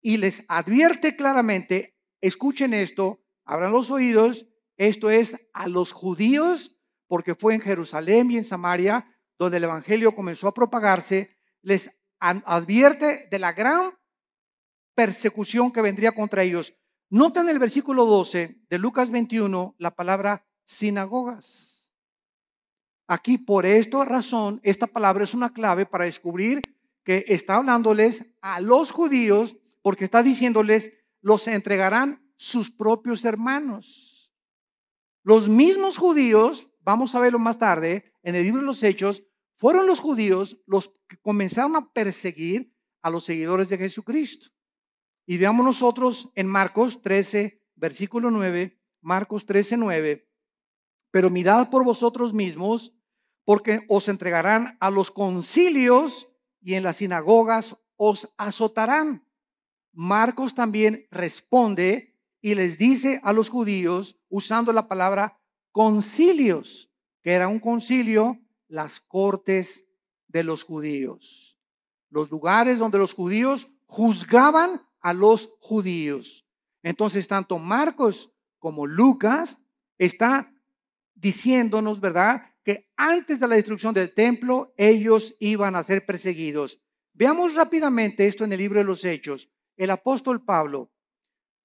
Y 0.00 0.18
les 0.18 0.44
advierte 0.46 1.16
claramente, 1.16 1.98
escuchen 2.20 2.72
esto, 2.74 3.24
abran 3.44 3.72
los 3.72 3.90
oídos, 3.90 4.46
esto 4.76 5.10
es 5.10 5.48
a 5.52 5.66
los 5.66 5.90
judíos, 5.90 6.77
porque 7.08 7.34
fue 7.34 7.54
en 7.54 7.60
Jerusalén 7.60 8.30
y 8.30 8.36
en 8.36 8.44
Samaria 8.44 9.06
donde 9.38 9.56
el 9.56 9.64
Evangelio 9.64 10.14
comenzó 10.14 10.48
a 10.48 10.54
propagarse, 10.54 11.36
les 11.62 11.90
advierte 12.20 13.28
de 13.30 13.38
la 13.38 13.52
gran 13.52 13.92
persecución 14.94 15.70
que 15.72 15.80
vendría 15.80 16.12
contra 16.12 16.42
ellos. 16.42 16.74
Nota 17.10 17.40
en 17.40 17.48
el 17.48 17.58
versículo 17.58 18.04
12 18.04 18.62
de 18.68 18.78
Lucas 18.78 19.10
21 19.10 19.76
la 19.78 19.94
palabra 19.94 20.44
sinagogas. 20.64 21.94
Aquí, 23.06 23.38
por 23.38 23.64
esta 23.64 24.04
razón, 24.04 24.60
esta 24.62 24.86
palabra 24.86 25.24
es 25.24 25.32
una 25.32 25.52
clave 25.52 25.86
para 25.86 26.04
descubrir 26.04 26.60
que 27.04 27.24
está 27.28 27.56
hablándoles 27.56 28.26
a 28.42 28.60
los 28.60 28.90
judíos, 28.90 29.56
porque 29.80 30.04
está 30.04 30.22
diciéndoles, 30.22 30.92
los 31.22 31.48
entregarán 31.48 32.30
sus 32.36 32.70
propios 32.70 33.24
hermanos. 33.24 34.30
Los 35.22 35.48
mismos 35.48 35.96
judíos, 35.96 36.67
vamos 36.88 37.14
a 37.14 37.20
verlo 37.20 37.38
más 37.38 37.58
tarde, 37.58 38.14
en 38.22 38.34
el 38.34 38.44
libro 38.44 38.62
de 38.62 38.66
los 38.66 38.82
Hechos, 38.82 39.22
fueron 39.58 39.86
los 39.86 40.00
judíos 40.00 40.58
los 40.64 40.88
que 41.06 41.18
comenzaron 41.18 41.76
a 41.76 41.92
perseguir 41.92 42.74
a 43.02 43.10
los 43.10 43.24
seguidores 43.24 43.68
de 43.68 43.76
Jesucristo. 43.76 44.48
Y 45.26 45.36
veamos 45.36 45.66
nosotros 45.66 46.32
en 46.34 46.46
Marcos 46.46 47.02
13, 47.02 47.62
versículo 47.74 48.30
9, 48.30 48.80
Marcos 49.02 49.44
13, 49.44 49.76
9. 49.76 50.30
Pero 51.10 51.28
mirad 51.28 51.68
por 51.68 51.84
vosotros 51.84 52.32
mismos, 52.32 52.96
porque 53.44 53.84
os 53.90 54.08
entregarán 54.08 54.78
a 54.80 54.88
los 54.88 55.10
concilios 55.10 56.32
y 56.62 56.72
en 56.72 56.84
las 56.84 56.96
sinagogas 56.96 57.76
os 57.96 58.32
azotarán. 58.38 59.28
Marcos 59.92 60.54
también 60.54 61.06
responde 61.10 62.18
y 62.40 62.54
les 62.54 62.78
dice 62.78 63.20
a 63.24 63.34
los 63.34 63.50
judíos, 63.50 64.18
usando 64.30 64.72
la 64.72 64.88
palabra 64.88 65.37
concilios, 65.78 66.90
que 67.22 67.30
era 67.30 67.46
un 67.46 67.60
concilio, 67.60 68.36
las 68.66 68.98
cortes 68.98 69.86
de 70.26 70.42
los 70.42 70.64
judíos. 70.64 71.56
Los 72.10 72.32
lugares 72.32 72.80
donde 72.80 72.98
los 72.98 73.14
judíos 73.14 73.68
juzgaban 73.86 74.82
a 75.00 75.12
los 75.12 75.54
judíos. 75.60 76.44
Entonces, 76.82 77.28
tanto 77.28 77.60
Marcos 77.60 78.34
como 78.58 78.86
Lucas 78.86 79.62
está 79.98 80.52
diciéndonos, 81.14 82.00
¿verdad?, 82.00 82.42
que 82.64 82.90
antes 82.96 83.38
de 83.38 83.46
la 83.46 83.54
destrucción 83.54 83.94
del 83.94 84.12
templo 84.12 84.74
ellos 84.76 85.36
iban 85.38 85.76
a 85.76 85.84
ser 85.84 86.04
perseguidos. 86.04 86.82
Veamos 87.12 87.54
rápidamente 87.54 88.26
esto 88.26 88.42
en 88.42 88.52
el 88.52 88.58
libro 88.58 88.80
de 88.80 88.84
los 88.84 89.04
Hechos. 89.04 89.48
El 89.76 89.90
apóstol 89.90 90.44
Pablo 90.44 90.90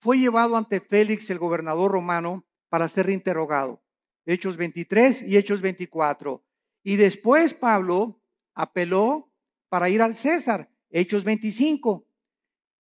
fue 0.02 0.20
llevado 0.20 0.56
ante 0.56 0.82
Félix, 0.82 1.32
el 1.32 1.40
gobernador 1.40 1.92
romano, 1.92 2.46
para 2.70 2.88
ser 2.88 3.10
interrogado. 3.10 3.84
Hechos 4.26 4.58
23 4.58 5.24
y 5.24 5.38
Hechos 5.38 5.62
24. 5.62 6.44
Y 6.84 6.96
después 6.96 7.54
Pablo 7.54 8.22
apeló 8.54 9.32
para 9.70 9.90
ir 9.90 10.02
al 10.02 10.16
César. 10.16 10.70
Hechos 10.90 11.24
25. 11.24 12.06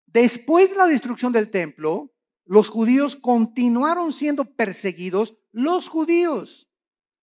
Después 0.05 0.69
de 0.69 0.75
la 0.75 0.87
destrucción 0.87 1.33
del 1.33 1.49
templo, 1.49 2.13
los 2.45 2.69
judíos 2.69 3.15
continuaron 3.15 4.11
siendo 4.11 4.45
perseguidos, 4.45 5.37
los 5.51 5.87
judíos, 5.87 6.69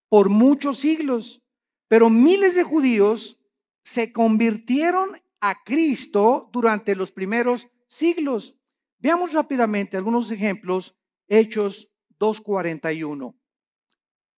por 0.07 0.29
muchos 0.29 0.79
siglos. 0.79 1.43
Pero 1.87 2.09
miles 2.09 2.55
de 2.55 2.63
judíos 2.63 3.39
se 3.83 4.11
convirtieron 4.11 5.19
a 5.39 5.63
Cristo 5.63 6.49
durante 6.51 6.95
los 6.95 7.11
primeros 7.11 7.67
siglos. 7.87 8.57
Veamos 8.99 9.33
rápidamente 9.33 9.97
algunos 9.97 10.31
ejemplos, 10.31 10.95
Hechos 11.27 11.91
2.41. 12.19 13.35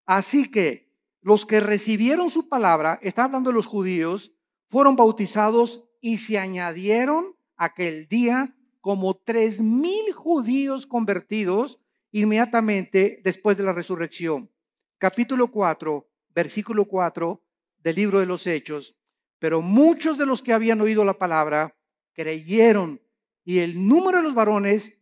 Así 0.05 0.49
que 0.49 0.91
los 1.21 1.45
que 1.45 1.59
recibieron 1.59 2.29
su 2.29 2.49
palabra, 2.49 2.99
está 3.01 3.25
hablando 3.25 3.51
de 3.51 3.55
los 3.55 3.67
judíos, 3.67 4.33
fueron 4.69 4.95
bautizados 4.95 5.85
y 5.99 6.17
se 6.17 6.39
añadieron 6.39 7.35
aquel 7.55 8.07
día 8.07 8.55
como 8.79 9.13
tres 9.13 9.61
mil 9.61 10.11
judíos 10.13 10.87
convertidos 10.87 11.79
inmediatamente 12.11 13.21
después 13.23 13.57
de 13.57 13.63
la 13.63 13.73
resurrección. 13.73 14.49
Capítulo 14.97 15.51
4, 15.51 16.07
versículo 16.33 16.85
4 16.85 17.41
del 17.79 17.95
libro 17.95 18.19
de 18.19 18.25
los 18.25 18.47
Hechos. 18.47 18.97
Pero 19.39 19.61
muchos 19.61 20.17
de 20.17 20.25
los 20.25 20.41
que 20.41 20.53
habían 20.53 20.81
oído 20.81 21.05
la 21.05 21.17
palabra 21.17 21.75
creyeron 22.13 23.01
y 23.43 23.59
el 23.59 23.87
número 23.87 24.17
de 24.17 24.23
los 24.23 24.33
varones 24.33 25.01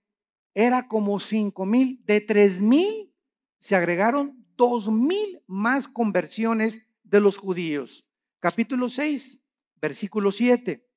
era 0.53 0.87
como 0.87 1.19
cinco 1.19 1.65
mil. 1.65 2.01
De 2.05 2.21
tres 2.21 2.61
mil 2.61 3.13
se 3.59 3.75
agregaron 3.75 4.38
dos 4.59 4.89
mil 4.91 5.41
más 5.47 5.87
conversiones 5.87 6.85
de 7.03 7.19
los 7.19 7.37
judíos. 7.37 8.05
Capítulo 8.39 8.89
6, 8.89 9.41
versículo 9.81 10.31
7 10.31 10.89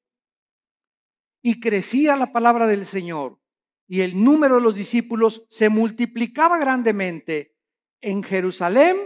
y 1.43 1.61
crecía 1.61 2.17
la 2.17 2.33
palabra 2.33 2.67
del 2.67 2.87
Señor 2.87 3.41
y 3.89 4.01
el 4.01 4.23
número 4.23 4.55
de 4.55 4.61
los 4.61 4.77
discípulos 4.77 5.45
se 5.49 5.69
multiplicaba 5.69 6.57
grandemente 6.57 7.57
en 8.01 8.23
Jerusalén 8.23 8.97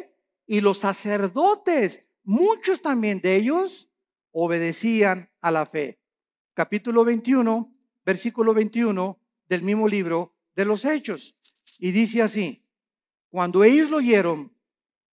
y 0.47 0.61
los 0.61 0.79
sacerdotes, 0.79 2.07
muchos 2.23 2.83
también 2.83 3.21
de 3.21 3.37
ellos, 3.37 3.91
obedecían 4.31 5.31
a 5.41 5.51
la 5.51 5.67
fe. 5.67 5.99
Capítulo 6.55 7.05
21, 7.05 7.75
versículo 8.05 8.55
21 8.55 9.19
del 9.49 9.63
mismo 9.63 9.89
libro 9.89 10.35
de 10.55 10.67
los 10.67 10.85
Hechos. 10.85 11.39
Y 11.79 11.91
dice 11.91 12.23
así, 12.23 12.66
cuando 13.37 13.65
ellos 13.65 13.91
lo 13.91 13.99
oyeron, 13.99 14.51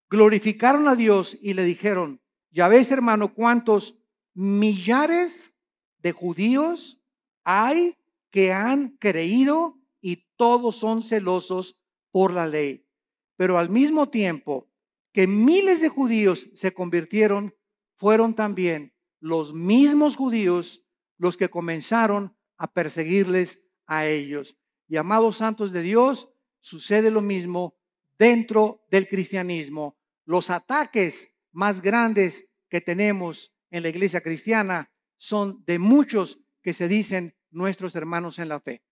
glorificaron 0.08 0.88
a 0.88 0.94
Dios 0.94 1.36
y 1.42 1.52
le 1.52 1.62
dijeron, 1.62 2.22
ya 2.50 2.68
ves 2.68 2.90
hermano, 2.90 3.34
cuántos 3.34 3.98
millares 4.32 5.54
de 5.98 6.12
judíos 6.12 7.02
hay 7.42 7.98
que 8.30 8.50
han 8.50 8.96
creído 8.96 9.78
y 10.00 10.24
todos 10.36 10.76
son 10.76 11.02
celosos 11.02 11.84
por 12.10 12.32
la 12.32 12.46
ley. 12.46 12.88
pero 13.36 13.58
al 13.58 13.68
mismo 13.68 14.08
tiempo 14.08 14.70
que 15.12 15.26
miles 15.26 15.82
de 15.82 15.90
judíos 15.90 16.48
se 16.54 16.72
convirtieron, 16.72 17.54
fueron 17.92 18.32
también 18.32 18.94
los 19.20 19.52
mismos 19.52 20.16
judíos 20.16 20.82
los 21.18 21.36
que 21.36 21.50
comenzaron 21.50 22.34
a 22.56 22.72
perseguirles 22.72 23.66
a 23.84 24.06
ellos. 24.06 24.56
Y 24.88 24.96
amados 24.96 25.36
santos 25.36 25.72
de 25.72 25.82
Dios, 25.82 26.30
sucede 26.60 27.10
lo 27.10 27.20
mismo 27.20 27.76
dentro 28.18 28.84
del 28.90 29.06
cristianismo. 29.08 29.96
Los 30.24 30.50
ataques 30.50 31.32
más 31.52 31.80
grandes 31.80 32.48
que 32.68 32.80
tenemos 32.80 33.52
en 33.70 33.82
la 33.82 33.88
iglesia 33.88 34.20
cristiana 34.20 34.90
son 35.16 35.64
de 35.64 35.78
muchos 35.78 36.40
que 36.62 36.72
se 36.72 36.88
dicen 36.88 37.36
nuestros 37.50 37.94
hermanos 37.94 38.38
en 38.38 38.48
la 38.48 38.60
fe. 38.60 38.82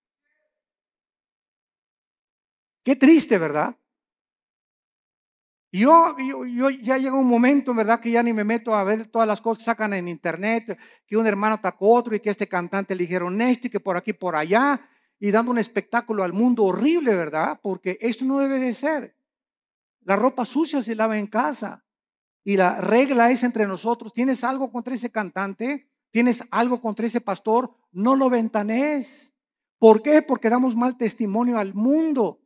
Qué 2.85 2.97
triste, 2.97 3.39
¿verdad? 3.39 3.77
Yo, 5.75 6.16
yo, 6.18 6.68
ya 6.68 6.99
llega 6.99 7.14
un 7.14 7.27
momento, 7.27 7.73
¿verdad? 7.73 7.99
Que 7.99 8.11
ya 8.11 8.23
ni 8.23 8.35
me 8.35 8.45
meto 8.45 8.75
a 8.75 8.85
ver 8.85 9.07
todas 9.07 9.27
las 9.27 9.41
cosas 9.41 9.59
que 9.59 9.64
sacan 9.64 9.95
en 9.95 10.07
internet, 10.07 10.79
que 11.07 11.16
un 11.16 11.27
hermano 11.27 11.55
atacó 11.55 11.87
a 11.97 11.99
otro 12.01 12.14
y 12.14 12.20
que 12.20 12.29
este 12.29 12.47
cantante 12.47 12.95
le 12.95 13.05
dijeron 13.05 13.41
esto 13.41 13.68
y 13.68 13.70
que 13.70 13.81
por 13.81 13.97
aquí, 13.97 14.12
por 14.12 14.37
allá, 14.37 14.87
y 15.23 15.31
dando 15.31 15.53
un 15.53 15.59
espectáculo 15.59 16.25
al 16.25 16.33
mundo 16.33 16.64
horrible, 16.64 17.14
¿verdad? 17.14 17.61
Porque 17.62 17.97
esto 18.01 18.25
no 18.25 18.41
debe 18.41 18.59
de 18.59 18.75
ser. 18.75 19.14
La 20.01 20.16
ropa 20.16 20.45
sucia 20.45 20.83
se 20.83 20.97
lava 20.97 21.16
en 21.16 21.29
casa. 21.29 21.85
Y 22.43 22.57
la 22.57 22.81
regla 22.81 23.31
es 23.31 23.45
entre 23.45 23.68
nosotros, 23.68 24.12
¿tienes 24.12 24.43
algo 24.43 24.73
contra 24.73 24.95
ese 24.95 25.12
cantante? 25.12 25.89
¿Tienes 26.11 26.43
algo 26.51 26.81
contra 26.81 27.07
ese 27.07 27.20
pastor? 27.20 27.73
No 27.93 28.16
lo 28.16 28.31
ventanees. 28.31 29.33
¿Por 29.79 30.03
qué? 30.03 30.23
Porque 30.23 30.51
damos 30.51 30.75
mal 30.75 30.97
testimonio 30.97 31.57
al 31.57 31.73
mundo 31.73 32.41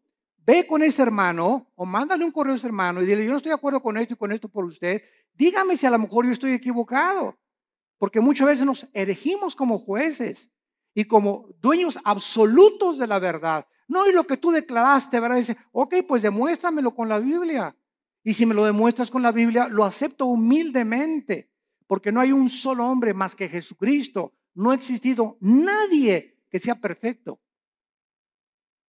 ve 0.46 0.64
con 0.66 0.82
ese 0.82 1.02
hermano 1.02 1.72
o 1.74 1.84
mándale 1.84 2.24
un 2.24 2.30
correo 2.30 2.52
a 2.54 2.56
ese 2.56 2.68
hermano 2.68 3.02
y 3.02 3.06
dile, 3.06 3.24
yo 3.24 3.32
no 3.32 3.36
estoy 3.38 3.50
de 3.50 3.56
acuerdo 3.56 3.82
con 3.82 3.96
esto 3.98 4.14
y 4.14 4.16
con 4.16 4.30
esto 4.30 4.48
por 4.48 4.64
usted. 4.64 5.02
Dígame 5.34 5.76
si 5.76 5.86
a 5.86 5.90
lo 5.90 5.98
mejor 5.98 6.24
yo 6.24 6.32
estoy 6.32 6.52
equivocado. 6.52 7.36
Porque 7.98 8.20
muchas 8.20 8.46
veces 8.46 8.64
nos 8.64 8.86
erigimos 8.92 9.56
como 9.56 9.78
jueces 9.78 10.52
y 10.96 11.04
como 11.04 11.50
dueños 11.60 11.98
absolutos 12.04 12.96
de 12.96 13.06
la 13.06 13.18
verdad. 13.18 13.66
No, 13.86 14.08
y 14.08 14.12
lo 14.12 14.26
que 14.26 14.38
tú 14.38 14.50
declaraste, 14.50 15.20
¿verdad? 15.20 15.36
Dice, 15.36 15.58
ok, 15.70 15.96
pues 16.08 16.22
demuéstramelo 16.22 16.94
con 16.94 17.06
la 17.06 17.18
Biblia. 17.18 17.76
Y 18.24 18.32
si 18.32 18.46
me 18.46 18.54
lo 18.54 18.64
demuestras 18.64 19.10
con 19.10 19.20
la 19.22 19.30
Biblia, 19.30 19.68
lo 19.68 19.84
acepto 19.84 20.24
humildemente, 20.24 21.50
porque 21.86 22.10
no 22.10 22.20
hay 22.20 22.32
un 22.32 22.48
solo 22.48 22.86
hombre 22.86 23.12
más 23.12 23.36
que 23.36 23.46
Jesucristo. 23.46 24.32
No 24.54 24.70
ha 24.70 24.74
existido 24.74 25.36
nadie 25.42 26.38
que 26.50 26.58
sea 26.58 26.74
perfecto 26.76 27.40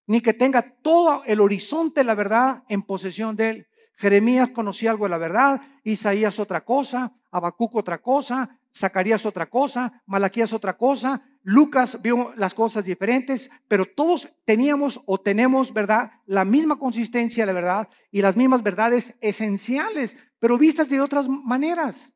ni 0.07 0.21
que 0.21 0.33
tenga 0.33 0.61
todo 0.61 1.23
el 1.25 1.41
horizonte 1.41 1.99
de 1.99 2.05
la 2.05 2.15
verdad 2.15 2.63
en 2.69 2.81
posesión 2.81 3.35
de 3.35 3.49
él. 3.49 3.67
Jeremías 3.97 4.49
conocía 4.51 4.91
algo 4.91 5.03
de 5.05 5.09
la 5.09 5.17
verdad, 5.17 5.61
Isaías 5.83 6.39
otra 6.39 6.63
cosa, 6.63 7.13
Habacuc 7.31 7.75
otra 7.75 8.01
cosa, 8.01 8.57
Zacarías 8.73 9.25
otra 9.25 9.49
cosa, 9.49 10.03
Malaquías 10.05 10.53
otra 10.53 10.77
cosa, 10.77 11.21
Lucas 11.49 12.01
vio 12.01 12.33
las 12.35 12.53
cosas 12.53 12.83
diferentes, 12.83 13.49
pero 13.69 13.85
todos 13.85 14.27
teníamos 14.43 14.99
o 15.05 15.17
tenemos, 15.17 15.73
¿verdad? 15.73 16.11
La 16.25 16.43
misma 16.43 16.77
consistencia 16.77 17.45
la 17.45 17.53
verdad 17.53 17.87
y 18.11 18.21
las 18.21 18.35
mismas 18.35 18.63
verdades 18.63 19.15
esenciales, 19.21 20.17
pero 20.39 20.57
vistas 20.57 20.89
de 20.89 20.99
otras 20.99 21.29
maneras. 21.29 22.13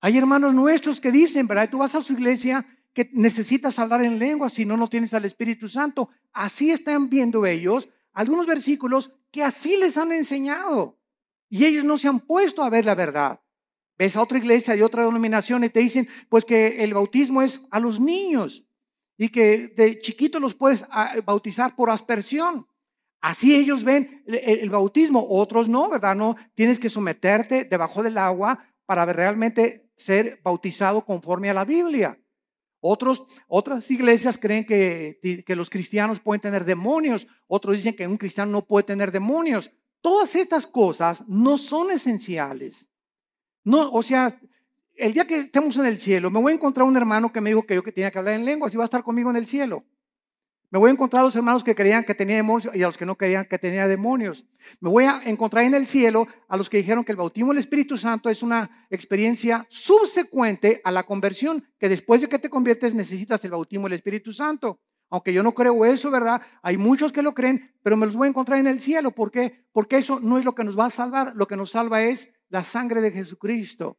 Hay 0.00 0.16
hermanos 0.16 0.54
nuestros 0.54 1.00
que 1.00 1.10
dicen, 1.10 1.48
¿verdad? 1.48 1.68
Tú 1.68 1.78
vas 1.78 1.96
a 1.96 2.00
su 2.00 2.12
iglesia 2.12 2.64
que 2.92 3.10
necesitas 3.12 3.76
hablar 3.80 4.04
en 4.04 4.20
lengua, 4.20 4.48
si 4.48 4.64
no, 4.64 4.76
no 4.76 4.88
tienes 4.88 5.12
al 5.14 5.24
Espíritu 5.24 5.66
Santo. 5.66 6.08
Así 6.32 6.70
están 6.70 7.10
viendo 7.10 7.44
ellos 7.44 7.88
algunos 8.12 8.46
versículos 8.46 9.12
que 9.32 9.42
así 9.42 9.76
les 9.76 9.96
han 9.96 10.12
enseñado. 10.12 10.96
Y 11.48 11.64
ellos 11.64 11.82
no 11.82 11.98
se 11.98 12.06
han 12.06 12.20
puesto 12.20 12.62
a 12.62 12.70
ver 12.70 12.86
la 12.86 12.94
verdad. 12.94 13.40
Ves 13.98 14.16
a 14.16 14.22
otra 14.22 14.38
iglesia 14.38 14.76
y 14.76 14.82
otra 14.82 15.04
denominación 15.04 15.64
y 15.64 15.70
te 15.70 15.80
dicen, 15.80 16.08
pues 16.28 16.44
que 16.44 16.84
el 16.84 16.94
bautismo 16.94 17.42
es 17.42 17.66
a 17.70 17.80
los 17.80 17.98
niños 17.98 18.64
y 19.16 19.28
que 19.28 19.68
de 19.68 19.98
chiquito 19.98 20.38
los 20.38 20.54
puedes 20.54 20.86
ah, 20.90 21.14
bautizar 21.24 21.74
por 21.74 21.90
aspersión. 21.90 22.66
Así 23.20 23.56
ellos 23.56 23.82
ven 23.82 24.22
el, 24.26 24.60
el, 24.60 24.70
bautismo, 24.70 25.26
otros 25.28 25.68
no, 25.68 25.90
¿verdad? 25.90 26.14
No, 26.14 26.36
tienes 26.54 26.78
que 26.78 26.88
someterte 26.88 27.64
debajo 27.64 28.02
del 28.04 28.16
agua 28.16 28.64
para 28.86 29.04
realmente 29.06 29.90
ser 29.96 30.40
bautizado 30.44 31.04
conforme 31.04 31.50
a 31.50 31.54
la 31.54 31.64
Biblia. 31.64 32.16
Otros, 32.80 33.24
otras 33.48 33.90
iglesias 33.90 34.38
creen 34.38 34.64
que, 34.64 35.44
que 35.44 35.56
los 35.56 35.68
cristianos 35.68 36.20
pueden 36.20 36.40
tener 36.40 36.64
demonios, 36.64 37.26
otros 37.48 37.76
dicen 37.76 37.96
que 37.96 38.06
un 38.06 38.16
cristiano 38.16 38.52
no 38.52 38.62
puede 38.62 38.84
tener 38.84 39.10
demonios. 39.10 39.72
Todas 40.00 40.36
estas 40.36 40.64
cosas 40.64 41.26
no 41.28 41.58
son 41.58 41.90
esenciales. 41.90 42.88
No, 43.68 43.90
o 43.92 44.02
sea, 44.02 44.34
el 44.96 45.12
día 45.12 45.26
que 45.26 45.40
estemos 45.40 45.76
en 45.76 45.84
el 45.84 45.98
cielo, 45.98 46.30
me 46.30 46.40
voy 46.40 46.52
a 46.52 46.54
encontrar 46.54 46.86
un 46.86 46.96
hermano 46.96 47.30
que 47.30 47.42
me 47.42 47.50
dijo 47.50 47.66
que 47.66 47.74
yo 47.74 47.82
que 47.82 47.92
tenía 47.92 48.10
que 48.10 48.18
hablar 48.18 48.32
en 48.32 48.46
lenguas 48.46 48.72
y 48.72 48.78
va 48.78 48.84
a 48.84 48.86
estar 48.86 49.02
conmigo 49.02 49.28
en 49.28 49.36
el 49.36 49.44
cielo. 49.44 49.84
Me 50.70 50.78
voy 50.78 50.88
a 50.88 50.94
encontrar 50.94 51.20
a 51.20 51.24
los 51.26 51.36
hermanos 51.36 51.62
que 51.62 51.74
creían 51.74 52.02
que 52.02 52.14
tenía 52.14 52.36
demonios 52.36 52.74
y 52.74 52.82
a 52.82 52.86
los 52.86 52.96
que 52.96 53.04
no 53.04 53.16
creían 53.16 53.44
que 53.44 53.58
tenía 53.58 53.86
demonios. 53.86 54.46
Me 54.80 54.88
voy 54.88 55.04
a 55.04 55.20
encontrar 55.26 55.64
en 55.64 55.74
el 55.74 55.86
cielo 55.86 56.26
a 56.48 56.56
los 56.56 56.70
que 56.70 56.78
dijeron 56.78 57.04
que 57.04 57.12
el 57.12 57.18
bautismo 57.18 57.50
del 57.50 57.58
Espíritu 57.58 57.98
Santo 57.98 58.30
es 58.30 58.42
una 58.42 58.86
experiencia 58.88 59.66
subsecuente 59.68 60.80
a 60.82 60.90
la 60.90 61.02
conversión, 61.02 61.62
que 61.78 61.90
después 61.90 62.22
de 62.22 62.30
que 62.30 62.38
te 62.38 62.48
conviertes 62.48 62.94
necesitas 62.94 63.44
el 63.44 63.50
bautismo 63.50 63.84
del 63.84 63.96
Espíritu 63.96 64.32
Santo. 64.32 64.80
Aunque 65.10 65.34
yo 65.34 65.42
no 65.42 65.52
creo 65.52 65.84
eso, 65.84 66.10
¿verdad? 66.10 66.40
Hay 66.62 66.78
muchos 66.78 67.12
que 67.12 67.20
lo 67.20 67.34
creen, 67.34 67.70
pero 67.82 67.98
me 67.98 68.06
los 68.06 68.16
voy 68.16 68.28
a 68.28 68.30
encontrar 68.30 68.60
en 68.60 68.66
el 68.66 68.80
cielo. 68.80 69.10
¿Por 69.10 69.30
qué? 69.30 69.66
Porque 69.72 69.98
eso 69.98 70.20
no 70.20 70.38
es 70.38 70.46
lo 70.46 70.54
que 70.54 70.64
nos 70.64 70.78
va 70.78 70.86
a 70.86 70.90
salvar. 70.90 71.34
Lo 71.36 71.46
que 71.46 71.56
nos 71.56 71.72
salva 71.72 72.00
es 72.00 72.30
la 72.48 72.64
sangre 72.64 73.00
de 73.00 73.10
Jesucristo. 73.10 73.98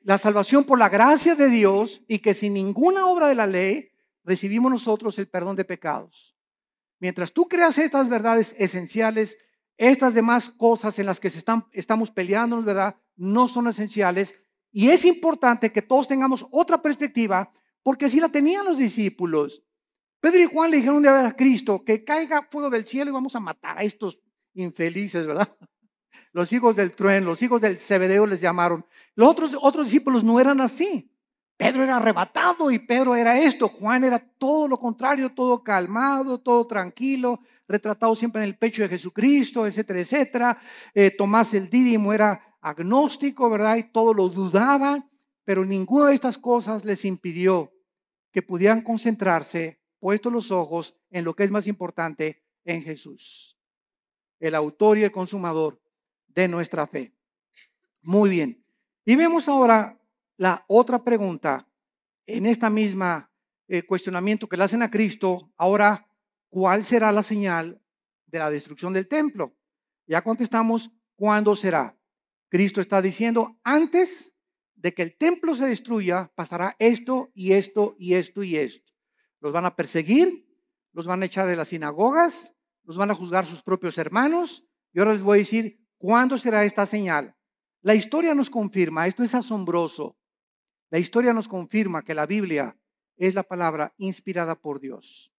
La 0.00 0.18
salvación 0.18 0.64
por 0.64 0.78
la 0.78 0.88
gracia 0.88 1.34
de 1.34 1.48
Dios 1.48 2.02
y 2.08 2.20
que 2.20 2.34
sin 2.34 2.54
ninguna 2.54 3.06
obra 3.06 3.28
de 3.28 3.34
la 3.34 3.46
ley 3.46 3.90
recibimos 4.24 4.70
nosotros 4.70 5.18
el 5.18 5.28
perdón 5.28 5.56
de 5.56 5.64
pecados. 5.64 6.36
Mientras 6.98 7.32
tú 7.32 7.48
creas 7.48 7.78
estas 7.78 8.08
verdades 8.08 8.54
esenciales, 8.58 9.38
estas 9.76 10.14
demás 10.14 10.50
cosas 10.50 10.98
en 10.98 11.06
las 11.06 11.20
que 11.20 11.30
se 11.30 11.38
están, 11.38 11.66
estamos 11.72 12.10
peleando, 12.10 12.62
¿verdad? 12.62 12.96
No 13.16 13.48
son 13.48 13.68
esenciales. 13.68 14.34
Y 14.70 14.90
es 14.90 15.04
importante 15.04 15.72
que 15.72 15.82
todos 15.82 16.08
tengamos 16.08 16.46
otra 16.50 16.80
perspectiva, 16.80 17.50
porque 17.82 18.04
así 18.06 18.20
la 18.20 18.28
tenían 18.28 18.66
los 18.66 18.78
discípulos. 18.78 19.64
Pedro 20.20 20.40
y 20.40 20.46
Juan 20.46 20.70
le 20.70 20.76
dijeron 20.78 21.02
día 21.02 21.26
a 21.26 21.32
Cristo 21.34 21.82
que 21.82 22.04
caiga 22.04 22.46
fuego 22.50 22.68
del 22.68 22.86
cielo 22.86 23.10
y 23.10 23.14
vamos 23.14 23.34
a 23.34 23.40
matar 23.40 23.78
a 23.78 23.82
estos 23.82 24.20
infelices, 24.52 25.26
¿verdad? 25.26 25.48
Los 26.32 26.52
hijos 26.52 26.76
del 26.76 26.92
trueno, 26.92 27.26
los 27.26 27.42
hijos 27.42 27.60
del 27.60 27.78
Cebedeo 27.78 28.26
les 28.26 28.40
llamaron. 28.40 28.84
Los 29.14 29.28
otros, 29.28 29.56
otros 29.60 29.86
discípulos 29.86 30.24
no 30.24 30.40
eran 30.40 30.60
así. 30.60 31.10
Pedro 31.56 31.84
era 31.84 31.98
arrebatado 31.98 32.70
y 32.70 32.78
Pedro 32.78 33.14
era 33.14 33.38
esto. 33.38 33.68
Juan 33.68 34.04
era 34.04 34.18
todo 34.18 34.66
lo 34.66 34.78
contrario, 34.78 35.30
todo 35.30 35.62
calmado, 35.62 36.38
todo 36.38 36.66
tranquilo, 36.66 37.40
retratado 37.68 38.14
siempre 38.16 38.42
en 38.42 38.48
el 38.48 38.56
pecho 38.56 38.82
de 38.82 38.88
Jesucristo, 38.88 39.66
etcétera, 39.66 40.00
etcétera. 40.00 40.58
Eh, 40.94 41.10
Tomás 41.10 41.52
el 41.52 41.68
Dídimo 41.68 42.12
era 42.12 42.56
agnóstico, 42.62 43.50
¿verdad? 43.50 43.76
Y 43.76 43.92
todo 43.92 44.14
lo 44.14 44.28
dudaba, 44.28 45.06
pero 45.44 45.64
ninguna 45.64 46.06
de 46.06 46.14
estas 46.14 46.38
cosas 46.38 46.84
les 46.84 47.04
impidió 47.04 47.72
que 48.32 48.42
pudieran 48.42 48.82
concentrarse, 48.82 49.80
puestos 49.98 50.32
los 50.32 50.50
ojos 50.50 51.02
en 51.10 51.24
lo 51.24 51.34
que 51.34 51.44
es 51.44 51.50
más 51.50 51.66
importante, 51.66 52.42
en 52.64 52.82
Jesús, 52.82 53.58
el 54.38 54.54
autor 54.54 54.98
y 54.98 55.02
el 55.02 55.12
consumador 55.12 55.80
de 56.34 56.48
nuestra 56.48 56.86
fe. 56.86 57.14
Muy 58.02 58.30
bien. 58.30 58.64
Y 59.04 59.16
vemos 59.16 59.48
ahora 59.48 60.00
la 60.36 60.64
otra 60.68 61.02
pregunta 61.04 61.66
en 62.26 62.46
esta 62.46 62.70
misma 62.70 63.30
eh, 63.68 63.82
cuestionamiento 63.82 64.48
que 64.48 64.56
le 64.56 64.64
hacen 64.64 64.82
a 64.82 64.90
Cristo, 64.90 65.52
ahora, 65.56 66.06
¿cuál 66.48 66.82
será 66.82 67.12
la 67.12 67.22
señal 67.22 67.80
de 68.26 68.38
la 68.38 68.50
destrucción 68.50 68.92
del 68.92 69.08
templo? 69.08 69.56
Ya 70.06 70.22
contestamos, 70.22 70.90
¿cuándo 71.14 71.54
será? 71.54 71.96
Cristo 72.48 72.80
está 72.80 73.00
diciendo, 73.00 73.60
antes 73.62 74.34
de 74.74 74.92
que 74.92 75.02
el 75.02 75.16
templo 75.16 75.54
se 75.54 75.66
destruya, 75.66 76.32
pasará 76.34 76.74
esto 76.78 77.30
y 77.34 77.52
esto 77.52 77.94
y 77.98 78.14
esto 78.14 78.42
y 78.42 78.56
esto. 78.56 78.92
Los 79.40 79.52
van 79.52 79.66
a 79.66 79.76
perseguir, 79.76 80.48
los 80.92 81.06
van 81.06 81.22
a 81.22 81.26
echar 81.26 81.46
de 81.46 81.56
las 81.56 81.68
sinagogas, 81.68 82.54
los 82.84 82.96
van 82.96 83.10
a 83.10 83.14
juzgar 83.14 83.46
sus 83.46 83.62
propios 83.62 83.98
hermanos. 83.98 84.66
Y 84.92 84.98
ahora 84.98 85.12
les 85.12 85.22
voy 85.22 85.38
a 85.38 85.42
decir, 85.42 85.79
¿cuándo 86.00 86.38
será 86.38 86.64
esta 86.64 86.86
señal? 86.86 87.36
La 87.82 87.94
historia 87.94 88.34
nos 88.34 88.50
confirma, 88.50 89.06
esto 89.06 89.22
es 89.22 89.34
asombroso. 89.34 90.16
La 90.90 90.98
historia 90.98 91.32
nos 91.32 91.46
confirma 91.46 92.02
que 92.02 92.14
la 92.14 92.26
Biblia 92.26 92.76
es 93.16 93.34
la 93.34 93.42
palabra 93.42 93.94
inspirada 93.98 94.54
por 94.56 94.80
Dios. 94.80 95.32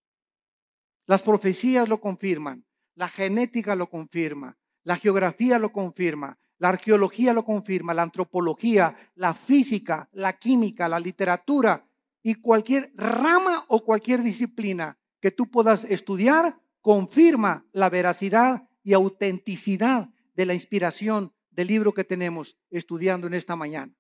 Las 1.08 1.24
profecías 1.24 1.90
lo 1.90 2.00
confirman, 2.00 2.64
la 2.96 3.10
genética 3.10 3.76
lo 3.76 3.90
confirma, 3.90 4.58
la 4.84 4.96
geografía 4.96 5.58
lo 5.60 5.72
confirma, 5.72 6.38
la 6.60 6.70
arqueología 6.70 7.34
lo 7.34 7.44
confirma, 7.44 7.96
la 7.96 8.04
antropología, 8.04 8.96
la 9.16 9.34
física, 9.34 10.10
la 10.12 10.38
química, 10.38 10.88
la 10.88 11.00
literatura 11.00 11.88
y 12.22 12.36
cualquier 12.36 12.92
rama 12.96 13.66
o 13.68 13.84
cualquier 13.84 14.22
disciplina 14.22 15.00
que 15.20 15.32
tú 15.32 15.50
puedas 15.50 15.86
estudiar 15.86 16.60
confirma 16.82 17.66
la 17.72 17.90
veracidad 17.90 18.70
y 18.84 18.94
autenticidad 18.94 20.10
de 20.42 20.48
la 20.48 20.56
inspiración 20.56 21.36
del 21.52 21.68
libro 21.68 21.94
que 21.94 22.04
tenemos 22.04 22.58
estudiando 22.72 23.28
en 23.28 23.36
esta 23.36 23.56
mañana. 23.56 23.94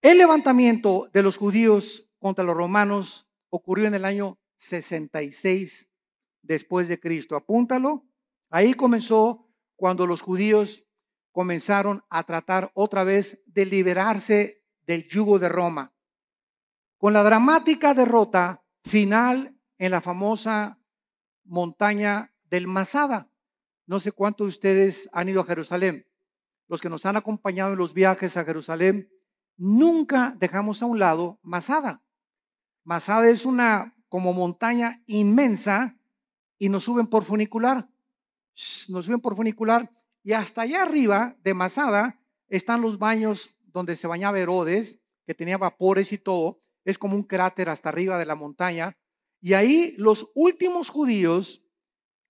El 0.00 0.18
levantamiento 0.18 1.10
de 1.12 1.24
los 1.24 1.36
judíos 1.36 2.08
contra 2.20 2.44
los 2.44 2.56
romanos 2.56 3.28
ocurrió 3.50 3.88
en 3.88 3.94
el 3.94 4.04
año 4.04 4.38
66 4.58 5.90
después 6.42 6.86
de 6.86 7.00
Cristo. 7.00 7.34
Apúntalo. 7.34 8.06
Ahí 8.50 8.74
comenzó 8.74 9.48
cuando 9.74 10.06
los 10.06 10.22
judíos 10.22 10.86
comenzaron 11.32 12.04
a 12.08 12.22
tratar 12.22 12.70
otra 12.74 13.02
vez 13.02 13.42
de 13.46 13.66
liberarse 13.66 14.62
del 14.86 15.08
yugo 15.08 15.40
de 15.40 15.48
Roma. 15.48 15.92
Con 16.98 17.14
la 17.14 17.24
dramática 17.24 17.94
derrota 17.94 18.64
final 18.84 19.58
en 19.76 19.90
la 19.90 20.00
famosa 20.00 20.78
montaña 21.42 22.32
del 22.44 22.68
Masada. 22.68 23.28
No 23.86 23.98
sé 23.98 24.12
cuántos 24.12 24.46
de 24.46 24.48
ustedes 24.48 25.08
han 25.12 25.28
ido 25.28 25.40
a 25.40 25.44
Jerusalén. 25.44 26.06
Los 26.68 26.80
que 26.80 26.88
nos 26.88 27.04
han 27.04 27.16
acompañado 27.16 27.72
en 27.72 27.78
los 27.78 27.92
viajes 27.92 28.36
a 28.36 28.44
Jerusalén, 28.44 29.10
nunca 29.56 30.34
dejamos 30.38 30.82
a 30.82 30.86
un 30.86 30.98
lado 30.98 31.38
Masada. 31.42 32.02
Masada 32.82 33.28
es 33.28 33.44
una 33.44 33.94
como 34.08 34.32
montaña 34.32 35.02
inmensa 35.06 35.98
y 36.58 36.68
nos 36.68 36.84
suben 36.84 37.06
por 37.06 37.24
funicular. 37.24 37.88
Nos 38.88 39.06
suben 39.06 39.20
por 39.20 39.36
funicular 39.36 39.90
y 40.22 40.32
hasta 40.32 40.62
allá 40.62 40.82
arriba 40.82 41.36
de 41.42 41.52
Masada 41.52 42.20
están 42.48 42.80
los 42.80 42.98
baños 42.98 43.56
donde 43.64 43.96
se 43.96 44.06
bañaba 44.06 44.38
Herodes, 44.38 45.00
que 45.26 45.34
tenía 45.34 45.58
vapores 45.58 46.12
y 46.12 46.18
todo. 46.18 46.58
Es 46.84 46.98
como 46.98 47.16
un 47.16 47.24
cráter 47.24 47.68
hasta 47.68 47.88
arriba 47.88 48.18
de 48.18 48.26
la 48.26 48.34
montaña. 48.34 48.96
Y 49.40 49.52
ahí 49.52 49.94
los 49.98 50.30
últimos 50.34 50.88
judíos 50.88 51.63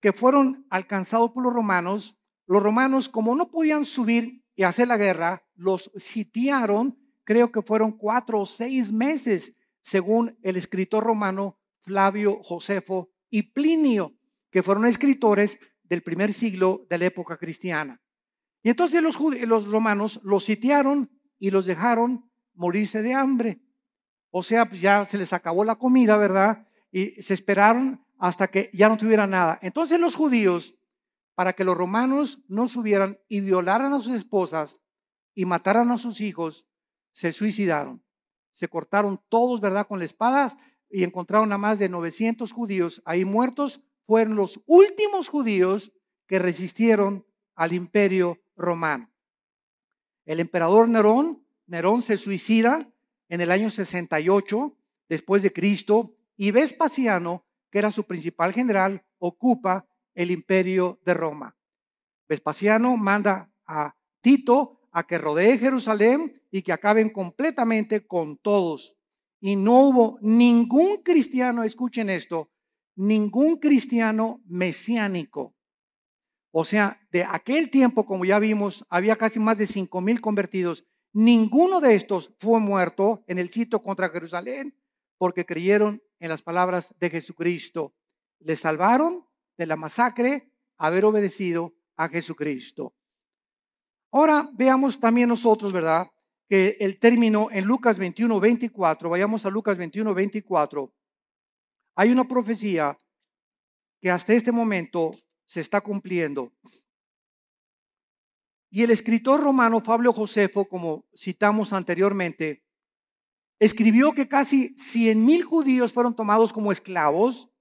que 0.05 0.13
fueron 0.13 0.67
alcanzados 0.69 1.31
por 1.31 1.43
los 1.43 1.51
romanos, 1.51 2.15
los 2.45 2.61
romanos 2.61 3.09
como 3.09 3.33
no 3.33 3.49
podían 3.49 3.85
subir 3.85 4.45
y 4.53 4.61
hacer 4.61 4.87
la 4.87 4.97
guerra, 4.97 5.43
los 5.55 5.89
sitiaron, 5.95 6.95
creo 7.23 7.51
que 7.51 7.63
fueron 7.63 7.93
cuatro 7.93 8.41
o 8.41 8.45
seis 8.45 8.91
meses, 8.91 9.55
según 9.81 10.37
el 10.43 10.57
escritor 10.57 11.03
romano 11.03 11.57
Flavio 11.79 12.37
Josefo 12.43 13.09
y 13.31 13.51
Plinio, 13.51 14.15
que 14.51 14.61
fueron 14.61 14.85
escritores 14.85 15.57
del 15.81 16.03
primer 16.03 16.33
siglo 16.33 16.85
de 16.87 16.99
la 16.99 17.05
época 17.05 17.37
cristiana. 17.37 17.99
Y 18.61 18.69
entonces 18.69 19.01
los, 19.01 19.71
romanos 19.71 20.19
los 20.21 20.45
sitiaron 20.45 21.09
y 21.39 21.49
los 21.49 21.65
dejaron 21.65 22.29
morirse 22.53 23.01
de 23.01 23.15
hambre. 23.15 23.59
O 24.29 24.43
sea, 24.43 24.67
pues 24.67 24.81
ya 24.81 25.03
se 25.03 25.17
les 25.17 25.33
acabó 25.33 25.65
la 25.65 25.77
comida, 25.77 26.15
¿verdad? 26.15 26.67
y 26.91 27.19
se 27.23 27.33
esperaron 27.33 28.04
hasta 28.17 28.47
que 28.47 28.69
ya 28.73 28.89
no 28.89 28.97
tuviera 28.97 29.27
nada. 29.27 29.59
Entonces 29.61 29.99
los 29.99 30.15
judíos, 30.15 30.75
para 31.35 31.53
que 31.53 31.63
los 31.63 31.77
romanos 31.77 32.39
no 32.47 32.67
subieran 32.67 33.17
y 33.27 33.41
violaran 33.41 33.93
a 33.93 33.99
sus 33.99 34.13
esposas 34.13 34.81
y 35.33 35.45
mataran 35.45 35.91
a 35.91 35.97
sus 35.97 36.21
hijos, 36.21 36.67
se 37.11 37.31
suicidaron. 37.31 38.03
Se 38.51 38.67
cortaron 38.67 39.21
todos, 39.29 39.59
¿verdad?, 39.59 39.87
con 39.87 39.99
las 39.99 40.11
espadas 40.11 40.55
y 40.89 41.03
encontraron 41.03 41.51
a 41.51 41.57
más 41.57 41.79
de 41.79 41.89
900 41.89 42.51
judíos 42.51 43.01
ahí 43.05 43.25
muertos. 43.25 43.81
Fueron 44.05 44.35
los 44.35 44.61
últimos 44.65 45.27
judíos 45.27 45.91
que 46.27 46.39
resistieron 46.39 47.25
al 47.55 47.73
imperio 47.73 48.39
romano. 48.55 49.11
El 50.25 50.39
emperador 50.39 50.89
Nerón, 50.89 51.45
Nerón 51.67 52.01
se 52.01 52.17
suicida 52.17 52.91
en 53.29 53.41
el 53.41 53.51
año 53.51 53.69
68 53.69 54.77
después 55.09 55.41
de 55.43 55.53
Cristo 55.53 56.15
y 56.35 56.51
Vespasiano, 56.51 57.44
que 57.75 57.79
era 57.79 57.91
su 57.91 58.05
principal 58.05 58.53
general, 58.53 59.03
ocupa 59.19 59.85
el 60.13 60.31
imperio 60.31 61.01
de 61.05 61.13
Roma. 61.13 61.57
Vespasiano 62.25 62.95
manda 62.95 63.51
a 63.67 63.93
Tito 64.21 64.87
a 64.93 65.05
que 65.05 65.17
rodee 65.17 65.57
Jerusalén 65.57 66.41
y 66.51 66.61
que 66.61 66.71
acaben 66.71 67.09
completamente 67.09 68.07
con 68.07 68.37
todos. 68.37 68.95
Y 69.41 69.57
no 69.57 69.81
hubo 69.81 70.17
ningún 70.21 71.03
cristiano, 71.03 71.63
escuchen 71.63 72.09
esto, 72.09 72.49
ningún 72.95 73.57
cristiano 73.57 74.41
mesiánico. 74.45 75.53
O 76.51 76.63
sea, 76.63 77.01
de 77.11 77.25
aquel 77.25 77.69
tiempo, 77.69 78.05
como 78.05 78.23
ya 78.23 78.39
vimos, 78.39 78.85
había 78.89 79.17
casi 79.17 79.37
más 79.37 79.57
de 79.57 79.67
cinco 79.67 79.99
mil 79.99 80.21
convertidos. 80.21 80.85
Ninguno 81.11 81.81
de 81.81 81.95
estos 81.95 82.33
fue 82.39 82.61
muerto 82.61 83.25
en 83.27 83.37
el 83.37 83.49
sitio 83.49 83.81
contra 83.81 84.07
Jerusalén 84.07 84.79
porque 85.17 85.45
creyeron 85.45 86.01
en 86.19 86.29
las 86.29 86.41
palabras 86.41 86.95
de 86.99 87.09
Jesucristo. 87.09 87.93
Le 88.39 88.55
salvaron 88.55 89.25
de 89.57 89.65
la 89.65 89.75
masacre 89.75 90.51
haber 90.77 91.05
obedecido 91.05 91.73
a 91.95 92.09
Jesucristo. 92.09 92.93
Ahora 94.11 94.49
veamos 94.53 94.99
también 94.99 95.29
nosotros, 95.29 95.73
¿verdad? 95.73 96.09
Que 96.47 96.77
el 96.79 96.99
término 96.99 97.49
en 97.51 97.65
Lucas 97.65 97.97
21, 97.97 98.39
24, 98.39 99.09
vayamos 99.09 99.45
a 99.45 99.49
Lucas 99.49 99.77
21, 99.77 100.13
24, 100.13 100.93
hay 101.95 102.11
una 102.11 102.27
profecía 102.27 102.97
que 104.01 104.11
hasta 104.11 104.33
este 104.33 104.51
momento 104.51 105.11
se 105.45 105.61
está 105.61 105.81
cumpliendo. 105.81 106.53
Y 108.69 108.83
el 108.83 108.91
escritor 108.91 109.41
romano 109.41 109.79
Fabio 109.79 110.11
Josefo, 110.11 110.65
como 110.65 111.05
citamos 111.15 111.71
anteriormente, 111.71 112.64
escribió 113.59 114.11
que 114.13 114.27
casi 114.27 114.75
100 114.77 115.25
mil 115.25 115.43
judíos 115.43 115.93
fueron 115.93 116.15
tomados 116.15 116.51
como 116.51 116.71
esclavos 116.71 117.51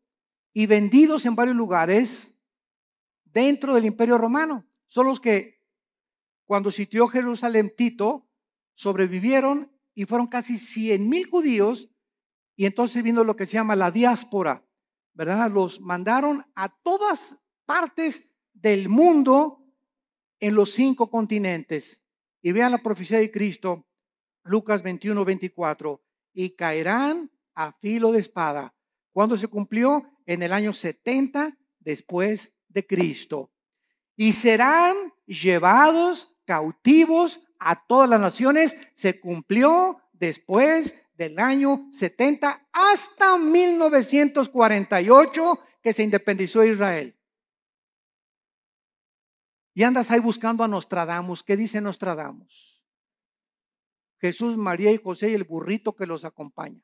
y 0.53 0.67
vendidos 0.67 1.27
en 1.27 1.37
varios 1.37 1.57
lugares 1.57 2.41
dentro 3.25 3.75
del 3.75 3.85
imperio 3.85 4.19
romano. 4.19 4.67
Son 4.87 5.07
los 5.07 5.21
que 5.21 5.63
cuando 6.45 6.71
sitió 6.71 7.07
Jerusalén 7.07 7.73
Tito 7.77 8.29
sobrevivieron 8.75 9.73
y 9.95 10.05
fueron 10.05 10.27
casi 10.27 10.59
100 10.59 11.09
mil 11.09 11.27
judíos 11.29 11.91
y 12.57 12.67
entonces 12.67 13.03
vino 13.03 13.25
lo 13.25 13.37
que 13.37 13.47
se 13.47 13.55
llama 13.55 13.77
la 13.77 13.91
diáspora, 13.91 14.65
¿verdad? 15.13 15.51
Los 15.51 15.81
mandaron 15.81 16.45
a 16.55 16.69
todas 16.69 17.43
partes 17.65 18.33
del 18.53 18.89
mundo 18.89 19.65
en 20.39 20.55
los 20.55 20.71
cinco 20.73 21.11
continentes. 21.11 22.05
Y 22.43 22.53
vean 22.53 22.73
la 22.73 22.79
profecía 22.79 23.19
de 23.19 23.31
Cristo 23.31 23.87
Lucas 24.45 24.83
21, 24.83 25.25
24, 25.25 26.01
y 26.33 26.51
caerán 26.51 27.31
a 27.55 27.73
filo 27.73 28.13
de 28.13 28.21
espada. 28.21 28.75
cuando 29.13 29.37
se 29.37 29.49
cumplió? 29.49 30.11
En 30.27 30.43
el 30.43 30.53
año 30.53 30.73
70 30.73 31.57
después 31.79 32.53
de 32.69 32.87
Cristo. 32.87 33.51
Y 34.17 34.33
serán 34.33 35.13
llevados 35.27 36.37
cautivos 36.45 37.41
a 37.59 37.87
todas 37.87 38.09
las 38.09 38.21
naciones. 38.21 38.77
Se 38.95 39.21
cumplió 39.21 40.01
después 40.13 41.07
del 41.17 41.39
año 41.39 41.89
70 41.93 42.69
hasta 42.73 43.39
1948 43.39 45.61
que 45.83 45.93
se 45.93 46.03
independizó 46.03 46.65
Israel. 46.65 47.15
Y 49.75 49.83
andas 49.83 50.11
ahí 50.11 50.21
buscando 50.21 50.65
a 50.65 50.69
Nostradamus. 50.69 51.43
¿Qué 51.43 51.57
dice 51.57 51.81
Nostradamus? 51.81 52.74
Jesús, 54.19 54.57
María 54.57 54.91
y 54.91 54.99
José 54.99 55.31
y 55.31 55.35
el 55.35 55.45
burrito 55.45 55.95
que 55.95 56.07
los 56.07 56.25
acompaña. 56.25 56.81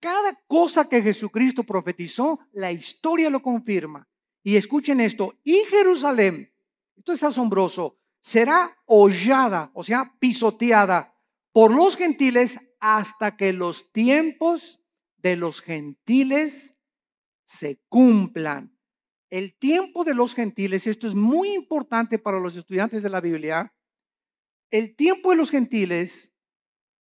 Cada 0.00 0.34
cosa 0.46 0.88
que 0.88 1.00
Jesucristo 1.00 1.62
profetizó, 1.62 2.40
la 2.52 2.72
historia 2.72 3.30
lo 3.30 3.40
confirma. 3.40 4.08
Y 4.42 4.56
escuchen 4.56 5.00
esto, 5.00 5.38
y 5.44 5.62
Jerusalén, 5.70 6.52
esto 6.96 7.12
es 7.12 7.22
asombroso, 7.22 8.00
será 8.20 8.76
hollada, 8.86 9.70
o 9.74 9.84
sea, 9.84 10.16
pisoteada 10.18 11.14
por 11.52 11.72
los 11.72 11.96
gentiles 11.96 12.58
hasta 12.80 13.36
que 13.36 13.52
los 13.52 13.92
tiempos 13.92 14.80
de 15.18 15.36
los 15.36 15.60
gentiles 15.60 16.76
se 17.44 17.80
cumplan. 17.88 18.76
El 19.30 19.56
tiempo 19.56 20.02
de 20.02 20.14
los 20.14 20.34
gentiles, 20.34 20.86
esto 20.86 21.06
es 21.06 21.14
muy 21.14 21.54
importante 21.54 22.18
para 22.18 22.40
los 22.40 22.56
estudiantes 22.56 23.02
de 23.02 23.10
la 23.10 23.20
Biblia, 23.20 23.72
el 24.72 24.96
tiempo 24.96 25.30
de 25.30 25.36
los 25.36 25.50
gentiles 25.50 26.32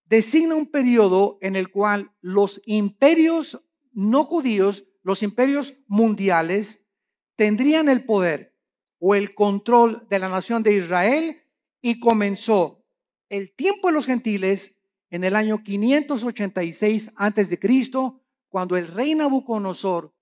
designa 0.06 0.56
un 0.56 0.70
periodo 0.70 1.38
en 1.42 1.56
el 1.56 1.72
cual 1.72 2.12
los 2.20 2.62
imperios 2.66 3.64
no 3.94 4.26
judíos, 4.26 4.86
los 5.04 5.24
imperios 5.24 5.74
mundiales, 5.88 6.86
tendrían 7.38 7.88
el 7.88 8.04
poder 8.04 8.54
o 9.00 9.16
el 9.16 9.34
control 9.34 10.06
de 10.10 10.20
la 10.20 10.28
nación 10.28 10.64
de 10.64 10.76
Israel 10.76 11.42
y 11.82 12.00
comenzó 12.00 12.84
el 13.30 13.56
tiempo 13.56 13.88
de 13.88 13.94
los 13.94 14.06
gentiles 14.06 14.78
en 15.10 15.24
el 15.24 15.34
año 15.34 15.64
586 15.64 17.12
antes 17.16 17.50
de 17.50 17.58
Cristo, 17.58 18.22
cuando 18.50 18.76
el 18.76 18.88
rey 18.88 19.16
Nabucodonosor 19.16 20.14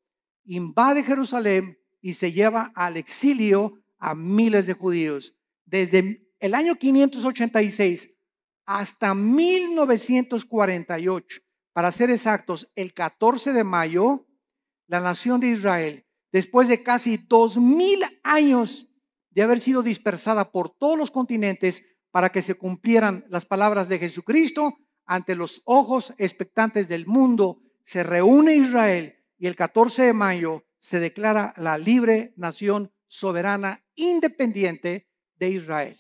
invade 0.46 1.04
Jerusalén 1.04 1.80
y 2.00 2.14
se 2.14 2.32
lleva 2.32 2.72
al 2.76 2.96
exilio 2.96 3.74
a 3.98 4.14
miles 4.14 4.68
de 4.68 4.74
judíos. 4.74 5.36
Desde 5.66 6.29
el 6.40 6.54
año 6.54 6.76
586 6.76 8.16
hasta 8.66 9.16
1948, 9.16 11.42
para 11.74 11.92
ser 11.92 12.12
exactos, 12.12 12.72
el 12.76 12.94
14 12.94 13.54
de 13.54 13.64
mayo, 13.64 14.28
la 14.88 15.00
nación 15.00 15.40
de 15.40 15.50
Israel, 15.50 16.06
después 16.32 16.68
de 16.68 16.84
casi 16.84 17.18
dos 17.18 17.58
mil 17.58 18.04
años 18.24 18.88
de 19.32 19.42
haber 19.42 19.60
sido 19.60 19.82
dispersada 19.82 20.52
por 20.52 20.70
todos 20.70 20.98
los 20.98 21.12
continentes 21.12 21.84
para 22.12 22.32
que 22.32 22.42
se 22.42 22.56
cumplieran 22.56 23.26
las 23.30 23.46
palabras 23.46 23.90
de 23.90 24.00
Jesucristo 24.00 24.78
ante 25.06 25.36
los 25.36 25.62
ojos 25.66 26.14
expectantes 26.18 26.88
del 26.88 27.08
mundo, 27.08 27.62
se 27.84 28.04
reúne 28.04 28.56
Israel 28.56 29.16
y 29.38 29.48
el 29.48 29.56
14 29.56 30.04
de 30.04 30.14
mayo 30.14 30.66
se 30.78 31.00
declara 31.00 31.54
la 31.58 31.78
libre 31.78 32.34
nación 32.38 32.92
soberana 33.08 33.84
independiente 33.96 35.10
de 35.38 35.50
Israel. 35.50 35.98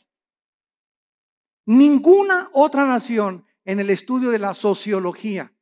Ninguna 1.70 2.50
otra 2.54 2.88
nación 2.88 3.46
en 3.64 3.80
el 3.80 3.92
estudio 3.92 4.32
de 4.32 4.40
la 4.40 4.56
sociología, 4.56 5.54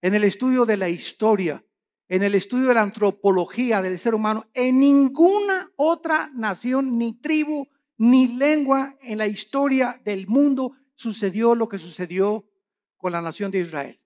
en 0.00 0.14
el 0.14 0.24
estudio 0.24 0.64
de 0.64 0.78
la 0.78 0.88
historia, 0.88 1.62
en 2.08 2.22
el 2.22 2.34
estudio 2.34 2.68
de 2.68 2.72
la 2.72 2.80
antropología 2.80 3.82
del 3.82 3.98
ser 3.98 4.14
humano, 4.14 4.48
en 4.54 4.80
ninguna 4.80 5.70
otra 5.76 6.30
nación, 6.32 6.96
ni 6.96 7.20
tribu, 7.20 7.68
ni 7.98 8.28
lengua 8.28 8.96
en 9.02 9.18
la 9.18 9.26
historia 9.26 10.00
del 10.02 10.26
mundo 10.28 10.72
sucedió 10.94 11.54
lo 11.54 11.68
que 11.68 11.76
sucedió 11.76 12.48
con 12.96 13.12
la 13.12 13.20
nación 13.20 13.50
de 13.50 13.60
Israel. 13.60 14.00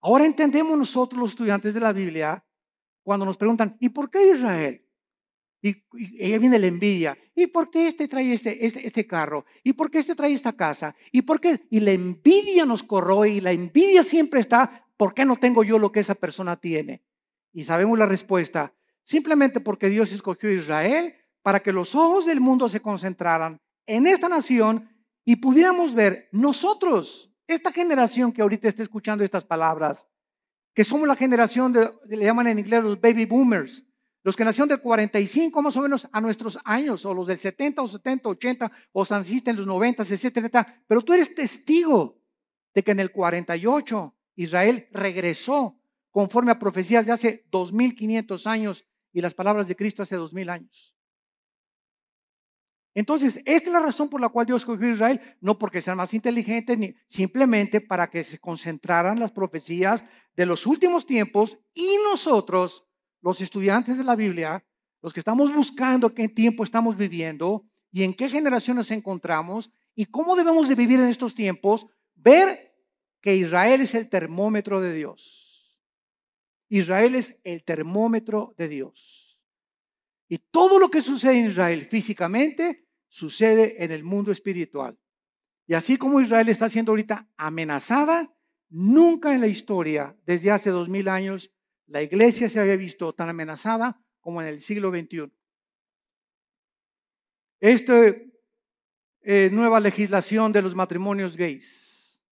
Ahora 0.00 0.24
entendemos 0.24 0.78
nosotros 0.78 1.20
los 1.20 1.30
estudiantes 1.32 1.74
de 1.74 1.80
la 1.80 1.92
Biblia 1.92 2.42
cuando 3.02 3.26
nos 3.26 3.36
preguntan, 3.36 3.76
¿y 3.78 3.90
por 3.90 4.08
qué 4.08 4.30
Israel? 4.30 4.86
Y, 5.62 5.76
y, 5.92 6.38
viene 6.38 6.58
la 6.58 6.66
envidia. 6.66 7.18
¿Y 7.34 7.46
por 7.46 7.70
qué 7.70 7.88
este 7.88 8.08
trae 8.08 8.32
este, 8.32 8.64
este, 8.64 8.86
este, 8.86 9.06
carro? 9.06 9.44
¿Y 9.62 9.74
por 9.74 9.90
qué 9.90 9.98
este 9.98 10.14
trae 10.14 10.32
esta 10.32 10.54
casa? 10.54 10.94
¿Y 11.12 11.22
por 11.22 11.40
qué? 11.40 11.60
Y 11.70 11.80
la 11.80 11.90
envidia 11.90 12.64
nos 12.64 12.82
corroe 12.82 13.28
y 13.28 13.40
la 13.40 13.52
envidia 13.52 14.02
siempre 14.02 14.40
está, 14.40 14.86
¿por 14.96 15.12
qué 15.12 15.24
no 15.24 15.36
tengo 15.36 15.62
yo 15.62 15.78
lo 15.78 15.92
que 15.92 16.00
esa 16.00 16.14
persona 16.14 16.56
tiene? 16.56 17.02
Y 17.52 17.64
sabemos 17.64 17.98
la 17.98 18.06
respuesta, 18.06 18.72
simplemente 19.02 19.60
porque 19.60 19.90
Dios 19.90 20.12
escogió 20.12 20.48
a 20.48 20.54
Israel 20.54 21.14
para 21.42 21.60
que 21.60 21.72
los 21.72 21.94
ojos 21.94 22.26
del 22.26 22.40
mundo 22.40 22.68
se 22.68 22.80
concentraran 22.80 23.60
en 23.86 24.06
esta 24.06 24.28
nación 24.28 24.88
y 25.24 25.36
pudiéramos 25.36 25.94
ver 25.94 26.28
nosotros, 26.32 27.32
esta 27.46 27.72
generación 27.72 28.32
que 28.32 28.42
ahorita 28.42 28.68
está 28.68 28.82
escuchando 28.82 29.24
estas 29.24 29.44
palabras, 29.44 30.06
que 30.74 30.84
somos 30.84 31.06
la 31.08 31.16
generación 31.16 31.72
de, 31.72 31.90
le 32.08 32.24
llaman 32.24 32.46
en 32.46 32.58
inglés 32.58 32.82
los 32.82 33.00
baby 33.00 33.26
boomers, 33.26 33.84
los 34.22 34.36
que 34.36 34.44
nacieron 34.44 34.68
del 34.68 34.80
45 34.80 35.62
más 35.62 35.76
o 35.76 35.82
menos 35.82 36.08
a 36.12 36.20
nuestros 36.20 36.58
años, 36.64 37.04
o 37.06 37.14
los 37.14 37.26
del 37.26 37.38
70 37.38 37.82
o 37.82 37.88
70, 37.88 38.28
80, 38.28 38.72
o 38.92 39.04
naciste 39.08 39.50
en 39.50 39.56
los 39.56 39.66
90, 39.66 40.02
etcétera, 40.02 40.82
pero 40.86 41.02
tú 41.02 41.14
eres 41.14 41.34
testigo 41.34 42.20
de 42.74 42.82
que 42.82 42.90
en 42.90 43.00
el 43.00 43.12
48 43.12 44.14
Israel 44.36 44.88
regresó 44.92 45.78
conforme 46.10 46.52
a 46.52 46.58
profecías 46.58 47.06
de 47.06 47.12
hace 47.12 47.46
2500 47.50 48.46
años 48.46 48.84
y 49.12 49.20
las 49.20 49.34
palabras 49.34 49.68
de 49.68 49.76
Cristo 49.76 50.02
hace 50.02 50.16
2000 50.16 50.50
años. 50.50 50.94
Entonces, 52.94 53.36
esta 53.44 53.68
es 53.68 53.72
la 53.72 53.80
razón 53.80 54.08
por 54.08 54.20
la 54.20 54.30
cual 54.30 54.46
Dios 54.46 54.62
escogió 54.62 54.88
a 54.88 54.92
Israel, 54.92 55.20
no 55.40 55.58
porque 55.58 55.80
sean 55.80 55.96
más 55.96 56.12
inteligentes, 56.12 56.76
ni 56.76 56.94
simplemente 57.06 57.80
para 57.80 58.10
que 58.10 58.24
se 58.24 58.38
concentraran 58.38 59.20
las 59.20 59.30
profecías 59.30 60.04
de 60.34 60.46
los 60.46 60.66
últimos 60.66 61.06
tiempos 61.06 61.58
y 61.72 61.96
nosotros, 62.10 62.88
los 63.22 63.40
estudiantes 63.40 63.96
de 63.98 64.04
la 64.04 64.16
Biblia, 64.16 64.64
los 65.02 65.12
que 65.12 65.20
estamos 65.20 65.54
buscando 65.54 66.14
qué 66.14 66.28
tiempo 66.28 66.64
estamos 66.64 66.96
viviendo 66.96 67.64
y 67.90 68.02
en 68.02 68.14
qué 68.14 68.28
generación 68.28 68.76
nos 68.76 68.90
encontramos 68.90 69.70
y 69.94 70.06
cómo 70.06 70.36
debemos 70.36 70.68
de 70.68 70.74
vivir 70.74 71.00
en 71.00 71.08
estos 71.08 71.34
tiempos, 71.34 71.86
ver 72.14 72.74
que 73.20 73.36
Israel 73.36 73.80
es 73.80 73.94
el 73.94 74.08
termómetro 74.08 74.80
de 74.80 74.94
Dios. 74.94 75.80
Israel 76.68 77.16
es 77.16 77.40
el 77.44 77.64
termómetro 77.64 78.54
de 78.56 78.68
Dios. 78.68 79.40
Y 80.28 80.38
todo 80.38 80.78
lo 80.78 80.90
que 80.90 81.00
sucede 81.00 81.38
en 81.38 81.50
Israel 81.50 81.84
físicamente 81.84 82.86
sucede 83.08 83.82
en 83.82 83.90
el 83.90 84.04
mundo 84.04 84.30
espiritual. 84.30 84.96
Y 85.66 85.74
así 85.74 85.96
como 85.96 86.20
Israel 86.20 86.48
está 86.48 86.68
siendo 86.68 86.92
ahorita 86.92 87.28
amenazada, 87.36 88.32
nunca 88.68 89.34
en 89.34 89.40
la 89.40 89.48
historia, 89.48 90.16
desde 90.24 90.52
hace 90.52 90.70
dos 90.70 90.88
mil 90.88 91.08
años, 91.08 91.52
la 91.90 92.02
iglesia 92.02 92.48
se 92.48 92.60
había 92.60 92.76
visto 92.76 93.12
tan 93.12 93.28
amenazada 93.28 94.00
como 94.20 94.40
en 94.40 94.46
el 94.46 94.60
siglo 94.60 94.90
XXI. 94.90 95.32
Esta 97.58 98.14
eh, 99.22 99.50
nueva 99.50 99.80
legislación 99.80 100.52
de 100.52 100.62
los 100.62 100.76
matrimonios 100.76 101.36
gays. 101.36 102.22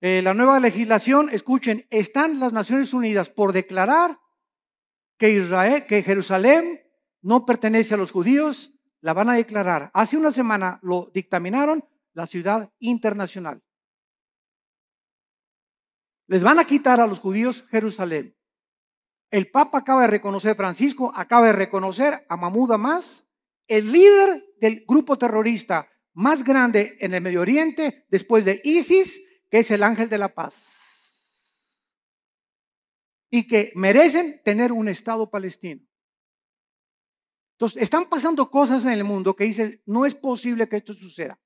Eh, 0.00 0.22
la 0.22 0.32
nueva 0.32 0.58
legislación, 0.58 1.28
escuchen, 1.28 1.86
están 1.90 2.40
las 2.40 2.54
Naciones 2.54 2.94
Unidas 2.94 3.28
por 3.28 3.52
declarar 3.52 4.18
que 5.18 5.28
Israel, 5.28 5.84
que 5.86 6.02
Jerusalén 6.02 6.80
no 7.20 7.44
pertenece 7.44 7.92
a 7.92 7.98
los 7.98 8.10
judíos, 8.10 8.72
la 9.02 9.12
van 9.12 9.28
a 9.28 9.34
declarar. 9.34 9.90
Hace 9.92 10.16
una 10.16 10.30
semana 10.30 10.80
lo 10.82 11.10
dictaminaron 11.12 11.84
la 12.14 12.26
ciudad 12.26 12.72
internacional. 12.78 13.62
Les 16.28 16.42
van 16.42 16.58
a 16.58 16.64
quitar 16.64 16.98
a 16.98 17.06
los 17.06 17.18
judíos 17.18 17.66
Jerusalén. 17.68 18.39
El 19.30 19.50
Papa 19.50 19.78
acaba 19.78 20.02
de 20.02 20.08
reconocer, 20.08 20.56
Francisco 20.56 21.12
acaba 21.14 21.46
de 21.46 21.52
reconocer 21.52 22.26
a 22.28 22.36
Mahmoud 22.36 22.72
Hamas, 22.72 23.26
el 23.68 23.92
líder 23.92 24.44
del 24.60 24.84
grupo 24.86 25.16
terrorista 25.16 25.88
más 26.14 26.42
grande 26.42 26.96
en 27.00 27.14
el 27.14 27.22
Medio 27.22 27.40
Oriente 27.40 28.06
después 28.08 28.44
de 28.44 28.60
ISIS, 28.64 29.22
que 29.48 29.60
es 29.60 29.70
el 29.70 29.84
ángel 29.84 30.08
de 30.08 30.18
la 30.18 30.34
paz. 30.34 31.80
Y 33.30 33.46
que 33.46 33.70
merecen 33.76 34.42
tener 34.44 34.72
un 34.72 34.88
Estado 34.88 35.30
palestino. 35.30 35.86
Entonces, 37.52 37.82
están 37.82 38.08
pasando 38.08 38.50
cosas 38.50 38.84
en 38.84 38.90
el 38.90 39.04
mundo 39.04 39.36
que 39.36 39.44
dicen, 39.44 39.80
no 39.86 40.04
es 40.04 40.16
posible 40.16 40.68
que 40.68 40.76
esto 40.76 40.92
suceda. 40.92 41.38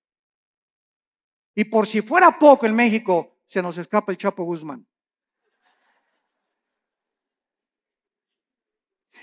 Y 1.55 1.64
por 1.64 1.87
si 1.87 2.01
fuera 2.01 2.39
poco 2.39 2.64
en 2.64 2.74
México, 2.74 3.37
se 3.47 3.61
nos 3.61 3.76
escapa 3.76 4.12
el 4.12 4.18
Chapo 4.18 4.45
Guzmán. 4.45 4.87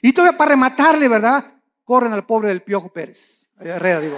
Y 0.02 0.14
todavía 0.14 0.38
para 0.38 0.52
rematarle, 0.52 1.08
¿verdad? 1.08 1.62
Corren 1.84 2.14
al 2.14 2.26
pobre 2.26 2.50
del 2.50 2.64
Piojo 2.64 2.92
Pérez. 2.92 3.48
Herrera, 3.60 4.00
digo. 4.00 4.18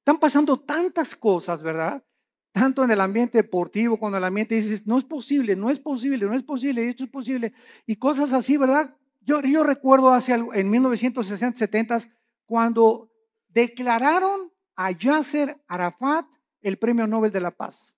Están 0.00 0.18
pasando 0.18 0.58
tantas 0.60 1.16
cosas, 1.16 1.62
¿verdad? 1.62 2.04
Tanto 2.52 2.84
en 2.84 2.90
el 2.90 3.00
ambiente 3.00 3.38
deportivo, 3.38 3.98
cuando 3.98 4.18
el 4.18 4.24
ambiente 4.24 4.54
dices, 4.54 4.86
no 4.86 4.98
es 4.98 5.04
posible, 5.04 5.56
no 5.56 5.70
es 5.70 5.80
posible, 5.80 6.26
no 6.26 6.34
es 6.34 6.42
posible, 6.42 6.86
esto 6.86 7.04
es 7.04 7.10
posible. 7.10 7.54
Y 7.86 7.96
cosas 7.96 8.32
así, 8.32 8.56
¿verdad? 8.56 8.94
Yo, 9.22 9.40
recuerdo 9.64 10.10
hace, 10.12 10.34
en 10.34 10.70
1960, 10.70 11.58
70, 11.58 11.98
cuando 12.44 13.10
declararon 13.48 14.52
a 14.76 14.90
Yasser 14.90 15.58
Arafat 15.66 16.26
el 16.60 16.76
Premio 16.76 17.06
Nobel 17.06 17.32
de 17.32 17.40
la 17.40 17.50
Paz. 17.50 17.96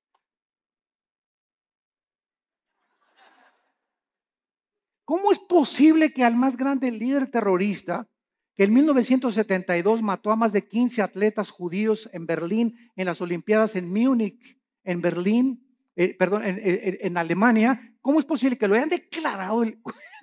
¿Cómo 5.07 5.31
es 5.31 5.39
posible 5.39 6.13
que 6.13 6.25
al 6.25 6.35
más 6.35 6.57
grande 6.57 6.91
líder 6.91 7.29
terrorista, 7.29 8.09
que 8.57 8.65
en 8.65 8.75
1972 8.75 10.03
mató 10.03 10.33
a 10.33 10.37
más 10.37 10.53
de 10.53 10.67
15 10.67 11.01
atletas 11.01 11.51
judíos 11.51 12.11
en 12.13 12.27
Berlín, 12.27 12.77
en 12.97 13.07
las 13.07 13.21
Olimpiadas 13.21 13.77
en 13.77 13.89
Múnich, 13.89 14.59
en 14.83 15.01
Berlín, 15.01 15.65
eh, 15.95 16.15
perdón, 16.15 16.43
en, 16.45 17.17
Alemania, 17.17 17.97
¿cómo 18.01 18.19
es 18.19 18.25
posible 18.25 18.59
que 18.59 18.67
lo 18.67 18.75
hayan 18.75 18.89
declarado 18.89 19.63
el, 19.63 19.81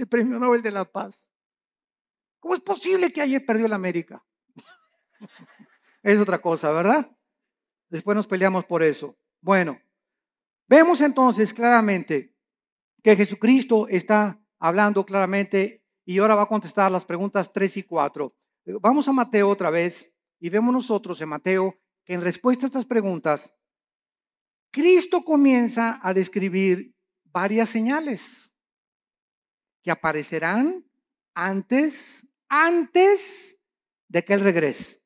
Premio 0.10 0.38
Nobel 0.38 0.62
de 0.62 0.72
la 0.72 0.84
Paz? 0.84 1.32
¿Cómo 2.42 2.54
es 2.54 2.60
posible 2.60 3.10
que 3.14 3.22
ayer 3.22 3.46
perdió 3.46 3.70
la 3.70 3.76
América? 3.76 4.22
es 6.04 6.20
otra 6.20 6.40
cosa, 6.40 6.74
¿verdad? 6.74 7.10
Después 7.88 8.18
nos 8.18 8.28
peleamos 8.28 8.66
por 8.66 8.84
eso. 8.84 9.18
Bueno, 9.40 9.80
vemos 10.68 11.00
entonces 11.00 11.54
claramente 11.54 12.36
que 13.02 13.16
Jesucristo 13.16 13.88
está 13.88 14.43
hablando 14.64 15.06
claramente 15.06 15.84
y 16.06 16.20
ahora 16.20 16.36
va 16.36 16.44
a 16.44 16.48
contestar 16.48 16.90
las 16.90 17.04
preguntas 17.04 17.52
3 17.52 17.78
y 17.78 17.84
4. 17.84 18.34
Vamos 18.80 19.06
a 19.10 19.12
Mateo 19.12 19.50
otra 19.50 19.70
vez 19.70 20.16
y 20.40 20.50
vemos 20.50 20.74
nosotros 20.74 21.20
en 21.20 21.28
Mateo 21.28 21.78
que 22.06 22.14
en 22.14 22.22
respuesta 22.22 22.66
a 22.66 22.68
estas 22.68 22.86
preguntas 22.86 23.58
Cristo 24.72 25.26
comienza 25.26 26.00
a 26.02 26.14
describir 26.14 26.96
varias 27.26 27.68
señales 27.68 28.56
que 29.82 29.92
aparecerán 29.92 30.86
antes, 31.34 32.30
antes 32.48 33.60
de 34.08 34.24
que 34.24 34.34
Él 34.34 34.40
regrese. 34.40 35.04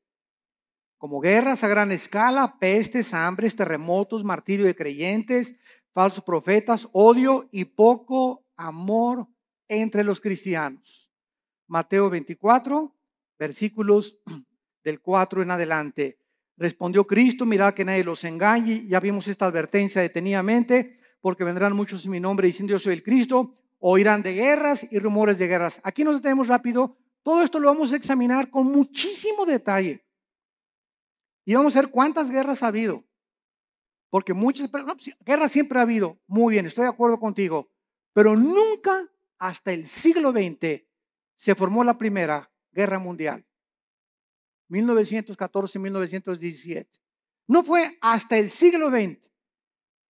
Como 0.99 1.19
guerras 1.19 1.63
a 1.63 1.67
gran 1.67 1.91
escala, 1.91 2.59
pestes, 2.59 3.11
hambres, 3.11 3.55
terremotos, 3.55 4.23
martirio 4.23 4.67
de 4.67 4.75
creyentes, 4.75 5.55
falsos 5.93 6.23
profetas, 6.23 6.87
odio 6.93 7.49
y 7.51 7.65
poco 7.65 8.45
amor 8.55 9.27
entre 9.67 10.03
los 10.03 10.21
cristianos. 10.21 11.11
Mateo 11.67 12.09
24, 12.09 12.95
versículos 13.37 14.19
del 14.83 15.01
4 15.01 15.41
en 15.41 15.51
adelante. 15.51 16.19
Respondió 16.57 17.05
Cristo, 17.05 17.45
mirad 17.45 17.73
que 17.73 17.85
nadie 17.85 18.03
los 18.03 18.23
engañe. 18.23 18.85
Ya 18.87 18.99
vimos 18.99 19.27
esta 19.27 19.45
advertencia 19.45 20.01
detenidamente. 20.01 20.99
porque 21.19 21.43
vendrán 21.43 21.75
muchos 21.75 22.05
en 22.05 22.11
mi 22.11 22.19
nombre 22.19 22.47
diciendo 22.47 22.71
yo 22.71 22.79
soy 22.79 22.93
el 22.93 23.03
Cristo, 23.03 23.55
oirán 23.79 24.21
de 24.21 24.33
guerras 24.33 24.87
y 24.91 24.99
rumores 24.99 25.37
de 25.37 25.47
guerras. 25.47 25.81
Aquí 25.83 26.03
nos 26.03 26.15
detenemos 26.15 26.47
rápido. 26.47 26.95
Todo 27.23 27.41
esto 27.41 27.59
lo 27.59 27.67
vamos 27.67 27.91
a 27.91 27.97
examinar 27.97 28.49
con 28.49 28.67
muchísimo 28.67 29.45
detalle. 29.45 30.05
Y 31.43 31.55
vamos 31.55 31.75
a 31.75 31.81
ver 31.81 31.91
cuántas 31.91 32.29
guerras 32.29 32.63
ha 32.63 32.67
habido. 32.67 33.03
Porque 34.09 34.33
muchas 34.33 34.69
guerras 35.25 35.51
siempre 35.51 35.79
ha 35.79 35.81
habido. 35.81 36.17
Muy 36.27 36.53
bien, 36.53 36.65
estoy 36.65 36.83
de 36.83 36.89
acuerdo 36.89 37.19
contigo. 37.19 37.69
Pero 38.13 38.35
nunca 38.35 39.09
hasta 39.39 39.73
el 39.73 39.85
siglo 39.85 40.31
XX 40.31 40.83
se 41.35 41.55
formó 41.55 41.83
la 41.83 41.97
primera 41.97 42.49
guerra 42.71 42.99
mundial. 42.99 43.43
1914-1917. 44.69 46.87
No 47.47 47.63
fue 47.63 47.97
hasta 48.01 48.37
el 48.37 48.49
siglo 48.49 48.89
XX. 48.89 49.29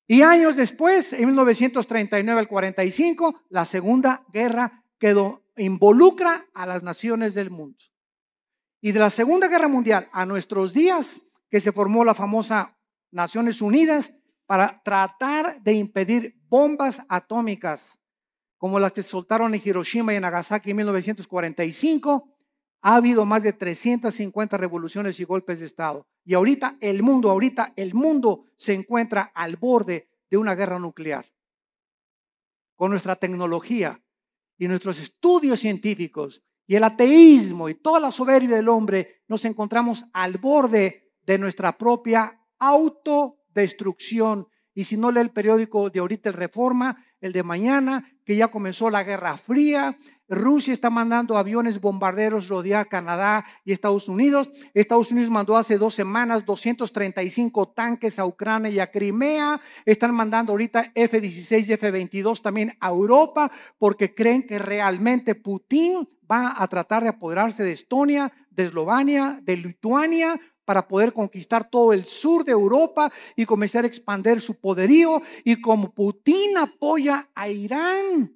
Y 0.08 0.22
años 0.22 0.56
después, 0.56 1.12
en 1.14 1.26
1939 1.28 2.40
al 2.40 2.48
45, 2.48 3.42
la 3.50 3.66
Segunda 3.66 4.24
Guerra 4.32 4.86
quedó, 4.98 5.44
involucra 5.58 6.48
a 6.54 6.66
las 6.66 6.82
naciones 6.82 7.34
del 7.34 7.52
mundo. 7.52 7.78
Y 8.80 8.94
de 8.94 9.00
la 9.00 9.10
Segunda 9.10 9.50
Guerra 9.50 9.68
Mundial 9.68 10.08
a 10.14 10.26
nuestros 10.26 10.74
días, 10.74 11.24
que 11.50 11.60
se 11.60 11.74
formó 11.74 12.06
la 12.06 12.14
famosa 12.14 12.78
Naciones 13.12 13.62
Unidas 13.62 14.14
para 14.46 14.82
tratar 14.84 15.62
de 15.62 15.74
impedir 15.74 16.40
bombas 16.48 17.02
atómicas 17.10 18.00
como 18.58 18.80
las 18.80 18.94
que 18.94 19.04
soltaron 19.04 19.54
en 19.54 19.62
Hiroshima 19.64 20.14
y 20.14 20.18
en 20.18 20.24
Nagasaki 20.24 20.72
en 20.72 20.78
1945, 20.78 22.38
ha 22.82 22.96
habido 22.96 23.26
más 23.26 23.44
de 23.44 23.54
350 23.54 24.58
revoluciones 24.58 25.20
y 25.20 25.24
golpes 25.24 25.60
de 25.60 25.66
Estado. 25.66 26.08
Y 26.24 26.34
ahorita 26.34 26.78
el 26.80 27.04
mundo, 27.04 27.30
ahorita 27.30 27.74
el 27.76 27.94
mundo 27.94 28.46
se 28.56 28.74
encuentra 28.74 29.32
al 29.34 29.56
borde 29.56 30.10
de 30.30 30.38
una 30.38 30.56
guerra 30.56 30.80
nuclear. 30.80 31.26
Con 32.76 32.92
nuestra 32.92 33.16
tecnología 33.16 34.02
y 34.58 34.68
nuestros 34.68 35.00
estudios 35.00 35.60
científicos 35.60 36.44
y 36.68 36.76
el 36.76 36.84
ateísmo 36.84 37.70
y 37.70 37.76
toda 37.76 38.00
la 38.00 38.12
soberbia 38.12 38.58
del 38.58 38.70
hombre, 38.70 39.22
nos 39.28 39.46
encontramos 39.46 40.06
al 40.14 40.38
borde 40.38 41.14
de 41.26 41.38
nuestra 41.38 41.78
propia 41.78 42.42
autodestrucción. 42.60 44.48
Y 44.74 44.84
si 44.84 44.98
no 44.98 45.12
lee 45.12 45.22
el 45.22 45.32
periódico 45.32 45.90
de 45.90 46.00
ahorita 46.00 46.30
el 46.30 46.36
Reforma, 46.36 47.04
el 47.22 47.34
de 47.34 47.44
mañana, 47.44 48.06
que 48.26 48.36
ya 48.36 48.50
comenzó 48.50 48.90
la 48.90 49.04
Guerra 49.04 49.38
Fría. 49.38 49.98
Rusia 50.30 50.74
está 50.74 50.90
mandando 50.90 51.38
aviones 51.38 51.80
bombarderos 51.80 52.50
rodear 52.50 52.90
Canadá 52.90 53.46
y 53.64 53.72
Estados 53.72 54.10
Unidos. 54.10 54.52
Estados 54.74 55.12
Unidos 55.12 55.30
mandó 55.30 55.56
hace 55.56 55.78
dos 55.78 55.94
semanas 55.94 56.46
235 56.46 57.70
tanques 57.70 58.20
a 58.20 58.26
Ucrania 58.26 58.70
y 58.70 58.80
a 58.80 58.92
Crimea. 58.92 59.60
Están 59.86 60.14
mandando 60.14 60.52
ahorita 60.52 60.92
F-16 60.94 61.70
y 61.70 61.74
F-22 61.74 62.42
también 62.42 62.78
a 62.80 62.90
Europa 62.90 63.52
porque 63.78 64.14
creen 64.14 64.46
que 64.46 64.60
realmente 64.60 65.36
Putin 65.36 66.08
va 66.30 66.62
a 66.62 66.68
tratar 66.68 67.04
de 67.04 67.10
apoderarse 67.10 67.64
de 67.64 67.72
Estonia, 67.72 68.32
de 68.50 68.66
Eslovenia, 68.66 69.40
de 69.42 69.56
Lituania 69.58 70.40
para 70.68 70.86
poder 70.86 71.14
conquistar 71.14 71.70
todo 71.70 71.94
el 71.94 72.06
sur 72.06 72.44
de 72.44 72.52
Europa 72.52 73.10
y 73.38 73.46
comenzar 73.46 73.86
a 73.86 73.88
expandir 73.88 74.42
su 74.42 74.60
poderío. 74.60 75.22
Y 75.46 75.62
como 75.62 75.94
Putin 75.94 76.58
apoya 76.58 77.30
a 77.34 77.48
Irán, 77.48 78.36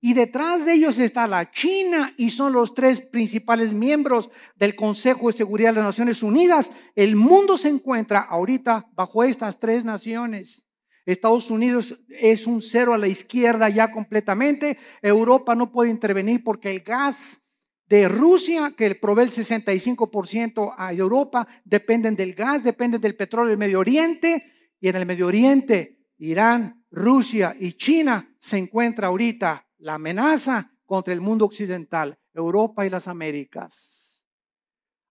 y 0.00 0.14
detrás 0.14 0.66
de 0.66 0.74
ellos 0.74 1.00
está 1.00 1.26
la 1.26 1.50
China 1.50 2.14
y 2.16 2.30
son 2.30 2.52
los 2.52 2.74
tres 2.74 3.00
principales 3.00 3.74
miembros 3.74 4.30
del 4.54 4.76
Consejo 4.76 5.26
de 5.26 5.32
Seguridad 5.32 5.70
de 5.70 5.76
las 5.76 5.86
Naciones 5.86 6.22
Unidas. 6.22 6.70
El 6.94 7.16
mundo 7.16 7.56
se 7.56 7.70
encuentra 7.70 8.20
ahorita 8.20 8.86
bajo 8.92 9.24
estas 9.24 9.58
tres 9.58 9.84
naciones. 9.84 10.70
Estados 11.06 11.50
Unidos 11.50 11.98
es 12.08 12.46
un 12.46 12.62
cero 12.62 12.94
a 12.94 12.98
la 12.98 13.08
izquierda 13.08 13.68
ya 13.68 13.90
completamente. 13.90 14.78
Europa 15.02 15.56
no 15.56 15.72
puede 15.72 15.90
intervenir 15.90 16.44
porque 16.44 16.70
el 16.70 16.80
gas 16.80 17.43
de 17.86 18.08
Rusia, 18.08 18.72
que 18.76 18.94
provee 18.94 19.24
el 19.24 19.30
65% 19.30 20.74
a 20.76 20.92
Europa, 20.92 21.46
dependen 21.64 22.16
del 22.16 22.34
gas, 22.34 22.64
dependen 22.64 23.00
del 23.00 23.16
petróleo 23.16 23.50
del 23.50 23.58
Medio 23.58 23.80
Oriente, 23.80 24.52
y 24.80 24.88
en 24.88 24.96
el 24.96 25.06
Medio 25.06 25.26
Oriente, 25.26 25.98
Irán, 26.18 26.84
Rusia 26.90 27.56
y 27.58 27.72
China 27.72 28.34
se 28.38 28.58
encuentra 28.58 29.08
ahorita 29.08 29.66
la 29.78 29.94
amenaza 29.94 30.70
contra 30.86 31.12
el 31.12 31.20
mundo 31.20 31.44
occidental, 31.44 32.18
Europa 32.32 32.86
y 32.86 32.90
las 32.90 33.08
Américas. 33.08 34.24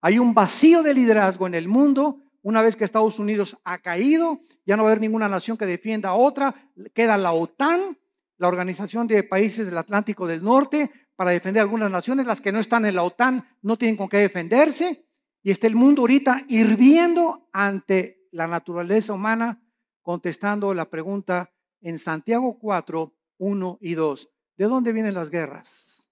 Hay 0.02 0.20
un 0.20 0.34
vacío 0.34 0.84
de 0.84 0.94
liderazgo 0.94 1.48
en 1.48 1.56
el 1.56 1.68
mundo. 1.68 2.20
Una 2.42 2.62
vez 2.62 2.76
que 2.76 2.84
Estados 2.84 3.20
Unidos 3.20 3.58
ha 3.64 3.80
caído, 3.80 4.42
ya 4.66 4.76
no 4.76 4.84
va 4.84 4.90
a 4.90 4.92
haber 4.92 5.02
ninguna 5.02 5.30
nación 5.30 5.58
que 5.58 5.66
defienda 5.66 6.10
a 6.10 6.16
otra. 6.16 6.54
Queda 6.94 7.18
la 7.18 7.32
OTAN, 7.32 7.98
la 8.38 8.48
Organización 8.50 9.08
de 9.08 9.24
Países 9.24 9.66
del 9.66 9.78
Atlántico 9.78 10.28
del 10.28 10.44
Norte, 10.44 10.92
para 11.16 11.32
defender 11.32 11.62
algunas 11.62 11.92
naciones, 11.92 12.26
las 12.26 12.42
que 12.42 12.52
no 12.52 12.60
están 12.60 12.86
en 12.86 12.96
la 12.96 13.04
OTAN 13.04 13.48
no 13.62 13.78
tienen 13.78 13.98
con 13.98 14.10
qué 14.10 14.18
defenderse, 14.18 15.06
y 15.44 15.52
está 15.52 15.68
el 15.68 15.76
mundo 15.76 16.02
ahorita 16.02 16.46
hirviendo 16.48 17.50
ante 17.52 18.28
la 18.32 18.48
naturaleza 18.48 19.14
humana, 19.14 19.62
contestando 20.02 20.74
la 20.74 20.90
pregunta 20.90 21.54
en 21.82 22.00
Santiago 22.00 22.58
4, 22.58 23.14
1 23.38 23.78
y 23.82 23.94
2. 23.94 24.30
¿De 24.58 24.66
dónde 24.66 24.94
vienen 24.94 25.14
las 25.14 25.30
guerras? 25.30 26.12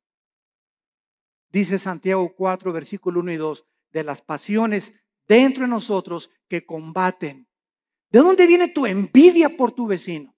Dice 1.49 1.79
Santiago 1.79 2.33
4, 2.35 2.71
versículo 2.73 3.21
1 3.21 3.31
y 3.31 3.37
2, 3.37 3.65
de 3.91 4.03
las 4.03 4.21
pasiones 4.21 5.01
dentro 5.27 5.63
de 5.63 5.69
nosotros 5.69 6.29
que 6.47 6.65
combaten. 6.65 7.47
¿De 8.09 8.19
dónde 8.19 8.45
viene 8.45 8.67
tu 8.67 8.85
envidia 8.85 9.55
por 9.55 9.71
tu 9.71 9.87
vecino? 9.87 10.35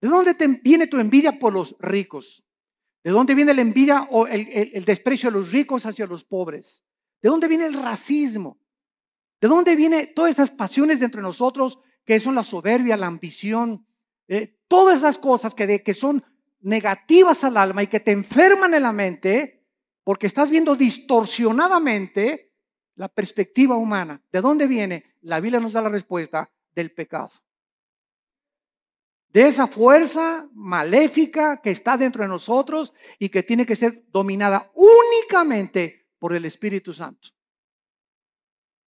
¿De 0.00 0.08
dónde 0.08 0.34
te 0.34 0.46
viene 0.46 0.86
tu 0.86 0.98
envidia 0.98 1.38
por 1.38 1.52
los 1.52 1.76
ricos? 1.80 2.45
¿De 3.06 3.12
dónde 3.12 3.36
viene 3.36 3.54
la 3.54 3.60
envidia 3.60 4.08
o 4.10 4.26
el, 4.26 4.84
desprecio 4.84 5.28
a 5.28 5.32
los 5.32 5.52
ricos 5.52 5.86
hacia 5.86 6.08
los 6.08 6.24
pobres? 6.24 6.82
¿De 7.22 7.28
dónde 7.28 7.46
viene 7.46 7.64
el 7.64 7.74
racismo? 7.74 8.58
¿De 9.40 9.46
dónde 9.46 9.76
vienen 9.76 10.12
todas 10.12 10.32
esas 10.32 10.50
pasiones 10.50 10.98
de 10.98 11.06
nosotros 11.10 11.78
que 12.04 12.18
son 12.18 12.34
la 12.34 12.42
soberbia, 12.42 12.96
la 12.96 13.06
ambición? 13.06 13.86
Eh, 14.26 14.58
todas 14.66 14.96
esas 14.96 15.18
cosas 15.18 15.54
que, 15.54 15.84
que 15.84 15.94
son 15.94 16.24
negativas 16.58 17.44
al 17.44 17.58
alma 17.58 17.84
y 17.84 17.86
que 17.86 18.00
te 18.00 18.10
enferman 18.10 18.74
en 18.74 18.82
la 18.82 18.92
mente 18.92 19.64
porque 20.02 20.26
estás 20.26 20.50
viendo 20.50 20.74
distorsionadamente 20.74 22.54
la 22.96 23.06
perspectiva 23.06 23.76
humana. 23.76 24.20
¿De 24.32 24.40
dónde 24.40 24.66
viene? 24.66 25.14
La 25.20 25.38
Biblia 25.38 25.60
nos 25.60 25.74
da 25.74 25.80
la 25.80 25.90
respuesta 25.90 26.50
del 26.74 26.90
pecado 26.90 27.30
de 29.36 29.46
esa 29.46 29.66
fuerza 29.66 30.48
maléfica 30.54 31.60
que 31.60 31.70
está 31.70 31.98
dentro 31.98 32.22
de 32.22 32.28
nosotros 32.28 32.94
y 33.18 33.28
que 33.28 33.42
tiene 33.42 33.66
que 33.66 33.76
ser 33.76 34.06
dominada 34.10 34.72
únicamente 34.72 36.06
por 36.18 36.32
el 36.32 36.46
Espíritu 36.46 36.94
Santo. 36.94 37.28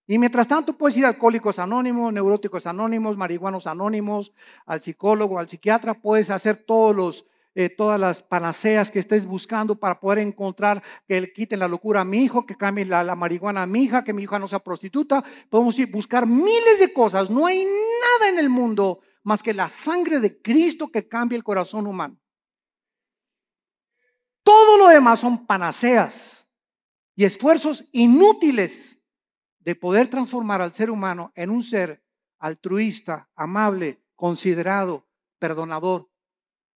Y 0.07 0.17
mientras 0.17 0.47
tanto 0.47 0.75
puedes 0.75 0.97
ir 0.97 1.05
a 1.05 1.09
alcohólicos 1.09 1.59
anónimos, 1.59 2.11
neuróticos 2.11 2.65
anónimos, 2.65 3.15
marihuanos 3.15 3.67
anónimos, 3.67 4.33
al 4.65 4.81
psicólogo, 4.81 5.37
al 5.37 5.47
psiquiatra, 5.47 6.01
puedes 6.01 6.31
hacer 6.31 6.55
todos 6.55 6.95
los, 6.95 7.25
eh, 7.53 7.69
todas 7.69 7.99
las 7.99 8.23
panaceas 8.23 8.89
que 8.89 8.97
estés 8.97 9.27
buscando 9.27 9.79
para 9.79 9.99
poder 9.99 10.17
encontrar 10.17 10.81
que 11.07 11.21
le 11.21 11.31
quiten 11.31 11.59
la 11.59 11.67
locura 11.67 12.01
a 12.01 12.05
mi 12.05 12.23
hijo, 12.23 12.47
que 12.47 12.57
cambien 12.57 12.89
la, 12.89 13.03
la 13.03 13.15
marihuana 13.15 13.61
a 13.61 13.67
mi 13.67 13.83
hija, 13.83 14.03
que 14.03 14.13
mi 14.13 14.23
hija 14.23 14.39
no 14.39 14.47
sea 14.47 14.57
prostituta. 14.57 15.23
Podemos 15.47 15.77
ir 15.77 15.91
buscar 15.91 16.25
miles 16.25 16.79
de 16.79 16.91
cosas. 16.91 17.29
No 17.29 17.45
hay 17.45 17.65
nada 17.65 18.29
en 18.31 18.39
el 18.39 18.49
mundo 18.49 19.01
más 19.23 19.43
que 19.43 19.53
la 19.53 19.67
sangre 19.67 20.19
de 20.19 20.41
Cristo 20.41 20.89
que 20.89 21.07
cambia 21.07 21.35
el 21.35 21.43
corazón 21.43 21.87
humano. 21.87 22.19
Todo 24.43 24.77
lo 24.77 24.87
demás 24.87 25.19
son 25.19 25.45
panaceas 25.45 26.51
y 27.15 27.25
esfuerzos 27.25 27.85
inútiles 27.91 29.03
de 29.59 29.75
poder 29.75 30.07
transformar 30.07 30.61
al 30.61 30.73
ser 30.73 30.89
humano 30.89 31.31
en 31.35 31.49
un 31.49 31.61
ser 31.61 32.03
altruista, 32.39 33.29
amable, 33.35 34.01
considerado, 34.15 35.07
perdonador, 35.37 36.09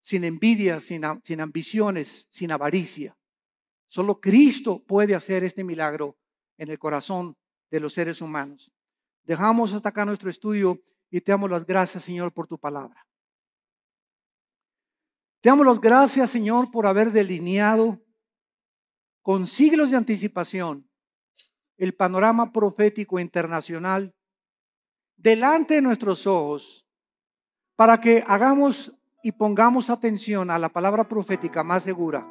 sin 0.00 0.24
envidia, 0.24 0.80
sin, 0.80 1.04
ambiciones, 1.40 2.28
sin 2.30 2.52
avaricia. 2.52 3.16
Solo 3.86 4.20
Cristo 4.20 4.84
puede 4.84 5.14
hacer 5.14 5.44
este 5.44 5.64
milagro 5.64 6.18
en 6.58 6.68
el 6.68 6.78
corazón 6.78 7.36
de 7.70 7.80
los 7.80 7.94
seres 7.94 8.20
humanos. 8.20 8.70
Dejamos 9.22 9.72
hasta 9.72 9.88
acá 9.88 10.04
nuestro 10.04 10.28
estudio 10.28 10.78
y 11.14 11.20
te 11.20 11.30
damos 11.30 11.48
las 11.48 11.64
gracias, 11.64 12.02
Señor, 12.02 12.32
por 12.32 12.48
tu 12.48 12.58
palabra. 12.58 13.06
Te 15.40 15.48
damos 15.48 15.64
las 15.64 15.80
gracias, 15.80 16.28
Señor, 16.28 16.72
por 16.72 16.88
haber 16.88 17.12
delineado 17.12 18.00
con 19.22 19.46
siglos 19.46 19.92
de 19.92 19.96
anticipación 19.96 20.90
el 21.76 21.94
panorama 21.94 22.50
profético 22.50 23.20
internacional 23.20 24.12
delante 25.14 25.74
de 25.74 25.82
nuestros 25.82 26.26
ojos 26.26 26.84
para 27.76 28.00
que 28.00 28.24
hagamos 28.26 29.00
y 29.22 29.30
pongamos 29.30 29.90
atención 29.90 30.50
a 30.50 30.58
la 30.58 30.68
palabra 30.68 31.08
profética 31.08 31.62
más 31.62 31.84
segura, 31.84 32.26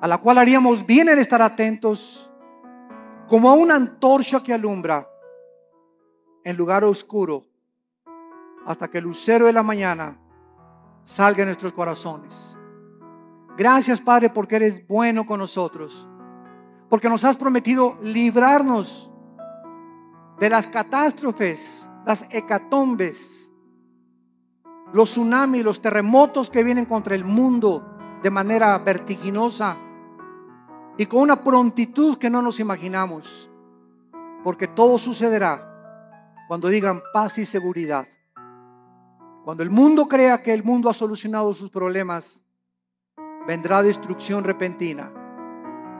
a 0.00 0.06
la 0.06 0.18
cual 0.18 0.38
haríamos 0.38 0.86
bien 0.86 1.08
en 1.08 1.18
estar 1.18 1.42
atentos 1.42 2.30
como 3.28 3.50
a 3.50 3.54
una 3.54 3.74
antorcha 3.74 4.40
que 4.40 4.54
alumbra 4.54 5.11
en 6.44 6.56
lugar 6.56 6.84
oscuro 6.84 7.46
hasta 8.66 8.88
que 8.88 8.98
el 8.98 9.04
lucero 9.04 9.46
de 9.46 9.52
la 9.52 9.62
mañana 9.62 10.18
salga 11.02 11.42
en 11.42 11.48
nuestros 11.48 11.72
corazones. 11.72 12.56
Gracias, 13.56 14.00
Padre, 14.00 14.30
porque 14.30 14.56
eres 14.56 14.86
bueno 14.86 15.26
con 15.26 15.38
nosotros, 15.38 16.08
porque 16.88 17.08
nos 17.08 17.24
has 17.24 17.36
prometido 17.36 17.98
librarnos 18.02 19.10
de 20.38 20.48
las 20.48 20.66
catástrofes, 20.66 21.88
las 22.06 22.24
hecatombes, 22.30 23.52
los 24.92 25.10
tsunamis, 25.10 25.64
los 25.64 25.80
terremotos 25.80 26.50
que 26.50 26.64
vienen 26.64 26.86
contra 26.86 27.14
el 27.14 27.24
mundo 27.24 27.88
de 28.22 28.30
manera 28.30 28.78
vertiginosa 28.78 29.76
y 30.96 31.06
con 31.06 31.20
una 31.20 31.42
prontitud 31.42 32.16
que 32.18 32.30
no 32.30 32.42
nos 32.42 32.60
imaginamos, 32.60 33.50
porque 34.44 34.68
todo 34.68 34.98
sucederá 34.98 35.71
cuando 36.52 36.68
digan 36.68 37.02
paz 37.14 37.38
y 37.38 37.46
seguridad. 37.46 38.06
Cuando 39.42 39.62
el 39.62 39.70
mundo 39.70 40.06
crea 40.06 40.42
que 40.42 40.52
el 40.52 40.62
mundo 40.62 40.90
ha 40.90 40.92
solucionado 40.92 41.54
sus 41.54 41.70
problemas, 41.70 42.44
vendrá 43.46 43.82
destrucción 43.82 44.44
repentina 44.44 45.10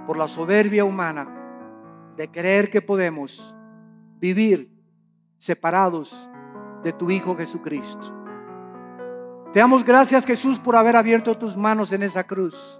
por 0.06 0.18
la 0.18 0.28
soberbia 0.28 0.84
humana 0.84 1.26
de 2.18 2.30
creer 2.30 2.68
que 2.68 2.82
podemos 2.82 3.56
vivir 4.18 4.70
separados 5.38 6.28
de 6.84 6.92
tu 6.92 7.10
Hijo 7.10 7.34
Jesucristo. 7.34 8.12
Te 9.54 9.60
damos 9.60 9.82
gracias 9.82 10.26
Jesús 10.26 10.58
por 10.58 10.76
haber 10.76 10.96
abierto 10.96 11.38
tus 11.38 11.56
manos 11.56 11.92
en 11.92 12.02
esa 12.02 12.24
cruz, 12.24 12.78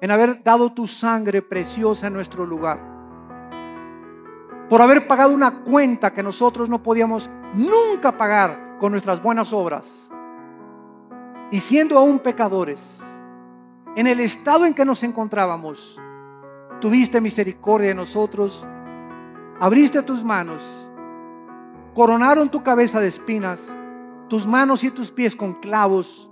en 0.00 0.10
haber 0.10 0.42
dado 0.42 0.72
tu 0.72 0.88
sangre 0.88 1.40
preciosa 1.40 2.08
en 2.08 2.14
nuestro 2.14 2.44
lugar 2.44 2.91
por 4.68 4.80
haber 4.80 5.06
pagado 5.06 5.34
una 5.34 5.62
cuenta 5.62 6.12
que 6.12 6.22
nosotros 6.22 6.68
no 6.68 6.82
podíamos 6.82 7.28
nunca 7.54 8.16
pagar 8.16 8.76
con 8.78 8.92
nuestras 8.92 9.22
buenas 9.22 9.52
obras. 9.52 10.10
Y 11.50 11.60
siendo 11.60 11.98
aún 11.98 12.18
pecadores, 12.18 13.04
en 13.96 14.06
el 14.06 14.20
estado 14.20 14.64
en 14.64 14.74
que 14.74 14.84
nos 14.84 15.02
encontrábamos, 15.02 16.00
tuviste 16.80 17.20
misericordia 17.20 17.88
de 17.88 17.94
nosotros, 17.94 18.66
abriste 19.60 20.02
tus 20.02 20.24
manos, 20.24 20.90
coronaron 21.94 22.50
tu 22.50 22.62
cabeza 22.62 23.00
de 23.00 23.08
espinas, 23.08 23.76
tus 24.28 24.46
manos 24.46 24.82
y 24.82 24.90
tus 24.90 25.10
pies 25.10 25.36
con 25.36 25.54
clavos, 25.54 26.30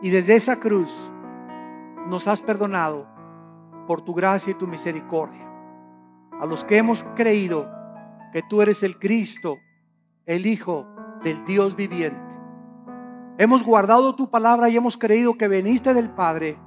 y 0.00 0.08
desde 0.08 0.36
esa 0.36 0.58
cruz 0.58 1.12
nos 2.08 2.26
has 2.26 2.40
perdonado 2.40 3.06
por 3.86 4.00
tu 4.02 4.14
gracia 4.14 4.50
y 4.50 4.54
tu 4.54 4.66
misericordia 4.66 5.53
a 6.44 6.46
los 6.46 6.62
que 6.62 6.76
hemos 6.76 7.04
creído 7.16 7.70
que 8.30 8.42
tú 8.42 8.60
eres 8.60 8.82
el 8.82 8.98
Cristo, 8.98 9.56
el 10.26 10.44
Hijo 10.44 10.86
del 11.22 11.42
Dios 11.46 11.74
viviente. 11.74 12.20
Hemos 13.38 13.62
guardado 13.62 14.14
tu 14.14 14.28
palabra 14.28 14.68
y 14.68 14.76
hemos 14.76 14.98
creído 14.98 15.38
que 15.38 15.48
veniste 15.48 15.94
del 15.94 16.10
Padre, 16.10 16.58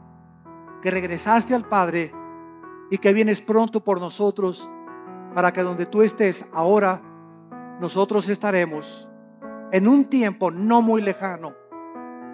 que 0.81 0.89
regresaste 0.89 1.53
al 1.53 1.65
Padre 1.69 2.11
y 2.89 2.97
que 2.97 3.13
vienes 3.13 3.39
pronto 3.39 3.83
por 3.83 3.99
nosotros 3.99 4.67
para 5.35 5.53
que 5.53 5.61
donde 5.61 5.85
tú 5.85 6.01
estés 6.01 6.49
ahora, 6.53 6.99
nosotros 7.79 8.27
estaremos 8.29 9.07
en 9.71 9.87
un 9.87 10.05
tiempo 10.05 10.49
no 10.49 10.81
muy 10.81 11.03
lejano, 11.03 11.53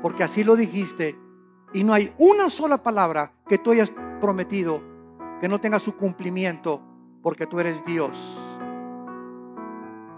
porque 0.01 0.23
así 0.23 0.45
lo 0.45 0.55
dijiste 0.55 1.19
y 1.73 1.83
no 1.83 1.93
hay 1.93 2.13
una 2.19 2.47
sola 2.47 2.77
palabra 2.77 3.33
que 3.49 3.57
tú 3.57 3.71
hayas 3.71 3.91
prometido 4.21 4.81
que 5.41 5.49
no 5.49 5.59
tenga 5.59 5.77
su 5.77 5.97
cumplimiento 5.97 6.92
porque 7.23 7.47
tú 7.47 7.59
eres 7.59 7.83
Dios. 7.85 8.37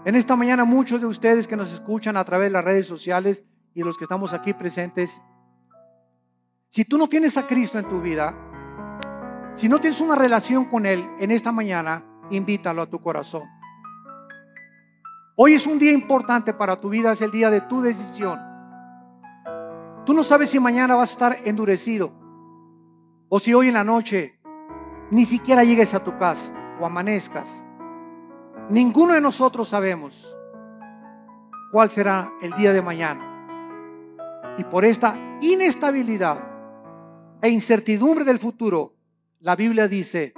En 0.04 0.14
esta 0.16 0.36
mañana 0.36 0.64
muchos 0.64 1.00
de 1.00 1.06
ustedes 1.06 1.48
que 1.48 1.56
nos 1.56 1.72
escuchan 1.72 2.16
a 2.16 2.24
través 2.24 2.48
de 2.48 2.52
las 2.52 2.64
redes 2.64 2.86
sociales 2.86 3.44
y 3.72 3.82
los 3.82 3.96
que 3.96 4.04
estamos 4.04 4.32
aquí 4.34 4.52
presentes, 4.52 5.22
si 6.68 6.84
tú 6.84 6.98
no 6.98 7.08
tienes 7.08 7.36
a 7.36 7.46
Cristo 7.46 7.78
en 7.78 7.88
tu 7.88 8.00
vida, 8.00 8.34
si 9.54 9.68
no 9.68 9.80
tienes 9.80 10.00
una 10.00 10.16
relación 10.16 10.66
con 10.66 10.84
Él 10.84 11.08
en 11.18 11.30
esta 11.30 11.52
mañana, 11.52 12.04
invítalo 12.30 12.82
a 12.82 12.90
tu 12.90 13.00
corazón. 13.00 13.44
Hoy 15.36 15.54
es 15.54 15.66
un 15.66 15.78
día 15.78 15.92
importante 15.92 16.54
para 16.54 16.80
tu 16.80 16.88
vida, 16.88 17.12
es 17.12 17.22
el 17.22 17.30
día 17.30 17.50
de 17.50 17.60
tu 17.62 17.82
decisión. 17.82 18.40
Tú 20.04 20.12
no 20.12 20.22
sabes 20.22 20.50
si 20.50 20.58
mañana 20.58 20.94
vas 20.94 21.10
a 21.10 21.12
estar 21.12 21.36
endurecido 21.44 22.12
o 23.28 23.38
si 23.38 23.54
hoy 23.54 23.68
en 23.68 23.74
la 23.74 23.84
noche 23.84 24.38
ni 25.10 25.24
siquiera 25.24 25.62
llegues 25.62 25.94
a 25.94 26.02
tu 26.02 26.16
casa 26.16 26.55
o 26.80 26.86
amanezcas. 26.86 27.64
Ninguno 28.68 29.14
de 29.14 29.20
nosotros 29.20 29.68
sabemos 29.68 30.36
cuál 31.70 31.90
será 31.90 32.32
el 32.40 32.52
día 32.52 32.72
de 32.72 32.82
mañana. 32.82 34.54
Y 34.58 34.64
por 34.64 34.84
esta 34.84 35.38
inestabilidad 35.40 36.38
e 37.42 37.50
incertidumbre 37.50 38.24
del 38.24 38.38
futuro, 38.38 38.94
la 39.40 39.54
Biblia 39.54 39.86
dice, 39.86 40.32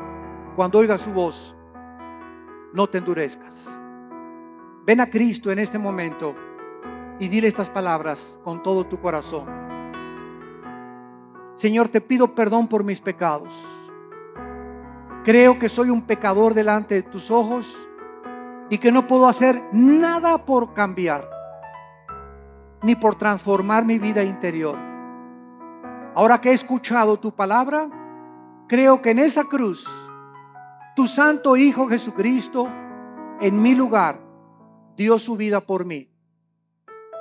cuando 0.57 0.79
oigas 0.79 1.03
su 1.03 1.13
voz, 1.13 1.57
no 2.73 2.89
te 2.89 2.99
endurezcas. 2.99 3.81
Ven 4.85 5.01
a 5.01 5.09
Cristo 5.09 5.51
en 5.53 5.59
este 5.59 5.79
momento 5.79 6.35
y 7.21 7.29
dile 7.29 7.49
estas 7.49 7.71
palabras 7.71 8.41
con 8.43 8.63
todo 8.63 8.87
tu 8.87 9.01
corazón. 9.01 9.47
Señor, 11.55 11.89
te 11.89 12.01
pido 12.01 12.35
perdón 12.35 12.69
por 12.69 12.85
mis 12.85 13.01
pecados. 13.01 13.65
Creo 15.25 15.59
que 15.59 15.69
soy 15.69 15.91
un 15.91 16.03
pecador 16.03 16.55
delante 16.55 16.95
de 16.95 17.03
tus 17.03 17.31
ojos 17.31 17.77
y 18.71 18.79
que 18.79 18.93
no 18.93 19.07
puedo 19.07 19.27
hacer 19.27 19.63
nada 19.73 20.39
por 20.39 20.75
cambiar 20.75 21.29
ni 22.83 22.95
por 22.95 23.17
transformar 23.17 23.85
mi 23.85 23.99
vida 23.99 24.23
interior. 24.23 24.79
Ahora 26.15 26.41
que 26.41 26.51
he 26.51 26.53
escuchado 26.53 27.19
tu 27.19 27.33
palabra, 27.33 27.89
creo 28.69 29.03
que 29.03 29.11
en 29.11 29.19
esa 29.19 29.45
cruz, 29.45 29.87
tu 30.95 31.07
santo 31.07 31.57
Hijo 31.57 31.89
Jesucristo, 31.89 32.69
en 33.41 33.61
mi 33.61 33.75
lugar, 33.75 34.21
dio 34.97 35.19
su 35.19 35.37
vida 35.37 35.61
por 35.61 35.85
mí. 35.85 36.11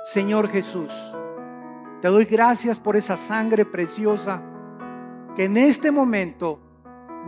Señor 0.04 0.48
Jesús, 0.48 0.92
te 2.00 2.08
doy 2.08 2.24
gracias 2.24 2.78
por 2.78 2.96
esa 2.96 3.16
sangre 3.16 3.64
preciosa 3.64 4.42
que 5.36 5.44
en 5.44 5.56
este 5.56 5.90
momento 5.90 6.60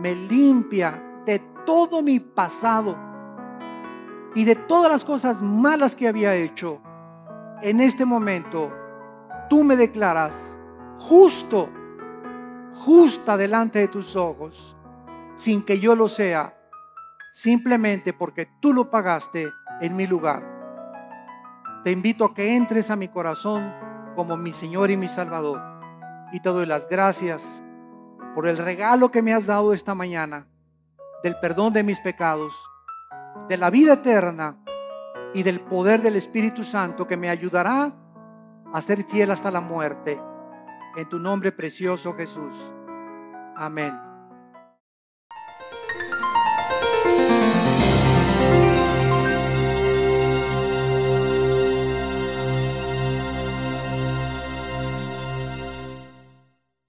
me 0.01 0.15
limpia 0.15 1.21
de 1.27 1.37
todo 1.63 2.01
mi 2.01 2.19
pasado 2.19 2.97
y 4.33 4.43
de 4.45 4.55
todas 4.55 4.91
las 4.91 5.05
cosas 5.05 5.43
malas 5.43 5.95
que 5.95 6.07
había 6.07 6.33
hecho. 6.33 6.81
En 7.61 7.79
este 7.79 8.03
momento, 8.03 8.73
tú 9.47 9.63
me 9.63 9.75
declaras 9.75 10.59
justo, 10.97 11.69
justa 12.73 13.37
delante 13.37 13.77
de 13.77 13.87
tus 13.89 14.15
ojos, 14.15 14.75
sin 15.35 15.61
que 15.61 15.79
yo 15.79 15.95
lo 15.95 16.07
sea, 16.07 16.57
simplemente 17.31 18.11
porque 18.11 18.49
tú 18.59 18.73
lo 18.73 18.89
pagaste 18.89 19.51
en 19.81 19.95
mi 19.95 20.07
lugar. 20.07 20.43
Te 21.83 21.91
invito 21.91 22.25
a 22.25 22.33
que 22.33 22.55
entres 22.55 22.89
a 22.89 22.95
mi 22.95 23.07
corazón 23.07 23.71
como 24.15 24.35
mi 24.35 24.51
Señor 24.51 24.89
y 24.89 24.97
mi 24.97 25.07
Salvador. 25.07 25.61
Y 26.33 26.39
te 26.39 26.49
doy 26.49 26.65
las 26.65 26.87
gracias 26.87 27.63
por 28.33 28.47
el 28.47 28.57
regalo 28.57 29.11
que 29.11 29.21
me 29.21 29.33
has 29.33 29.45
dado 29.45 29.73
esta 29.73 29.93
mañana 29.93 30.47
del 31.23 31.37
perdón 31.39 31.73
de 31.73 31.83
mis 31.83 31.99
pecados, 31.99 32.53
de 33.47 33.57
la 33.57 33.69
vida 33.69 33.93
eterna 33.93 34.57
y 35.33 35.43
del 35.43 35.61
poder 35.61 36.01
del 36.01 36.15
Espíritu 36.15 36.63
Santo 36.63 37.07
que 37.07 37.17
me 37.17 37.29
ayudará 37.29 37.93
a 38.73 38.81
ser 38.81 39.03
fiel 39.03 39.31
hasta 39.31 39.51
la 39.51 39.61
muerte. 39.61 40.19
En 40.97 41.07
tu 41.09 41.19
nombre 41.19 41.51
precioso 41.51 42.13
Jesús. 42.13 42.73
Amén. 43.55 44.10